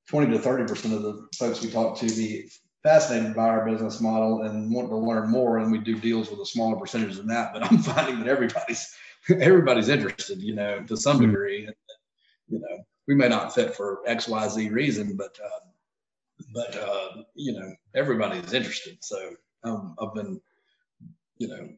20 0.09 0.37
to 0.37 0.43
30% 0.43 0.93
of 0.93 1.03
the 1.03 1.29
folks 1.39 1.63
we 1.63 1.71
talk 1.71 1.97
to 1.99 2.07
be 2.07 2.51
fascinated 2.83 3.35
by 3.35 3.49
our 3.49 3.69
business 3.69 4.01
model 4.01 4.43
and 4.43 4.73
want 4.73 4.89
to 4.89 4.97
learn 4.97 5.31
more. 5.31 5.59
And 5.59 5.71
we 5.71 5.79
do 5.79 5.99
deals 5.99 6.31
with 6.31 6.41
a 6.41 6.47
smaller 6.47 6.77
percentage 6.77 7.17
than 7.17 7.27
that. 7.29 7.53
But 7.53 7.65
I'm 7.71 7.79
finding 7.79 8.21
that 8.21 8.29
everybody's 8.29 8.95
everybody's 9.29 9.89
interested, 9.89 10.41
you 10.41 10.55
know, 10.55 10.83
to 10.85 10.97
some 10.97 11.19
hmm. 11.19 11.27
degree. 11.27 11.69
You 12.49 12.59
know, 12.59 12.85
we 13.07 13.15
may 13.15 13.29
not 13.29 13.55
fit 13.55 13.75
for 13.75 14.01
X, 14.07 14.29
Y, 14.29 14.49
Z 14.49 14.69
reason, 14.71 15.17
but 15.17 15.37
uh, 15.45 15.67
but 16.55 16.77
uh, 16.77 17.23
you 17.35 17.53
know, 17.53 17.73
everybody's 17.95 18.53
interested. 18.53 18.99
So 19.01 19.35
um, 19.65 19.95
I've 20.01 20.15
been, 20.15 20.41
you 21.39 21.49
know, 21.49 21.69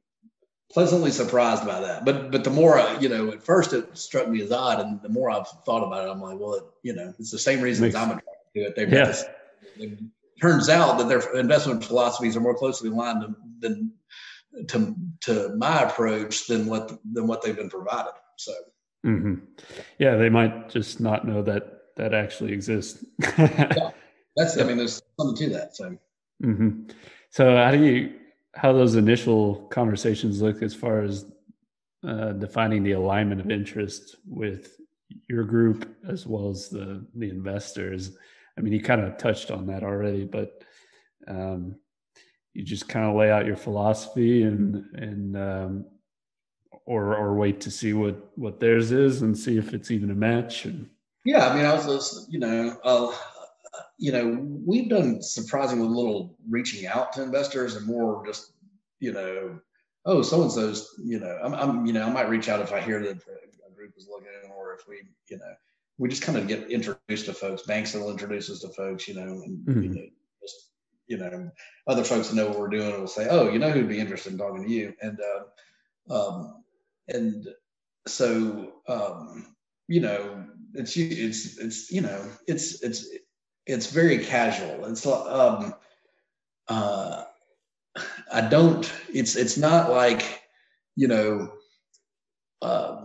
pleasantly 0.72 1.10
surprised 1.10 1.66
by 1.66 1.80
that. 1.80 2.04
But 2.04 2.30
but 2.30 2.44
the 2.44 2.50
more 2.50 2.78
I, 2.78 2.98
you 2.98 3.08
know, 3.08 3.32
at 3.32 3.42
first 3.42 3.72
it 3.72 3.96
struck 3.96 4.28
me 4.28 4.42
as 4.42 4.52
odd, 4.52 4.80
and 4.80 5.02
the 5.02 5.08
more 5.08 5.30
I've 5.30 5.48
thought 5.64 5.86
about 5.86 6.06
it, 6.06 6.10
I'm 6.10 6.20
like, 6.20 6.38
well, 6.38 6.54
it, 6.54 6.64
you 6.82 6.94
know, 6.94 7.12
it's 7.18 7.30
the 7.30 7.38
same 7.38 7.60
reasons 7.60 7.94
I'm 7.94 8.08
attracted 8.08 8.54
to 8.54 8.60
it. 8.60 8.76
They've 8.76 8.92
yeah. 8.92 9.04
This, 9.06 9.24
turns 10.42 10.68
out 10.68 10.98
that 10.98 11.08
their 11.08 11.20
investment 11.36 11.84
philosophies 11.84 12.36
are 12.36 12.40
more 12.40 12.54
closely 12.54 12.90
aligned 12.90 13.24
than 13.60 13.92
to 14.68 14.94
to 15.20 15.54
my 15.56 15.82
approach 15.82 16.46
than 16.48 16.66
what 16.66 16.92
than 17.12 17.26
what 17.26 17.42
they've 17.42 17.56
been 17.56 17.70
provided. 17.70 18.12
So, 18.36 18.52
mm-hmm. 19.06 19.36
yeah, 19.98 20.16
they 20.16 20.28
might 20.28 20.68
just 20.68 21.00
not 21.00 21.26
know 21.26 21.42
that 21.42 21.94
that 21.96 22.12
actually 22.12 22.52
exists. 22.52 23.04
yeah, 23.38 23.90
that's 24.36 24.58
I 24.58 24.64
mean, 24.64 24.76
there's 24.76 25.00
something 25.18 25.36
to 25.36 25.54
that. 25.54 25.76
So, 25.76 25.96
mm-hmm. 26.42 26.90
so 27.30 27.56
how 27.56 27.70
do 27.70 27.84
you 27.84 28.14
how 28.54 28.72
those 28.72 28.96
initial 28.96 29.66
conversations 29.70 30.42
look 30.42 30.62
as 30.62 30.74
far 30.74 31.02
as 31.02 31.24
uh, 32.06 32.32
defining 32.32 32.82
the 32.82 32.92
alignment 32.92 33.40
of 33.40 33.50
interest 33.50 34.16
with 34.26 34.76
your 35.28 35.44
group 35.44 35.94
as 36.08 36.26
well 36.26 36.50
as 36.50 36.68
the 36.68 37.06
the 37.14 37.30
investors? 37.30 38.16
I 38.56 38.60
mean, 38.60 38.72
you 38.72 38.82
kind 38.82 39.00
of 39.00 39.16
touched 39.16 39.50
on 39.50 39.66
that 39.68 39.82
already, 39.82 40.24
but 40.24 40.62
um, 41.26 41.76
you 42.52 42.62
just 42.64 42.88
kind 42.88 43.06
of 43.06 43.16
lay 43.16 43.30
out 43.30 43.46
your 43.46 43.56
philosophy 43.56 44.42
and 44.42 44.84
and 44.94 45.36
um, 45.36 45.84
or 46.84 47.16
or 47.16 47.34
wait 47.34 47.60
to 47.62 47.70
see 47.70 47.92
what 47.92 48.36
what 48.36 48.60
theirs 48.60 48.92
is 48.92 49.22
and 49.22 49.36
see 49.36 49.56
if 49.56 49.72
it's 49.72 49.90
even 49.90 50.10
a 50.10 50.14
match. 50.14 50.64
And... 50.64 50.88
Yeah, 51.24 51.48
I 51.48 51.56
mean, 51.56 51.64
I 51.64 51.74
was 51.74 51.86
just, 51.86 52.32
you 52.32 52.40
know, 52.40 52.76
uh, 52.84 53.14
you 53.98 54.12
know, 54.12 54.46
we've 54.66 54.90
done 54.90 55.22
surprisingly 55.22 55.86
little 55.86 56.36
reaching 56.50 56.86
out 56.86 57.12
to 57.12 57.22
investors 57.22 57.76
and 57.76 57.86
more 57.86 58.26
just, 58.26 58.52
you 58.98 59.12
know, 59.12 59.58
oh, 60.04 60.22
so 60.22 60.42
and 60.42 60.50
so's, 60.50 60.94
you 61.02 61.20
know, 61.20 61.38
I'm, 61.42 61.54
I'm, 61.54 61.86
you 61.86 61.92
know, 61.92 62.02
I 62.02 62.10
might 62.10 62.28
reach 62.28 62.48
out 62.48 62.60
if 62.60 62.72
I 62.72 62.80
hear 62.80 63.00
that 63.00 63.10
a 63.10 63.74
group 63.74 63.92
is 63.96 64.08
looking, 64.10 64.50
or 64.54 64.74
if 64.74 64.88
we, 64.88 65.02
you 65.30 65.38
know, 65.38 65.54
we 66.02 66.08
just 66.08 66.22
kind 66.22 66.36
of 66.36 66.48
get 66.48 66.68
introduced 66.68 67.26
to 67.26 67.32
folks. 67.32 67.62
Banks 67.62 67.94
will 67.94 68.10
introduce 68.10 68.50
us 68.50 68.58
to 68.62 68.68
folks, 68.70 69.06
you 69.06 69.14
know, 69.14 69.22
and 69.44 69.64
mm-hmm. 69.64 69.82
you 69.82 69.88
know, 69.90 70.06
just 70.42 70.70
you 71.06 71.16
know, 71.16 71.48
other 71.86 72.02
folks 72.02 72.28
that 72.28 72.34
know 72.34 72.48
what 72.48 72.58
we're 72.58 72.68
doing 72.68 72.98
will 72.98 73.06
say, 73.06 73.28
"Oh, 73.30 73.48
you 73.48 73.60
know 73.60 73.70
who'd 73.70 73.88
be 73.88 74.00
interested 74.00 74.32
in 74.32 74.38
talking 74.38 74.64
to 74.64 74.68
you," 74.68 74.94
and 75.00 75.16
uh, 76.10 76.12
um, 76.12 76.64
and 77.06 77.46
so 78.08 78.72
um, 78.88 79.54
you 79.86 80.00
know, 80.00 80.44
it's 80.74 80.96
it's 80.96 81.58
it's 81.58 81.92
you 81.92 82.00
know, 82.00 82.26
it's 82.48 82.82
it's 82.82 83.06
it's 83.66 83.86
very 83.86 84.24
casual. 84.24 84.84
It's 84.86 85.06
um, 85.06 85.72
uh, 86.66 87.22
I 88.32 88.40
don't. 88.40 88.92
It's 89.14 89.36
it's 89.36 89.56
not 89.56 89.88
like 89.88 90.42
you 90.96 91.06
know. 91.06 91.52
Um, 92.60 93.01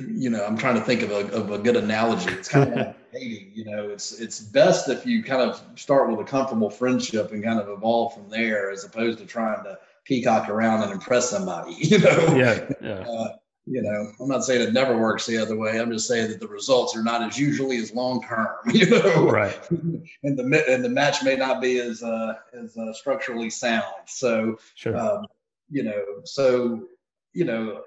you 0.00 0.30
know, 0.30 0.44
I'm 0.44 0.56
trying 0.56 0.76
to 0.76 0.80
think 0.80 1.02
of 1.02 1.10
a, 1.10 1.28
of 1.32 1.50
a 1.50 1.58
good 1.58 1.76
analogy. 1.76 2.30
It's 2.30 2.48
kind 2.48 2.72
of 2.72 2.76
like 2.76 2.96
dating, 3.12 3.52
you 3.54 3.64
know, 3.64 3.88
it's, 3.90 4.20
it's 4.20 4.40
best 4.40 4.88
if 4.88 5.06
you 5.06 5.22
kind 5.22 5.42
of 5.42 5.62
start 5.76 6.10
with 6.10 6.20
a 6.20 6.24
comfortable 6.24 6.70
friendship 6.70 7.32
and 7.32 7.42
kind 7.42 7.60
of 7.60 7.68
evolve 7.68 8.14
from 8.14 8.28
there 8.28 8.70
as 8.70 8.84
opposed 8.84 9.18
to 9.18 9.26
trying 9.26 9.62
to 9.64 9.78
peacock 10.04 10.48
around 10.48 10.82
and 10.82 10.92
impress 10.92 11.30
somebody, 11.30 11.74
you 11.78 11.98
know? 11.98 12.36
Yeah. 12.36 12.70
yeah. 12.80 13.08
Uh, 13.08 13.36
you 13.70 13.82
know, 13.82 14.12
I'm 14.18 14.28
not 14.28 14.44
saying 14.44 14.62
it 14.62 14.72
never 14.72 14.96
works 14.96 15.26
the 15.26 15.36
other 15.36 15.56
way. 15.56 15.78
I'm 15.78 15.92
just 15.92 16.08
saying 16.08 16.30
that 16.30 16.40
the 16.40 16.48
results 16.48 16.96
are 16.96 17.02
not 17.02 17.22
as 17.22 17.38
usually 17.38 17.76
as 17.76 17.92
long 17.92 18.22
term, 18.22 18.56
you 18.72 18.88
know. 18.88 19.28
Right. 19.28 19.58
and 19.70 20.38
the 20.38 20.64
and 20.68 20.82
the 20.82 20.88
match 20.88 21.22
may 21.22 21.36
not 21.36 21.60
be 21.60 21.78
as 21.78 22.02
uh, 22.02 22.34
as 22.54 22.76
uh, 22.78 22.94
structurally 22.94 23.50
sound. 23.50 23.84
So, 24.06 24.58
sure. 24.74 24.96
um, 24.96 25.26
you 25.68 25.82
know, 25.82 26.02
so 26.24 26.88
you 27.34 27.44
know, 27.44 27.82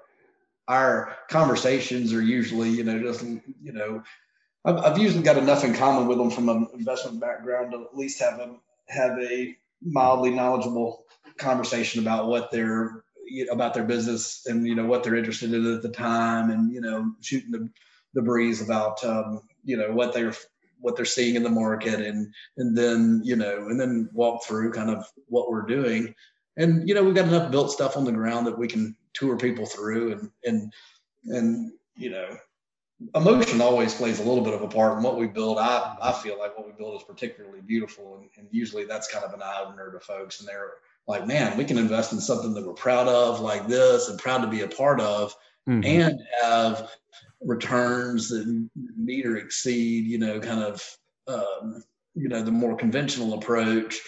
our 0.68 1.16
conversations 1.28 2.12
are 2.12 2.22
usually, 2.22 2.70
you 2.70 2.84
know, 2.84 3.00
just, 3.00 3.22
you 3.22 3.72
know, 3.72 4.02
I've, 4.64 4.76
I've 4.78 4.98
usually 4.98 5.22
got 5.22 5.38
enough 5.38 5.64
in 5.64 5.74
common 5.74 6.06
with 6.06 6.18
them 6.18 6.30
from 6.30 6.48
an 6.48 6.68
investment 6.74 7.20
background 7.20 7.72
to 7.72 7.82
at 7.82 7.96
least 7.96 8.20
have 8.20 8.38
them 8.38 8.60
have 8.88 9.18
a 9.18 9.56
mildly 9.82 10.30
knowledgeable 10.30 11.04
conversation 11.38 12.02
about 12.02 12.28
what 12.28 12.50
they're 12.50 13.04
about 13.50 13.72
their 13.72 13.84
business 13.84 14.44
and 14.46 14.66
you 14.66 14.74
know 14.74 14.84
what 14.84 15.02
they're 15.02 15.16
interested 15.16 15.54
in 15.54 15.74
at 15.74 15.82
the 15.82 15.88
time 15.88 16.50
and 16.50 16.72
you 16.72 16.80
know 16.80 17.12
shooting 17.20 17.50
the, 17.50 17.68
the 18.14 18.22
breeze 18.22 18.60
about 18.60 19.02
um, 19.04 19.40
you 19.64 19.76
know 19.76 19.92
what 19.92 20.12
they're 20.12 20.34
what 20.80 20.96
they're 20.96 21.04
seeing 21.04 21.36
in 21.36 21.42
the 21.42 21.48
market 21.48 22.00
and 22.00 22.32
and 22.58 22.76
then 22.76 23.22
you 23.24 23.36
know 23.36 23.68
and 23.68 23.80
then 23.80 24.08
walk 24.12 24.44
through 24.44 24.72
kind 24.72 24.90
of 24.90 25.04
what 25.28 25.50
we're 25.50 25.66
doing. 25.66 26.14
And 26.56 26.86
you 26.86 26.94
know 26.94 27.02
we've 27.02 27.14
got 27.14 27.28
enough 27.28 27.50
built 27.50 27.70
stuff 27.70 27.96
on 27.96 28.04
the 28.04 28.12
ground 28.12 28.46
that 28.46 28.58
we 28.58 28.68
can 28.68 28.94
tour 29.14 29.36
people 29.36 29.66
through 29.66 30.12
and 30.12 30.30
and 30.44 30.72
and 31.26 31.72
you 31.96 32.10
know 32.10 32.36
emotion 33.14 33.60
always 33.60 33.94
plays 33.94 34.20
a 34.20 34.22
little 34.22 34.44
bit 34.44 34.54
of 34.54 34.62
a 34.62 34.68
part 34.68 34.96
in 34.96 35.02
what 35.02 35.18
we 35.18 35.26
build 35.26 35.58
i 35.58 35.96
i 36.00 36.12
feel 36.12 36.38
like 36.38 36.56
what 36.56 36.66
we 36.66 36.72
build 36.72 36.94
is 36.94 37.02
particularly 37.02 37.60
beautiful 37.60 38.16
and, 38.16 38.28
and 38.36 38.48
usually 38.50 38.84
that's 38.84 39.12
kind 39.12 39.24
of 39.24 39.32
an 39.32 39.42
eye 39.42 39.64
opener 39.66 39.90
to 39.90 40.00
folks 40.00 40.40
and 40.40 40.48
they're 40.48 40.74
like 41.06 41.26
man 41.26 41.56
we 41.56 41.64
can 41.64 41.78
invest 41.78 42.12
in 42.12 42.20
something 42.20 42.54
that 42.54 42.66
we're 42.66 42.72
proud 42.72 43.08
of 43.08 43.40
like 43.40 43.66
this 43.66 44.08
and 44.08 44.18
proud 44.18 44.40
to 44.42 44.46
be 44.46 44.60
a 44.60 44.68
part 44.68 45.00
of 45.00 45.34
mm-hmm. 45.68 45.84
and 45.84 46.20
have 46.42 46.90
returns 47.40 48.28
that 48.28 48.68
meet 48.96 49.26
or 49.26 49.36
exceed 49.36 50.06
you 50.06 50.18
know 50.18 50.38
kind 50.38 50.62
of 50.62 50.96
um, 51.28 51.82
you 52.14 52.28
know 52.28 52.42
the 52.42 52.50
more 52.50 52.76
conventional 52.76 53.34
approach 53.34 54.00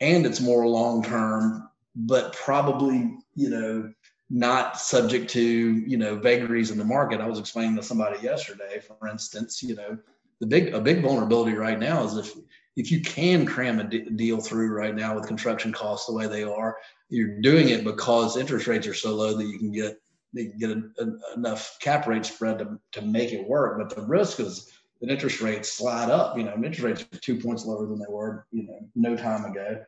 and 0.00 0.24
it's 0.24 0.40
more 0.40 0.66
long 0.66 1.02
term 1.02 1.68
but 1.94 2.32
probably 2.32 3.14
you 3.34 3.50
know 3.50 3.92
not 4.30 4.78
subject 4.78 5.30
to 5.30 5.42
you 5.42 5.96
know 5.96 6.16
vagaries 6.16 6.70
in 6.70 6.78
the 6.78 6.84
market. 6.84 7.20
I 7.20 7.26
was 7.26 7.38
explaining 7.38 7.76
to 7.76 7.82
somebody 7.82 8.20
yesterday, 8.22 8.80
for 8.80 9.08
instance, 9.08 9.62
you 9.62 9.74
know, 9.74 9.98
the 10.40 10.46
big 10.46 10.74
a 10.74 10.80
big 10.80 11.02
vulnerability 11.02 11.56
right 11.56 11.78
now 11.78 12.04
is 12.04 12.16
if 12.16 12.34
if 12.76 12.92
you 12.92 13.00
can 13.00 13.44
cram 13.44 13.80
a 13.80 13.84
deal 13.84 14.40
through 14.40 14.68
right 14.68 14.94
now 14.94 15.14
with 15.14 15.26
construction 15.26 15.72
costs 15.72 16.06
the 16.06 16.12
way 16.12 16.26
they 16.26 16.44
are, 16.44 16.76
you're 17.08 17.40
doing 17.40 17.70
it 17.70 17.82
because 17.84 18.36
interest 18.36 18.68
rates 18.68 18.86
are 18.86 18.94
so 18.94 19.14
low 19.14 19.36
that 19.36 19.46
you 19.46 19.58
can 19.58 19.72
get 19.72 19.98
you 20.32 20.50
can 20.50 20.58
get 20.58 20.70
a, 20.70 20.82
a, 21.02 21.34
enough 21.36 21.78
cap 21.80 22.06
rate 22.06 22.24
spread 22.24 22.58
to, 22.58 22.78
to 22.92 23.02
make 23.02 23.32
it 23.32 23.48
work. 23.48 23.78
But 23.78 23.96
the 23.96 24.06
risk 24.06 24.40
is 24.40 24.70
that 25.00 25.10
interest 25.10 25.40
rates 25.40 25.72
slide 25.72 26.10
up. 26.10 26.36
You 26.36 26.44
know, 26.44 26.54
interest 26.54 26.80
rates 26.80 27.02
are 27.02 27.18
two 27.18 27.40
points 27.40 27.64
lower 27.64 27.86
than 27.86 27.98
they 27.98 28.06
were, 28.08 28.46
you 28.52 28.64
know, 28.64 28.78
no 28.94 29.16
time 29.16 29.44
ago. 29.44 29.82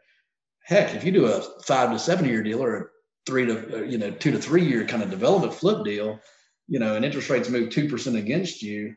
Heck, 0.64 0.95
if 0.95 1.05
you 1.05 1.12
do 1.12 1.26
a 1.26 1.43
five 1.62 1.93
to 1.93 1.99
seven 1.99 2.26
year 2.26 2.43
deal 2.43 2.62
or 2.62 2.76
a 2.76 2.84
three 3.27 3.47
to 3.47 3.79
uh, 3.79 3.83
you 3.83 3.99
know 3.99 4.11
two 4.11 4.31
to 4.31 4.39
three 4.39 4.64
year 4.64 4.87
kind 4.87 5.03
of 5.03 5.11
development 5.11 5.55
flip 5.55 5.85
deal, 5.85 6.21
you 6.68 6.79
know, 6.79 6.95
and 6.95 7.05
interest 7.05 7.31
rates 7.31 7.49
move 7.49 7.71
two 7.71 7.89
percent 7.89 8.16
against 8.16 8.62
you, 8.62 8.95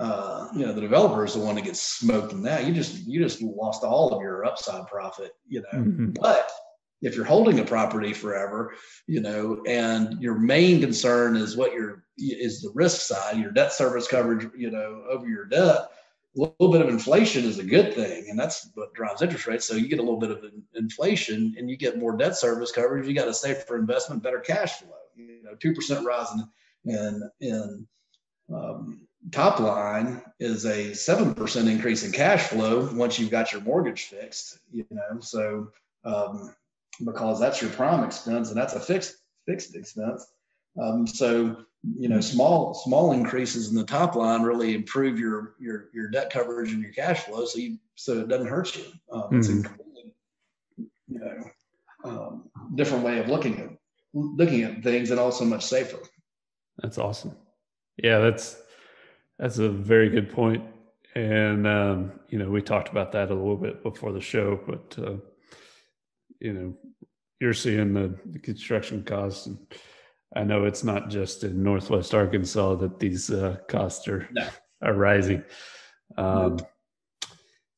uh, 0.00 0.48
you 0.54 0.66
know, 0.66 0.72
the 0.72 0.80
developer 0.80 1.24
is 1.24 1.34
the 1.34 1.40
one 1.40 1.54
that 1.54 1.64
gets 1.64 1.80
smoked 1.80 2.32
in 2.32 2.42
that. 2.42 2.66
You 2.66 2.74
just 2.74 3.06
you 3.06 3.20
just 3.20 3.40
lost 3.42 3.84
all 3.84 4.12
of 4.12 4.22
your 4.22 4.44
upside 4.44 4.86
profit, 4.88 5.32
you 5.46 5.62
know. 5.62 5.78
Mm-hmm. 5.78 6.10
But 6.20 6.50
if 7.00 7.14
you're 7.14 7.24
holding 7.24 7.60
a 7.60 7.64
property 7.64 8.12
forever, 8.12 8.74
you 9.06 9.20
know, 9.20 9.62
and 9.66 10.20
your 10.20 10.36
main 10.36 10.80
concern 10.80 11.36
is 11.36 11.56
what 11.56 11.72
your 11.72 12.04
is 12.18 12.60
the 12.62 12.72
risk 12.74 13.02
side, 13.02 13.38
your 13.38 13.52
debt 13.52 13.72
service 13.72 14.08
coverage, 14.08 14.48
you 14.56 14.70
know, 14.70 15.04
over 15.08 15.28
your 15.28 15.44
debt. 15.44 15.88
A 16.36 16.40
little 16.40 16.72
bit 16.72 16.80
of 16.80 16.88
inflation 16.88 17.44
is 17.44 17.58
a 17.58 17.64
good 17.64 17.94
thing, 17.94 18.28
and 18.28 18.38
that's 18.38 18.68
what 18.74 18.92
drives 18.94 19.22
interest 19.22 19.46
rates. 19.46 19.66
So 19.66 19.76
you 19.76 19.88
get 19.88 20.00
a 20.00 20.02
little 20.02 20.18
bit 20.18 20.30
of 20.30 20.44
inflation, 20.74 21.54
and 21.56 21.70
you 21.70 21.76
get 21.76 21.98
more 21.98 22.16
debt 22.16 22.36
service 22.36 22.72
coverage. 22.72 23.06
You 23.06 23.14
got 23.14 23.28
a 23.28 23.34
safer 23.34 23.76
investment, 23.76 24.22
better 24.22 24.40
cash 24.40 24.80
flow. 24.80 24.96
You 25.16 25.42
know, 25.44 25.54
two 25.54 25.74
percent 25.74 26.04
rise 26.04 26.26
in 26.32 26.48
in, 26.92 27.30
in 27.40 27.86
um, 28.52 29.06
top 29.30 29.60
line 29.60 30.22
is 30.38 30.64
a 30.64 30.90
7% 30.90 31.70
increase 31.70 32.04
in 32.04 32.12
cash 32.12 32.48
flow 32.48 32.88
once 32.92 33.18
you've 33.18 33.30
got 33.30 33.52
your 33.52 33.62
mortgage 33.62 34.04
fixed, 34.04 34.58
you 34.70 34.84
know, 34.90 35.20
so, 35.20 35.68
um, 36.04 36.54
because 37.04 37.40
that's 37.40 37.60
your 37.60 37.70
prime 37.70 38.04
expense 38.04 38.50
and 38.50 38.56
that's 38.56 38.74
a 38.74 38.80
fixed, 38.80 39.16
fixed 39.46 39.74
expense. 39.74 40.26
Um, 40.80 41.06
so, 41.06 41.56
you 41.96 42.08
know, 42.08 42.20
small, 42.20 42.74
small 42.74 43.12
increases 43.12 43.68
in 43.68 43.76
the 43.76 43.84
top 43.84 44.14
line 44.14 44.42
really 44.42 44.74
improve 44.74 45.18
your, 45.18 45.54
your, 45.60 45.88
your 45.92 46.08
debt 46.08 46.30
coverage 46.30 46.72
and 46.72 46.82
your 46.82 46.92
cash 46.92 47.20
flow. 47.20 47.44
So 47.44 47.58
you, 47.58 47.78
so 47.94 48.20
it 48.20 48.28
doesn't 48.28 48.48
hurt 48.48 48.74
you. 48.76 48.84
Um, 49.12 49.28
it's 49.32 49.48
mm-hmm. 49.48 49.60
a 49.60 49.62
completely, 49.62 50.12
you 51.08 51.18
know, 51.20 51.44
um, 52.04 52.50
different 52.74 53.04
way 53.04 53.18
of 53.18 53.28
looking 53.28 53.60
at, 53.60 53.70
looking 54.12 54.62
at 54.62 54.82
things 54.82 55.10
and 55.10 55.20
also 55.20 55.44
much 55.44 55.64
safer. 55.64 55.98
That's 56.78 56.98
awesome. 56.98 57.36
Yeah, 57.96 58.18
that's 58.18 58.56
that's 59.38 59.58
a 59.58 59.68
very 59.68 60.08
good 60.08 60.30
point. 60.30 60.64
And 61.14 61.66
um, 61.66 62.12
you 62.28 62.38
know, 62.38 62.50
we 62.50 62.60
talked 62.60 62.88
about 62.88 63.12
that 63.12 63.30
a 63.30 63.34
little 63.34 63.56
bit 63.56 63.82
before 63.82 64.12
the 64.12 64.20
show, 64.20 64.60
but 64.66 64.98
uh, 64.98 65.16
you 66.40 66.52
know, 66.52 66.74
you're 67.40 67.54
seeing 67.54 67.94
the, 67.94 68.14
the, 68.26 68.38
construction 68.38 69.04
costs, 69.04 69.46
and 69.46 69.58
I 70.34 70.44
know 70.44 70.64
it's 70.64 70.84
not 70.84 71.10
just 71.10 71.44
in 71.44 71.62
Northwest 71.62 72.14
Arkansas 72.14 72.74
that 72.76 72.98
these 72.98 73.30
uh, 73.30 73.56
costs 73.68 74.08
are 74.08 74.28
no. 74.32 74.48
are 74.82 74.94
rising. 74.94 75.44
Um, 76.16 76.58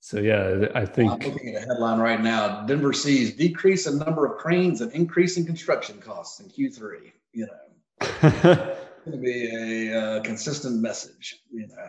so 0.01 0.21
yeah, 0.21 0.69
I 0.75 0.85
think 0.87 1.13
I'm 1.13 1.19
looking 1.19 1.57
at 1.57 1.65
a 1.65 1.67
headline 1.67 1.99
right 1.99 2.21
now. 2.21 2.65
Denver 2.65 2.93
sees 2.93 3.35
decrease 3.35 3.87
in 3.87 3.99
number 3.99 4.25
of 4.25 4.39
cranes 4.39 4.81
and 4.81 4.93
increase 4.93 5.37
in 5.37 5.45
construction 5.45 5.99
costs 5.99 6.41
in 6.41 6.49
Q3. 6.49 7.13
You 7.33 7.47
know. 7.47 8.73
going 9.07 9.19
to 9.19 9.25
be 9.25 9.91
a 9.93 9.99
uh, 9.99 10.23
consistent 10.23 10.81
message. 10.81 11.41
You 11.51 11.69
know, 11.69 11.89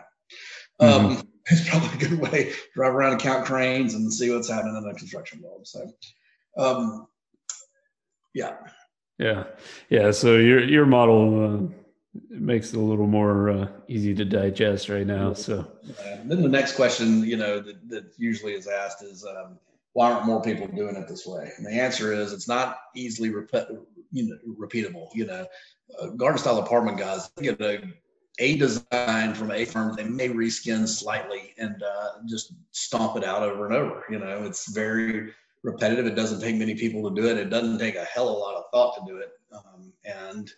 um, 0.80 1.10
mm-hmm. 1.10 1.20
it's 1.46 1.68
probably 1.68 1.88
a 1.94 2.08
good 2.08 2.20
way 2.20 2.44
to 2.44 2.56
drive 2.74 2.94
around 2.94 3.12
and 3.12 3.20
count 3.20 3.44
cranes 3.44 3.94
and 3.94 4.12
see 4.12 4.30
what's 4.30 4.48
happening 4.48 4.76
in 4.76 4.84
the 4.84 4.94
construction 4.94 5.42
world. 5.42 5.66
So, 5.66 5.90
um, 6.56 7.06
yeah, 8.34 8.56
yeah, 9.18 9.44
yeah. 9.90 10.10
So 10.10 10.36
your 10.36 10.62
your 10.64 10.86
model 10.86 11.44
uh, 11.44 12.20
makes 12.30 12.72
it 12.72 12.76
a 12.76 12.80
little 12.80 13.06
more 13.06 13.50
uh, 13.50 13.68
easy 13.88 14.14
to 14.14 14.24
digest 14.24 14.88
right 14.88 15.06
now. 15.06 15.32
So, 15.32 15.70
then 16.24 16.42
the 16.42 16.48
next 16.48 16.76
question, 16.76 17.24
you 17.24 17.36
know, 17.36 17.60
that, 17.60 17.88
that 17.90 18.04
usually 18.16 18.54
is 18.54 18.66
asked 18.66 19.02
is. 19.02 19.24
Um, 19.24 19.58
why 19.94 20.12
aren't 20.12 20.26
more 20.26 20.40
people 20.40 20.68
doing 20.68 20.94
it 20.94 21.08
this 21.08 21.26
way? 21.26 21.50
And 21.56 21.66
the 21.66 21.72
answer 21.72 22.12
is 22.12 22.32
it's 22.32 22.46
not 22.46 22.76
easily 22.94 23.30
repeat, 23.30 23.64
you 24.12 24.28
know, 24.28 24.38
repeatable. 24.56 25.08
You 25.12 25.26
know, 25.26 25.46
uh, 26.00 26.06
garden 26.08 26.38
style 26.38 26.58
apartment 26.58 26.98
guys 26.98 27.28
get 27.40 27.60
a 27.60 27.82
a 28.40 28.56
design 28.56 29.34
from 29.34 29.50
a 29.50 29.64
firm 29.64 29.96
they 29.96 30.04
may 30.04 30.28
reskin 30.28 30.86
slightly 30.86 31.54
and 31.58 31.82
uh, 31.82 32.10
just 32.26 32.52
stomp 32.70 33.16
it 33.16 33.24
out 33.24 33.42
over 33.42 33.66
and 33.66 33.74
over 33.74 34.04
you 34.10 34.18
know 34.18 34.44
it's 34.44 34.72
very 34.72 35.32
repetitive 35.70 36.06
it 36.06 36.14
doesn't 36.14 36.40
take 36.40 36.56
many 36.56 36.74
people 36.74 37.08
to 37.08 37.20
do 37.20 37.28
it 37.28 37.36
it 37.36 37.50
doesn't 37.50 37.78
take 37.78 37.96
a 37.96 38.04
hell 38.04 38.28
of 38.28 38.36
a 38.36 38.38
lot 38.38 38.56
of 38.56 38.64
thought 38.72 38.94
to 38.94 39.12
do 39.12 39.18
it 39.18 39.30
um, 39.52 39.92
and 40.04 40.50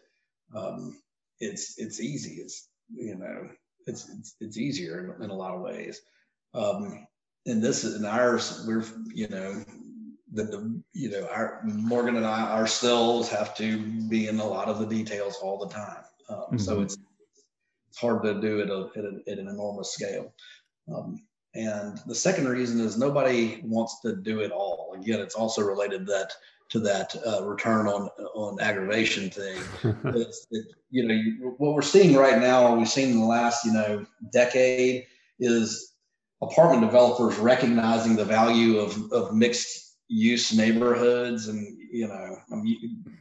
um, 0.54 1.00
it's 1.40 1.78
it's 1.78 2.00
easy 2.00 2.34
it's 2.42 2.68
you 2.94 3.16
know 3.16 3.48
it's 3.86 4.08
it's, 4.10 4.36
it's 4.40 4.58
easier 4.58 5.16
in, 5.16 5.24
in, 5.24 5.30
a 5.30 5.34
lot 5.34 5.54
of 5.54 5.60
ways 5.60 6.00
um, 6.54 7.06
in 7.46 7.60
this 7.60 7.84
in 7.84 8.04
ours 8.04 8.64
we're 8.66 8.84
you 9.14 9.28
know 9.28 9.64
the, 10.32 10.44
the 10.44 10.82
you 10.92 11.10
know 11.10 11.26
our 11.30 11.60
Morgan 11.64 12.16
and 12.16 12.26
I 12.26 12.52
ourselves 12.52 13.28
have 13.30 13.54
to 13.56 13.78
be 14.08 14.28
in 14.28 14.38
a 14.38 14.46
lot 14.46 14.68
of 14.68 14.78
the 14.78 14.86
details 14.86 15.36
all 15.42 15.58
the 15.58 15.72
time. 15.74 16.04
Um, 16.28 16.36
mm-hmm. 16.36 16.58
So 16.58 16.82
it's 16.82 16.96
it's 17.88 17.98
hard 17.98 18.22
to 18.22 18.40
do 18.40 18.60
at, 18.60 18.70
a, 18.70 18.88
at, 18.96 19.04
a, 19.04 19.32
at 19.32 19.38
an 19.38 19.48
enormous 19.48 19.92
scale. 19.92 20.32
Um, 20.94 21.20
and 21.60 22.00
the 22.06 22.14
second 22.14 22.48
reason 22.48 22.80
is 22.80 22.96
nobody 22.96 23.60
wants 23.64 24.00
to 24.00 24.16
do 24.16 24.40
it 24.40 24.50
all. 24.50 24.96
Again, 24.98 25.20
it's 25.20 25.34
also 25.34 25.62
related 25.62 26.06
that 26.06 26.32
to 26.70 26.78
that 26.80 27.14
uh, 27.26 27.44
return 27.44 27.86
on 27.86 28.08
on 28.34 28.60
aggravation 28.60 29.28
thing. 29.30 29.60
it, 30.04 30.66
you 30.90 31.06
know, 31.06 31.14
you, 31.14 31.54
what 31.58 31.74
we're 31.74 31.82
seeing 31.82 32.16
right 32.16 32.40
now, 32.40 32.74
we've 32.74 32.88
seen 32.88 33.10
in 33.10 33.20
the 33.20 33.26
last 33.26 33.64
you 33.64 33.72
know 33.72 34.06
decade, 34.32 35.06
is 35.38 35.92
apartment 36.42 36.82
developers 36.82 37.36
recognizing 37.36 38.16
the 38.16 38.24
value 38.24 38.78
of 38.78 39.12
of 39.12 39.34
mixed 39.34 39.96
use 40.08 40.52
neighborhoods 40.52 41.46
and 41.48 41.78
you 41.92 42.08
know 42.08 42.36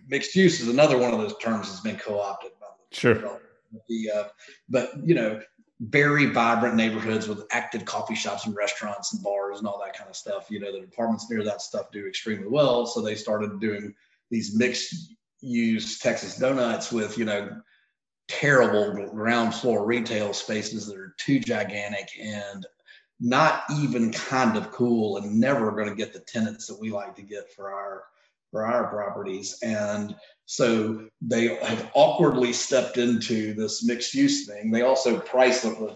mixed 0.08 0.36
use 0.36 0.60
is 0.60 0.70
another 0.70 0.98
one 0.98 1.14
of 1.14 1.20
those 1.20 1.38
terms 1.38 1.68
that's 1.68 1.82
been 1.82 1.98
co-opted 1.98 2.50
by 2.60 2.66
the 2.90 2.96
sure 2.96 3.40
the 3.88 4.10
uh, 4.10 4.24
but 4.70 4.92
you 5.06 5.14
know 5.14 5.40
very 5.82 6.26
vibrant 6.26 6.76
neighborhoods 6.76 7.28
with 7.28 7.46
active 7.52 7.86
coffee 7.86 8.16
shops 8.16 8.46
and 8.46 8.56
restaurants 8.56 9.14
and 9.14 9.24
bars 9.24 9.60
and 9.60 9.68
all 9.68 9.80
that 9.80 9.98
kind 9.98 10.10
of 10.10 10.16
stuff. 10.16 10.48
You 10.50 10.60
know 10.60 10.72
the 10.72 10.84
apartments 10.84 11.30
near 11.30 11.44
that 11.44 11.62
stuff 11.62 11.92
do 11.92 12.08
extremely 12.08 12.48
well. 12.48 12.86
So 12.86 13.02
they 13.02 13.16
started 13.16 13.60
doing 13.60 13.94
these 14.30 14.56
mixed 14.56 15.16
use 15.42 16.00
texas 16.00 16.38
donuts 16.38 16.92
with 16.92 17.18
you 17.18 17.24
know 17.24 17.50
terrible 18.28 19.10
ground 19.10 19.56
floor 19.56 19.86
retail 19.86 20.34
spaces 20.34 20.86
that 20.86 20.98
are 20.98 21.16
too 21.18 21.40
gigantic 21.40 22.10
and 22.22 22.66
not 23.20 23.64
even 23.82 24.12
kind 24.12 24.58
of 24.58 24.72
cool 24.72 25.18
and 25.18 25.40
never 25.40 25.72
going 25.72 25.90
to 25.90 25.96
get 25.96 26.14
the 26.14 26.20
tenants 26.20 26.68
that 26.68 26.80
we 26.80 26.92
like 26.92 27.16
to 27.16 27.22
get 27.22 27.52
for 27.54 27.74
our 27.74 28.04
for 28.52 28.66
our 28.66 28.88
properties. 28.88 29.60
And 29.62 30.16
so 30.52 31.08
they 31.22 31.58
have 31.58 31.92
awkwardly 31.94 32.54
stepped 32.54 32.98
into 32.98 33.54
this 33.54 33.84
mixed 33.86 34.16
use 34.16 34.48
thing. 34.48 34.72
They 34.72 34.82
also 34.82 35.20
price 35.20 35.64
up 35.64 35.78
the 35.78 35.96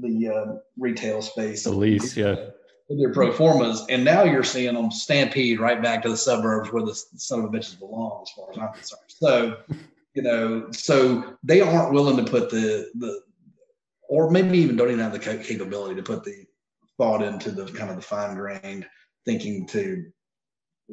the 0.00 0.28
uh, 0.28 0.54
retail 0.78 1.20
space. 1.20 1.64
The 1.64 1.72
lease 1.72 2.16
yeah. 2.16 2.46
Their 2.88 3.12
pro 3.12 3.30
formas. 3.30 3.84
And 3.90 4.02
now 4.02 4.24
you're 4.24 4.42
seeing 4.42 4.72
them 4.72 4.90
stampede 4.90 5.60
right 5.60 5.82
back 5.82 6.00
to 6.02 6.08
the 6.08 6.16
suburbs 6.16 6.72
where 6.72 6.82
the 6.82 6.94
son 6.94 7.40
of 7.40 7.44
a 7.44 7.48
bitches 7.50 7.78
belong 7.78 8.22
as 8.22 8.30
far 8.30 8.50
as 8.50 8.56
i'm 8.56 8.72
concerned. 8.72 9.02
So 9.08 9.58
you 10.14 10.22
know 10.22 10.70
so 10.72 11.36
they 11.44 11.60
aren't 11.60 11.92
willing 11.92 12.16
to 12.24 12.30
put 12.30 12.48
the 12.48 12.90
the 12.94 13.20
or 14.08 14.30
maybe 14.30 14.56
even 14.56 14.76
don't 14.76 14.88
even 14.88 15.00
have 15.00 15.12
the 15.12 15.18
capability 15.18 15.94
to 15.96 16.02
put 16.02 16.24
the 16.24 16.46
thought 16.96 17.22
into 17.22 17.50
the 17.50 17.66
kind 17.66 17.90
of 17.90 17.96
the 17.96 18.02
fine 18.02 18.34
grained 18.34 18.86
thinking 19.26 19.66
to 19.66 20.10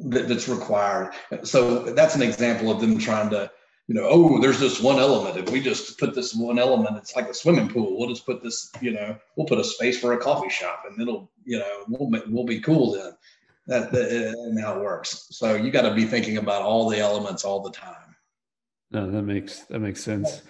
that, 0.06 0.28
that's 0.28 0.48
required. 0.48 1.12
So 1.44 1.80
that's 1.94 2.14
an 2.14 2.22
example 2.22 2.70
of 2.70 2.80
them 2.80 2.98
trying 2.98 3.30
to, 3.30 3.50
you 3.86 3.94
know, 3.94 4.06
oh, 4.08 4.40
there's 4.40 4.60
this 4.60 4.80
one 4.80 4.98
element. 4.98 5.36
If 5.36 5.50
we 5.50 5.60
just 5.60 5.98
put 5.98 6.14
this 6.14 6.34
one 6.34 6.58
element, 6.58 6.96
it's 6.96 7.16
like 7.16 7.28
a 7.28 7.34
swimming 7.34 7.68
pool. 7.68 7.98
We'll 7.98 8.08
just 8.08 8.26
put 8.26 8.42
this, 8.42 8.70
you 8.80 8.92
know, 8.92 9.16
we'll 9.36 9.46
put 9.46 9.58
a 9.58 9.64
space 9.64 9.98
for 9.98 10.12
a 10.12 10.18
coffee 10.18 10.50
shop, 10.50 10.84
and 10.88 11.00
it'll, 11.00 11.30
you 11.44 11.58
know, 11.58 11.84
we'll 11.88 12.22
we'll 12.28 12.44
be 12.44 12.60
cool 12.60 12.92
then. 12.92 13.12
That, 13.66 13.92
that 13.92 14.10
and 14.10 14.58
how 14.58 14.78
it 14.78 14.82
works. 14.82 15.28
So 15.30 15.54
you 15.54 15.70
got 15.70 15.82
to 15.82 15.94
be 15.94 16.06
thinking 16.06 16.38
about 16.38 16.62
all 16.62 16.88
the 16.88 16.98
elements 16.98 17.44
all 17.44 17.60
the 17.60 17.70
time. 17.70 18.16
No, 18.90 19.10
that 19.10 19.22
makes 19.22 19.60
that 19.64 19.80
makes 19.80 20.02
sense. 20.02 20.40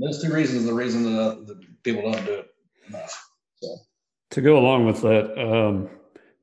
Those 0.00 0.20
two 0.20 0.32
reasons 0.32 0.64
are 0.64 0.66
the 0.66 0.74
reason 0.74 1.04
that, 1.04 1.46
that 1.46 1.82
people 1.84 2.02
don't 2.02 2.24
do 2.24 2.32
it 2.32 2.48
enough. 2.88 3.28
So 3.62 3.76
to 4.30 4.40
go 4.40 4.58
along 4.58 4.86
with 4.86 5.02
that, 5.02 5.40
um, 5.40 5.88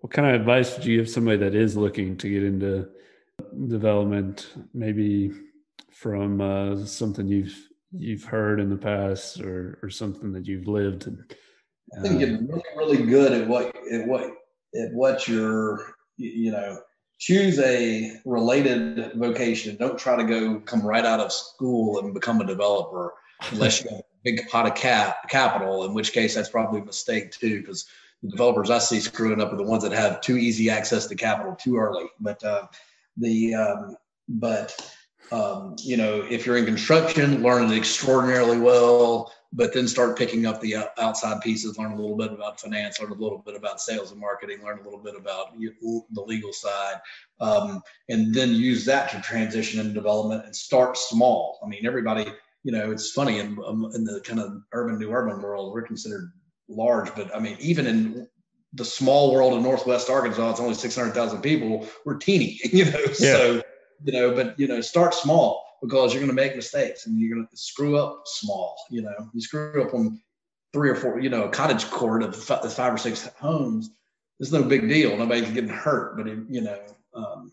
what 0.02 0.12
kind 0.12 0.28
of 0.28 0.34
advice 0.39 0.76
would 0.76 0.86
you 0.86 0.97
give 0.97 1.10
somebody 1.10 1.38
that 1.38 1.56
is 1.56 1.78
looking 1.78 2.18
to 2.18 2.30
get 2.30 2.43
into 2.43 2.89
development, 3.68 4.52
maybe 4.74 5.32
from 5.91 6.41
uh, 6.41 6.86
something 6.86 7.28
you've 7.28 7.56
you've 7.93 8.24
heard 8.24 8.60
in 8.60 8.70
the 8.70 8.78
past 8.78 9.39
or 9.41 9.80
or 9.84 9.89
something 9.89 10.34
that 10.34 10.47
you've 10.47 10.68
lived? 10.68 11.08
And, 11.08 11.20
uh, 11.95 11.99
I 11.99 12.02
think 12.02 12.20
you're 12.20 12.39
really 12.39 12.64
really 12.76 13.06
good 13.06 13.32
at 13.32 13.47
what 13.47 13.76
at 13.91 14.08
what 14.08 14.24
at 14.76 14.91
what 14.91 15.28
you're 15.28 15.95
you 16.18 16.52
know 16.52 16.80
choose 17.20 17.60
a 17.60 18.20
related 18.26 19.14
vocation. 19.14 19.78
Don't 19.78 19.99
try 19.99 20.16
to 20.16 20.24
go 20.24 20.60
come 20.62 20.82
right 20.82 21.06
out 21.06 21.20
of 21.20 21.32
school 21.32 21.99
and 21.99 22.12
become 22.12 22.41
a 22.41 22.45
developer 22.45 23.14
unless 23.52 23.84
you 23.84 23.89
have 23.91 23.99
a 23.99 24.04
big 24.24 24.47
pot 24.49 24.66
of 24.66 24.74
cap 24.74 25.30
capital, 25.30 25.86
in 25.86 25.93
which 25.93 26.12
case 26.12 26.34
that's 26.34 26.49
probably 26.49 26.82
a 26.82 26.86
mistake 26.86 27.32
too, 27.32 27.60
because 27.60 27.86
the 28.24 28.30
developers 28.30 28.70
I 28.70 28.80
see 28.80 29.00
screwing 29.00 29.42
up 29.42 29.52
are 29.52 29.58
the 29.58 29.64
ones 29.64 29.84
that 29.84 29.92
have 29.92 30.22
too 30.22 30.38
easy 30.38 30.70
access 30.70 31.08
to 31.08 31.16
capital 31.16 31.56
too 31.56 31.78
early. 31.78 32.06
But 32.20 32.44
uh, 32.44 32.68
the 33.18 33.56
um, 33.56 33.96
but 34.30 34.76
um, 35.32 35.76
you 35.80 35.98
know 35.98 36.26
if 36.30 36.46
you're 36.46 36.58
in 36.58 36.66
construction, 36.66 37.42
learn 37.42 37.72
it 37.72 37.78
extraordinarily 37.78 38.60
well. 38.60 39.32
but 39.54 39.74
then 39.74 39.88
start 39.88 40.18
picking 40.18 40.46
up 40.46 40.62
the 40.62 40.78
outside 41.00 41.42
pieces, 41.42 41.78
learn 41.78 41.92
a 41.92 41.96
little 41.96 42.16
bit 42.16 42.32
about 42.32 42.60
finance, 42.60 43.02
learn 43.02 43.12
a 43.12 43.16
little 43.16 43.40
bit 43.40 43.56
about 43.56 43.82
sales 43.82 44.12
and 44.12 44.20
marketing, 44.20 44.64
learn 44.64 44.80
a 44.80 44.84
little 44.84 45.00
bit 45.00 45.16
about 45.16 45.58
the 45.60 46.22
legal 46.22 46.54
side, 46.54 46.96
um, 47.42 47.82
and 48.10 48.34
then 48.34 48.54
use 48.54 48.86
that 48.86 49.10
to 49.10 49.22
transition 49.22 49.80
into 49.80 49.94
development 49.94 50.46
and 50.46 50.56
start 50.56 50.98
small. 50.98 51.60
I 51.64 51.68
mean, 51.68 51.86
everybody, 51.86 52.32
you 52.64 52.72
know, 52.72 52.92
it's 52.92 53.12
funny 53.12 53.40
in, 53.40 53.58
um, 53.66 53.92
in 53.94 54.06
the 54.06 54.22
kind 54.22 54.40
of 54.40 54.62
urban 54.72 54.98
new 54.98 55.12
urban 55.12 55.42
world, 55.42 55.74
we're 55.74 55.82
considered 55.82 56.32
large, 56.72 57.14
but 57.16 57.34
I 57.36 57.40
mean, 57.40 57.58
even 57.60 57.88
in 57.88 58.28
the 58.74 58.86
small 58.86 59.34
world 59.34 59.54
of 59.54 59.62
Northwest 59.62 60.10
Arkansas, 60.10 60.52
it's 60.52 60.60
only 60.60 60.74
600,000 60.74 61.42
people. 61.42 61.88
We're 62.06 62.18
teeny, 62.18 62.60
you 62.72 62.86
know, 62.86 63.00
yeah. 63.20 63.38
so, 63.38 63.64
you 64.04 64.14
know, 64.14 64.34
but, 64.34 64.60
you 64.60 64.68
know, 64.68 64.82
start 64.82 65.14
small 65.14 65.64
because 65.82 66.14
you're 66.14 66.22
going 66.22 66.36
to 66.36 66.42
make 66.42 66.56
mistakes 66.56 67.06
and 67.06 67.20
you're 67.20 67.36
going 67.36 67.48
to 67.48 67.58
screw 67.58 67.98
up 67.98 68.24
small. 68.26 68.76
You 68.90 69.02
know, 69.02 69.30
you 69.34 69.42
screw 69.42 69.84
up 69.84 69.94
on 69.94 70.22
three 70.74 70.90
or 70.90 70.96
four, 70.96 71.20
you 71.20 71.30
know, 71.30 71.44
a 71.44 71.50
cottage 71.50 71.90
court 71.90 72.24
of 72.24 72.36
five 72.36 72.94
or 72.94 72.98
six 72.98 73.28
homes. 73.40 73.90
It's 74.40 74.52
no 74.52 74.64
big 74.64 74.88
deal. 74.88 75.16
Nobody's 75.18 75.52
getting 75.52 75.70
hurt, 75.70 76.18
but 76.18 76.28
it, 76.28 76.40
you 76.50 76.62
know, 76.62 76.80
um, 77.14 77.52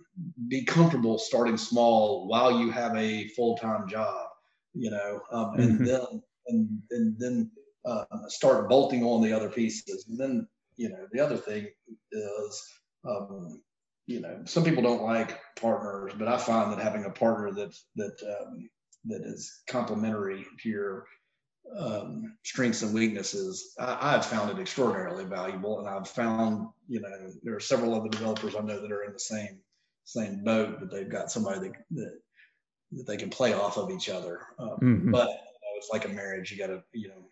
be 0.48 0.64
comfortable 0.64 1.18
starting 1.18 1.56
small 1.56 2.28
while 2.28 2.60
you 2.60 2.70
have 2.70 2.96
a 2.96 3.28
full 3.28 3.56
time 3.58 3.88
job. 3.88 4.26
You 4.74 4.90
know, 4.90 5.20
um, 5.32 5.54
and 5.54 5.72
mm-hmm. 5.72 5.84
then 5.84 6.22
and 6.46 6.82
and 6.90 7.18
then 7.18 7.50
uh, 7.88 8.04
start 8.28 8.68
bolting 8.68 9.02
on 9.02 9.22
the 9.22 9.32
other 9.32 9.48
pieces. 9.48 10.06
And 10.08 10.18
then 10.18 10.48
you 10.76 10.90
know, 10.90 11.06
the 11.12 11.20
other 11.20 11.36
thing 11.36 11.68
is 12.12 12.64
um, 13.08 13.60
you 14.06 14.20
know, 14.20 14.40
some 14.46 14.64
people 14.64 14.82
don't 14.82 15.02
like 15.02 15.38
partners, 15.60 16.12
but 16.18 16.28
I 16.28 16.38
find 16.38 16.72
that 16.72 16.82
having 16.82 17.04
a 17.04 17.10
partner 17.10 17.52
that 17.52 17.76
that 17.96 18.36
um, 18.40 18.68
that 19.04 19.22
is 19.22 19.62
complementary 19.68 20.44
to 20.62 20.68
your 20.68 21.06
um, 21.78 22.36
strengths 22.44 22.82
and 22.82 22.94
weaknesses, 22.94 23.74
I, 23.78 24.12
have 24.12 24.24
found 24.24 24.50
it 24.50 24.60
extraordinarily 24.60 25.24
valuable. 25.24 25.78
And 25.78 25.88
I've 25.88 26.08
found, 26.08 26.68
you 26.88 27.00
know, 27.00 27.30
there 27.42 27.54
are 27.54 27.60
several 27.60 27.94
other 27.94 28.08
developers 28.08 28.56
I 28.56 28.60
know 28.60 28.80
that 28.80 28.92
are 28.92 29.04
in 29.04 29.12
the 29.12 29.18
same 29.18 29.60
same 30.04 30.42
boat, 30.42 30.80
but 30.80 30.90
they've 30.90 31.10
got 31.10 31.30
somebody 31.30 31.60
that 31.60 31.72
that, 31.90 32.18
that 32.92 33.06
they 33.06 33.18
can 33.18 33.28
play 33.28 33.52
off 33.52 33.76
of 33.76 33.90
each 33.90 34.08
other. 34.08 34.40
Um, 34.58 34.78
mm-hmm. 34.82 35.10
But 35.10 35.28
you 35.28 35.34
know, 35.34 35.76
it's 35.76 35.90
like 35.92 36.06
a 36.06 36.08
marriage; 36.08 36.50
you 36.50 36.58
got 36.58 36.68
to, 36.68 36.82
you 36.92 37.08
know, 37.08 37.28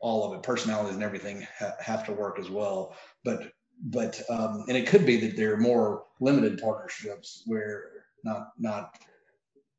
all 0.00 0.24
of 0.24 0.36
it, 0.36 0.42
personalities 0.42 0.94
and 0.94 1.04
everything 1.04 1.46
ha- 1.58 1.74
have 1.80 2.04
to 2.06 2.12
work 2.12 2.38
as 2.38 2.50
well. 2.50 2.96
But 3.24 3.52
but 3.84 4.20
um, 4.30 4.64
and 4.68 4.76
it 4.76 4.86
could 4.86 5.04
be 5.04 5.18
that 5.18 5.36
they're 5.36 5.58
more 5.58 6.04
limited 6.20 6.60
partnerships 6.60 7.42
where 7.46 7.90
not 8.24 8.52
not 8.58 8.98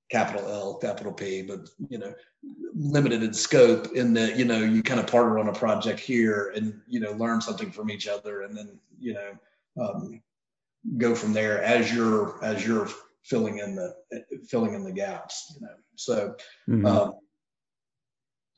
capital 0.09 0.47
L, 0.49 0.75
capital 0.75 1.11
P, 1.11 1.41
but 1.41 1.69
you 1.89 1.97
know, 1.97 2.13
limited 2.75 3.23
in 3.23 3.33
scope 3.33 3.93
in 3.93 4.13
that, 4.13 4.37
you 4.37 4.45
know, 4.45 4.59
you 4.59 4.81
kind 4.83 4.99
of 4.99 5.07
partner 5.07 5.39
on 5.39 5.49
a 5.49 5.53
project 5.53 5.99
here 5.99 6.53
and, 6.55 6.79
you 6.87 6.99
know, 6.99 7.11
learn 7.13 7.41
something 7.41 7.71
from 7.71 7.89
each 7.89 8.07
other 8.07 8.43
and 8.43 8.57
then, 8.57 8.79
you 8.99 9.13
know, 9.13 9.31
um, 9.81 10.21
go 10.97 11.13
from 11.13 11.33
there 11.33 11.61
as 11.61 11.93
you're, 11.93 12.43
as 12.43 12.65
you're 12.65 12.87
filling 13.23 13.57
in 13.57 13.75
the, 13.75 13.93
filling 14.47 14.73
in 14.73 14.83
the 14.83 14.91
gaps, 14.91 15.55
you 15.55 15.65
know? 15.65 15.73
So, 15.95 16.35
mm-hmm. 16.69 16.85
um, 16.85 17.13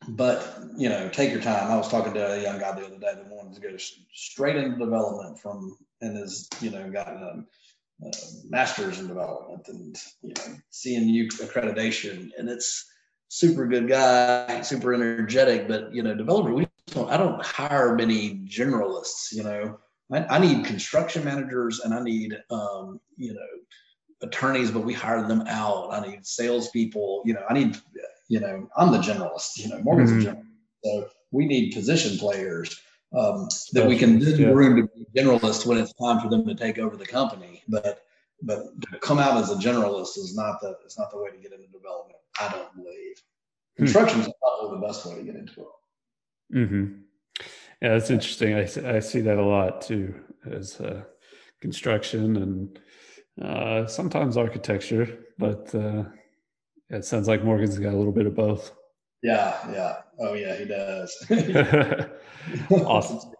but 0.08 0.60
you 0.78 0.90
know, 0.90 1.10
take 1.10 1.32
your 1.32 1.42
time. 1.42 1.70
I 1.70 1.78
was 1.78 1.90
talking 1.90 2.14
to 2.14 2.34
a 2.34 2.42
young 2.42 2.60
guy 2.60 2.72
the 2.72 2.86
other 2.86 2.98
day 2.98 3.14
that 3.16 3.28
wanted 3.28 3.56
to 3.56 3.62
go 3.62 3.78
straight 4.14 4.56
into 4.56 4.78
development 4.78 5.40
from 5.40 5.78
and 6.02 6.18
has 6.18 6.48
you 6.62 6.72
know 6.72 6.90
gotten 6.90 7.22
a, 7.22 8.06
a 8.08 8.12
master's 8.50 9.00
in 9.00 9.08
development 9.08 9.68
and 9.68 9.98
you 10.22 10.30
know 10.30 10.56
CNU 10.72 11.28
accreditation, 11.42 12.30
and 12.38 12.50
it's 12.50 12.90
super 13.28 13.68
good 13.68 13.88
guy, 13.88 14.62
super 14.62 14.94
energetic. 14.94 15.68
But 15.68 15.94
you 15.94 16.04
know, 16.04 16.16
developer, 16.16 16.54
we 16.54 16.68
don't. 16.88 17.10
I 17.10 17.18
don't 17.18 17.44
hire 17.44 17.96
many 17.96 18.42
generalists. 18.46 19.34
You 19.34 19.44
know, 19.44 19.80
I, 20.12 20.26
I 20.26 20.40
need 20.40 20.66
construction 20.66 21.26
managers 21.26 21.82
and 21.82 21.94
I 21.94 22.02
need 22.02 22.38
um, 22.50 23.00
you 23.18 23.34
know 23.34 23.48
attorneys, 24.22 24.72
but 24.72 24.84
we 24.84 24.94
hire 24.94 25.28
them 25.28 25.44
out. 25.48 25.92
I 25.92 26.06
need 26.08 26.26
salespeople. 26.26 27.24
You 27.26 27.34
know, 27.34 27.44
I 27.50 27.54
need 27.54 27.78
you 28.30 28.40
know, 28.40 28.70
I'm 28.78 28.92
the 28.92 29.00
generalist, 29.00 29.58
you 29.58 29.70
know, 29.70 29.80
Morgan's 29.80 30.12
mm-hmm. 30.12 30.30
a 30.30 30.32
generalist. 30.32 30.46
So 30.86 31.10
we 31.32 31.46
need 31.46 31.74
position 31.74 32.18
players 32.18 32.80
um, 33.16 33.50
that 33.74 33.86
we 33.86 33.98
can 33.98 34.20
give 34.20 34.40
yeah. 34.40 34.48
room 34.48 34.78
to 34.78 34.88
be 34.96 35.06
generalists 35.20 35.66
when 35.66 35.78
it's 35.78 35.94
time 35.94 36.22
for 36.22 36.30
them 36.30 36.46
to 36.46 36.56
take 36.56 36.78
over 36.78 36.96
the 36.96 37.06
company. 37.06 37.64
But 37.68 38.04
but 38.42 38.60
to 38.82 39.00
come 39.00 39.20
out 39.20 39.38
as 39.38 39.52
a 39.52 39.56
generalist 39.56 40.18
is 40.18 40.34
not 40.36 40.62
the 40.62 40.78
it's 40.86 40.98
not 40.98 41.12
the 41.12 41.18
way 41.18 41.32
to 41.32 41.38
get 41.38 41.52
into 41.52 41.68
development. 41.68 42.20
I 42.40 42.50
don't 42.50 42.74
believe. 42.76 43.16
Hmm. 43.78 43.84
Construction 43.84 44.22
is 44.22 44.32
probably 44.40 44.80
the 44.80 44.88
best 44.88 45.06
way 45.06 45.16
to 45.16 45.24
get 45.24 45.36
into 45.36 45.62
it. 45.62 46.56
Mm-hmm. 46.56 46.94
Yeah, 47.82 47.90
that's 47.90 48.10
interesting. 48.10 48.56
I, 48.56 48.96
I 48.96 49.00
see 49.00 49.22
that 49.22 49.38
a 49.38 49.46
lot 49.46 49.82
too, 49.82 50.14
as 50.50 50.80
uh, 50.80 51.04
construction 51.62 52.38
and 52.38 52.80
uh, 53.42 53.88
sometimes 53.88 54.38
architecture, 54.38 55.20
but 55.38 55.74
uh, 55.74 56.04
it 56.90 57.06
sounds 57.06 57.28
like 57.28 57.44
Morgan's 57.44 57.78
got 57.78 57.94
a 57.94 57.98
little 57.98 58.12
bit 58.12 58.26
of 58.26 58.36
both. 58.36 58.72
Yeah, 59.22 59.58
yeah. 59.72 59.96
Oh, 60.20 60.34
yeah, 60.34 60.56
he 60.56 60.66
does. 60.66 61.14
awesome. 62.72 63.32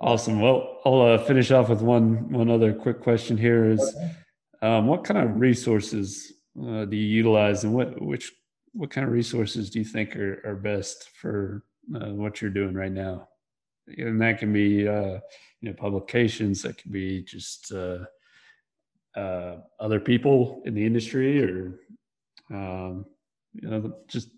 Awesome. 0.00 0.40
Well, 0.40 0.78
I'll 0.84 1.02
uh, 1.02 1.18
finish 1.18 1.50
off 1.50 1.68
with 1.68 1.82
one 1.82 2.30
one 2.30 2.50
other 2.50 2.72
quick 2.72 3.00
question. 3.00 3.36
Here 3.36 3.64
is, 3.70 3.80
okay. 3.80 4.12
um, 4.62 4.86
what 4.86 5.02
kind 5.02 5.18
of 5.18 5.40
resources 5.40 6.32
uh, 6.60 6.84
do 6.84 6.96
you 6.96 7.06
utilize, 7.06 7.64
and 7.64 7.74
what 7.74 8.00
which 8.00 8.32
what 8.72 8.90
kind 8.90 9.04
of 9.04 9.12
resources 9.12 9.70
do 9.70 9.80
you 9.80 9.84
think 9.84 10.14
are, 10.14 10.40
are 10.44 10.54
best 10.54 11.10
for 11.20 11.64
uh, 11.96 12.10
what 12.10 12.40
you're 12.40 12.50
doing 12.50 12.74
right 12.74 12.92
now? 12.92 13.28
And 13.88 14.20
that 14.20 14.38
can 14.38 14.52
be 14.52 14.86
uh, 14.86 15.18
you 15.60 15.70
know 15.70 15.72
publications, 15.72 16.62
that 16.62 16.78
can 16.78 16.92
be 16.92 17.22
just 17.24 17.72
uh, 17.72 18.04
uh, 19.16 19.56
other 19.80 19.98
people 19.98 20.62
in 20.64 20.74
the 20.74 20.86
industry, 20.86 21.42
or 21.42 21.80
um, 22.50 23.06
you 23.54 23.68
know, 23.68 23.94
just 24.08 24.28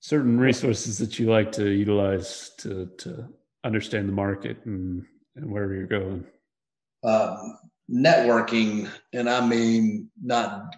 certain 0.00 0.38
resources 0.38 0.98
that 0.98 1.18
you 1.18 1.30
like 1.30 1.52
to 1.52 1.68
utilize 1.70 2.50
to 2.58 2.90
to 2.98 3.28
understand 3.64 4.08
the 4.08 4.12
market 4.12 4.58
and, 4.64 5.04
and 5.36 5.50
wherever 5.50 5.74
you're 5.74 5.86
going. 5.86 6.24
Um, 7.02 7.58
networking, 7.90 8.88
and 9.12 9.28
I 9.28 9.46
mean 9.46 10.10
not 10.22 10.76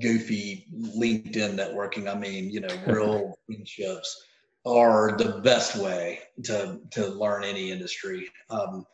goofy 0.00 0.66
LinkedIn 0.74 1.54
networking. 1.54 2.10
I 2.10 2.18
mean, 2.18 2.50
you 2.50 2.60
know, 2.60 2.76
real 2.86 3.38
friendships 3.46 4.24
are 4.64 5.16
the 5.16 5.40
best 5.44 5.76
way 5.76 6.20
to 6.44 6.80
to 6.92 7.06
learn 7.08 7.44
any 7.44 7.70
industry. 7.70 8.28
Um, 8.50 8.86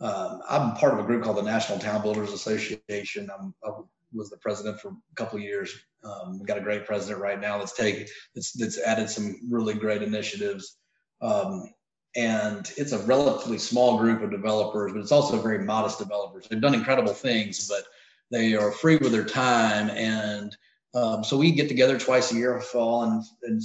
um, 0.00 0.40
I'm 0.48 0.72
part 0.76 0.94
of 0.94 1.00
a 1.00 1.04
group 1.04 1.22
called 1.22 1.36
the 1.36 1.42
National 1.42 1.78
Town 1.78 2.00
Builders 2.00 2.32
Association. 2.32 3.30
I'm, 3.38 3.54
I'm 3.64 3.84
was 4.12 4.30
the 4.30 4.36
president 4.38 4.80
for 4.80 4.88
a 4.88 5.14
couple 5.14 5.38
of 5.38 5.44
years. 5.44 5.72
Um, 6.04 6.38
we 6.38 6.46
got 6.46 6.58
a 6.58 6.62
great 6.62 6.86
president 6.86 7.20
right 7.20 7.40
now 7.40 7.58
that's 7.58 7.76
taken 7.76 8.06
that's 8.34 8.52
that's 8.52 8.78
added 8.78 9.10
some 9.10 9.36
really 9.50 9.74
great 9.74 10.02
initiatives. 10.02 10.76
Um, 11.20 11.70
and 12.16 12.70
it's 12.76 12.92
a 12.92 12.98
relatively 13.00 13.58
small 13.58 13.98
group 13.98 14.22
of 14.22 14.30
developers, 14.30 14.92
but 14.92 15.00
it's 15.00 15.12
also 15.12 15.40
very 15.40 15.64
modest 15.64 15.98
developers. 15.98 16.46
They've 16.48 16.60
done 16.60 16.74
incredible 16.74 17.12
things, 17.12 17.68
but 17.68 17.84
they 18.30 18.54
are 18.54 18.72
free 18.72 18.96
with 18.96 19.12
their 19.12 19.24
time. 19.24 19.90
And 19.90 20.56
um, 20.94 21.22
so 21.22 21.36
we 21.36 21.52
get 21.52 21.68
together 21.68 21.98
twice 21.98 22.32
a 22.32 22.34
year, 22.34 22.60
fall 22.60 23.04
and, 23.04 23.22
and 23.44 23.62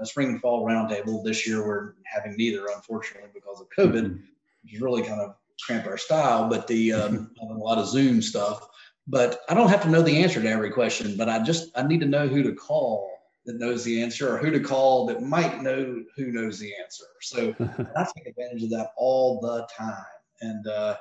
a 0.00 0.06
spring 0.06 0.28
and 0.28 0.40
fall 0.40 0.64
roundtable. 0.64 1.24
This 1.24 1.46
year 1.46 1.66
we're 1.66 1.94
having 2.04 2.36
neither, 2.36 2.66
unfortunately, 2.74 3.30
because 3.34 3.60
of 3.60 3.66
COVID, 3.76 4.04
mm-hmm. 4.04 4.22
which 4.62 4.72
has 4.72 4.80
really 4.80 5.02
kind 5.02 5.20
of 5.20 5.34
cramped 5.66 5.88
our 5.88 5.98
style. 5.98 6.48
But 6.48 6.68
the 6.68 6.92
um, 6.92 7.30
a 7.40 7.44
lot 7.54 7.78
of 7.78 7.88
Zoom 7.88 8.22
stuff 8.22 8.68
but 9.10 9.40
I 9.48 9.54
don't 9.54 9.68
have 9.68 9.82
to 9.82 9.90
know 9.90 10.02
the 10.02 10.22
answer 10.22 10.40
to 10.40 10.48
every 10.48 10.70
question, 10.70 11.16
but 11.16 11.28
I 11.28 11.42
just 11.42 11.70
I 11.76 11.82
need 11.82 12.00
to 12.00 12.06
know 12.06 12.28
who 12.28 12.44
to 12.44 12.54
call 12.54 13.10
that 13.44 13.58
knows 13.58 13.82
the 13.82 14.02
answer 14.02 14.32
or 14.32 14.38
who 14.38 14.50
to 14.50 14.60
call 14.60 15.06
that 15.06 15.22
might 15.22 15.62
know 15.62 16.02
who 16.16 16.26
knows 16.30 16.60
the 16.60 16.72
answer. 16.82 17.04
So 17.20 17.54
I 17.96 18.06
take 18.16 18.28
advantage 18.28 18.62
of 18.62 18.70
that 18.70 18.90
all 18.96 19.40
the 19.40 19.66
time. 19.76 20.04
And 20.40 20.66
uh, 20.66 20.96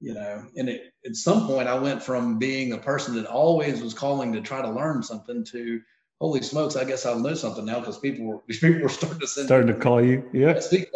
you 0.00 0.14
know, 0.14 0.46
and 0.56 0.68
it, 0.68 0.92
at 1.04 1.16
some 1.16 1.48
point 1.48 1.66
I 1.66 1.76
went 1.76 2.00
from 2.00 2.38
being 2.38 2.72
a 2.72 2.78
person 2.78 3.16
that 3.16 3.26
always 3.26 3.82
was 3.82 3.92
calling 3.92 4.32
to 4.34 4.40
try 4.40 4.62
to 4.62 4.70
learn 4.70 5.02
something 5.02 5.44
to 5.46 5.80
holy 6.20 6.42
smokes, 6.42 6.76
I 6.76 6.84
guess 6.84 7.06
I'll 7.06 7.18
know 7.18 7.34
something 7.34 7.64
now 7.64 7.80
because 7.80 7.98
people 7.98 8.24
were 8.24 8.38
people 8.48 8.82
were 8.82 8.88
starting 8.88 9.18
to 9.18 9.26
send 9.26 9.46
starting 9.46 9.74
to 9.74 9.80
call 9.80 10.00
you. 10.00 10.28
Yeah. 10.32 10.58
Speak 10.60 10.88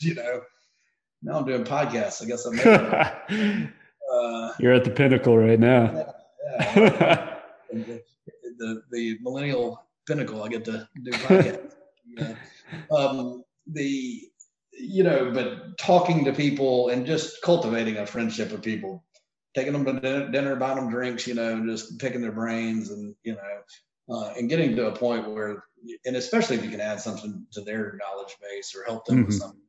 you 0.00 0.14
know. 0.14 0.40
Now 1.22 1.34
I'm 1.34 1.44
doing 1.44 1.64
podcasts. 1.64 2.22
I 2.22 2.26
guess 2.26 2.46
I'm 2.46 3.70
Uh, 4.10 4.52
You're 4.58 4.72
at 4.72 4.84
the 4.84 4.90
pinnacle 4.90 5.36
right 5.36 5.58
now. 5.58 6.12
Yeah, 6.54 6.72
yeah. 6.76 7.36
the, 7.72 8.02
the, 8.58 8.82
the, 8.90 9.18
millennial 9.20 9.84
pinnacle. 10.06 10.42
I 10.42 10.48
get 10.48 10.64
to 10.64 10.88
do 11.02 11.10
podcasts. 11.12 11.72
yeah. 12.06 12.34
um, 12.90 13.44
the 13.66 14.22
you 14.72 15.02
know, 15.02 15.30
but 15.30 15.78
talking 15.78 16.24
to 16.24 16.32
people 16.32 16.88
and 16.88 17.06
just 17.06 17.42
cultivating 17.42 17.98
a 17.98 18.06
friendship 18.06 18.50
with 18.50 18.62
people, 18.62 19.04
taking 19.54 19.72
them 19.72 19.84
to 19.84 20.30
dinner, 20.30 20.56
buying 20.56 20.76
them 20.76 20.90
drinks, 20.90 21.26
you 21.26 21.34
know, 21.34 21.64
just 21.66 21.98
picking 21.98 22.22
their 22.22 22.32
brains 22.32 22.90
and 22.90 23.14
you 23.22 23.34
know, 23.34 24.14
uh, 24.14 24.32
and 24.36 24.48
getting 24.48 24.74
to 24.76 24.88
a 24.88 24.92
point 24.92 25.30
where, 25.30 25.64
and 26.04 26.16
especially 26.16 26.56
if 26.56 26.64
you 26.64 26.70
can 26.70 26.80
add 26.80 27.00
something 27.00 27.46
to 27.52 27.60
their 27.60 27.98
knowledge 28.00 28.36
base 28.40 28.74
or 28.74 28.84
help 28.84 29.04
them 29.04 29.18
mm-hmm. 29.18 29.26
with 29.26 29.38
something, 29.38 29.60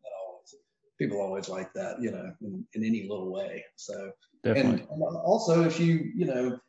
people 1.02 1.20
always 1.20 1.50
like 1.50 1.74
that, 1.74 2.00
you 2.00 2.12
know, 2.12 2.32
in, 2.42 2.64
in 2.74 2.84
any 2.84 3.08
little 3.10 3.32
way. 3.32 3.66
So, 3.76 4.12
Definitely. 4.44 4.86
and 4.92 5.02
also 5.24 5.64
if 5.64 5.80
you, 5.80 6.12
you 6.16 6.26
know, 6.26 6.60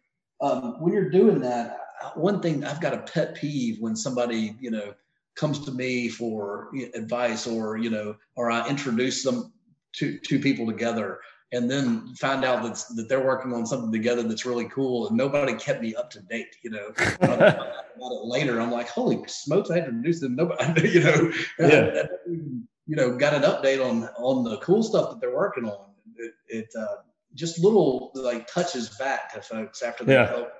um, 0.41 0.76
when 0.80 0.95
you're 0.95 1.11
doing 1.11 1.41
that, 1.41 1.78
one 2.14 2.41
thing 2.41 2.64
I've 2.64 2.80
got 2.80 2.95
a 2.95 3.03
pet 3.03 3.35
peeve 3.35 3.76
when 3.80 3.95
somebody, 3.95 4.57
you 4.59 4.70
know, 4.70 4.95
comes 5.37 5.64
to 5.66 5.70
me 5.70 6.09
for 6.09 6.70
advice 6.95 7.47
or, 7.47 7.76
you 7.76 7.91
know, 7.91 8.16
or 8.35 8.51
I 8.51 8.66
introduce 8.68 9.22
them 9.22 9.53
to 9.97 10.18
two 10.18 10.41
people 10.41 10.66
together 10.66 11.20
and 11.53 11.70
then 11.70 12.14
find 12.14 12.45
out 12.45 12.62
that, 12.62 12.83
that 12.97 13.11
they're 13.11 13.24
working 13.24 13.53
on 13.53 13.66
something 13.66 13.93
together 13.93 14.22
that's 14.22 14.47
really 14.47 14.68
cool 14.70 15.09
and 15.09 15.16
nobody 15.16 15.53
kept 15.55 15.83
me 15.83 15.95
up 15.95 16.11
to 16.11 16.20
date 16.22 16.57
you 16.62 16.70
know 16.70 16.89
about 17.20 17.76
it 17.99 18.24
later 18.24 18.59
i'm 18.59 18.70
like 18.70 18.89
holy 18.89 19.22
smokes 19.26 19.70
i 19.70 19.76
introduced 19.76 20.22
them 20.22 20.35
nobody 20.35 20.89
you 20.93 21.01
know 21.01 21.33
yeah. 21.59 22.05
you 22.93 22.97
know 22.97 23.16
got 23.16 23.32
an 23.32 23.40
update 23.40 23.82
on 23.82 24.05
on 24.18 24.45
the 24.45 24.59
cool 24.59 24.82
stuff 24.82 25.09
that 25.09 25.18
they're 25.18 25.34
working 25.34 25.64
on 25.64 25.86
it, 26.16 26.34
it 26.47 26.68
uh, 26.78 26.97
just 27.34 27.59
little 27.59 28.11
like 28.14 28.47
touches 28.47 28.90
back 28.99 29.32
to 29.32 29.40
folks 29.40 29.80
after 29.80 30.05
they 30.05 30.12
yeah. 30.12 30.26
help 30.26 30.53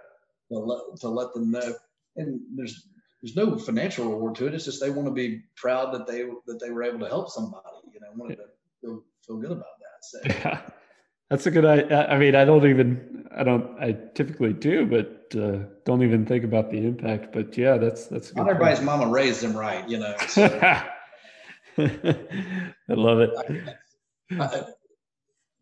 to 0.51 0.59
let, 0.59 0.99
to 0.99 1.09
let 1.11 1.31
them 1.35 1.51
know 1.51 1.75
and 2.17 2.41
there's 2.57 2.89
there's 3.21 3.37
no 3.37 3.59
financial 3.59 4.09
reward 4.09 4.35
to 4.35 4.47
it 4.47 4.55
it's 4.55 4.65
just 4.65 4.81
they 4.81 4.89
want 4.89 5.07
to 5.07 5.13
be 5.13 5.43
proud 5.57 5.93
that 5.93 6.07
they 6.07 6.23
that 6.47 6.59
they 6.59 6.71
were 6.71 6.83
able 6.83 6.99
to 6.99 7.07
help 7.07 7.29
somebody 7.29 7.67
you 7.93 8.01
know 8.01 8.09
wanted 8.17 8.37
to 8.37 8.45
feel, 8.81 9.03
feel 9.27 9.37
good 9.37 9.53
about 9.53 9.67
that 9.79 10.03
so 10.03 10.19
yeah. 10.25 10.61
That's 11.29 11.47
a 11.47 11.51
good 11.51 11.65
idea. 11.65 12.07
I 12.09 12.19
mean, 12.19 12.35
I 12.35 12.45
don't 12.45 12.67
even, 12.67 13.27
I 13.35 13.43
don't, 13.43 13.81
I 13.81 13.97
typically 14.13 14.53
do, 14.53 14.85
but 14.85 15.35
uh, 15.35 15.61
don't 15.87 16.03
even 16.03 16.27
think 16.27 16.45
about 16.45 16.71
the 16.71 16.77
impact. 16.77 17.33
But 17.33 17.57
yeah, 17.57 17.79
that's 17.79 18.05
that's. 18.05 18.35
Not 18.35 18.51
everybody's 18.51 18.83
mama 18.83 19.07
raised 19.07 19.41
them 19.41 19.57
right, 19.57 19.89
you 19.89 19.99
know. 19.99 20.15
So. 20.29 20.83
I 21.79 22.73
love 22.89 23.21
it. 23.21 23.31
I, 24.33 24.45
I, 24.45 24.65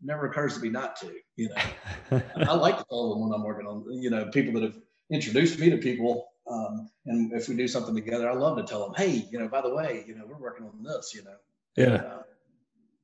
never 0.03 0.27
occurs 0.27 0.55
to 0.55 0.59
me 0.59 0.69
not 0.69 0.95
to, 0.97 1.13
you 1.35 1.49
know. 1.49 2.21
I 2.35 2.53
like 2.53 2.77
to 2.77 2.83
call 2.85 3.13
them 3.13 3.23
when 3.23 3.33
I'm 3.33 3.43
working 3.43 3.67
on, 3.67 3.85
you 3.91 4.09
know, 4.09 4.25
people 4.31 4.53
that 4.59 4.63
have 4.63 4.77
introduced 5.11 5.59
me 5.59 5.69
to 5.69 5.77
people. 5.77 6.27
Um, 6.49 6.89
and 7.05 7.31
if 7.33 7.47
we 7.47 7.55
do 7.55 7.67
something 7.67 7.95
together, 7.95 8.29
I 8.29 8.33
love 8.33 8.57
to 8.57 8.63
tell 8.63 8.83
them, 8.83 8.93
hey, 8.95 9.27
you 9.31 9.39
know, 9.39 9.47
by 9.47 9.61
the 9.61 9.73
way, 9.73 10.03
you 10.07 10.15
know, 10.15 10.25
we're 10.27 10.39
working 10.39 10.65
on 10.65 10.83
this, 10.83 11.13
you 11.13 11.23
know. 11.23 11.35
Yeah. 11.75 11.85
And, 11.85 12.05
uh, 12.05 12.17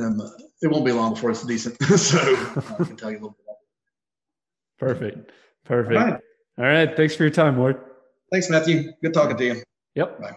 um, 0.00 0.20
it 0.62 0.68
won't 0.68 0.84
be 0.84 0.92
long 0.92 1.14
before 1.14 1.30
it's 1.30 1.44
decent. 1.44 1.82
so 1.98 2.18
I 2.18 2.84
can 2.84 2.96
tell 2.96 3.10
you 3.10 3.18
a 3.18 3.20
little 3.20 3.30
bit. 3.30 3.56
Perfect. 4.78 5.32
Perfect. 5.64 6.22
All 6.58 6.64
right. 6.64 6.96
Thanks 6.96 7.14
for 7.14 7.24
your 7.24 7.30
time, 7.30 7.56
Ward. 7.56 7.80
Thanks, 8.30 8.50
Matthew. 8.50 8.92
Good 9.02 9.14
talking 9.14 9.36
to 9.36 9.44
you. 9.44 9.62
Yep. 9.94 10.20
Bye. 10.20 10.36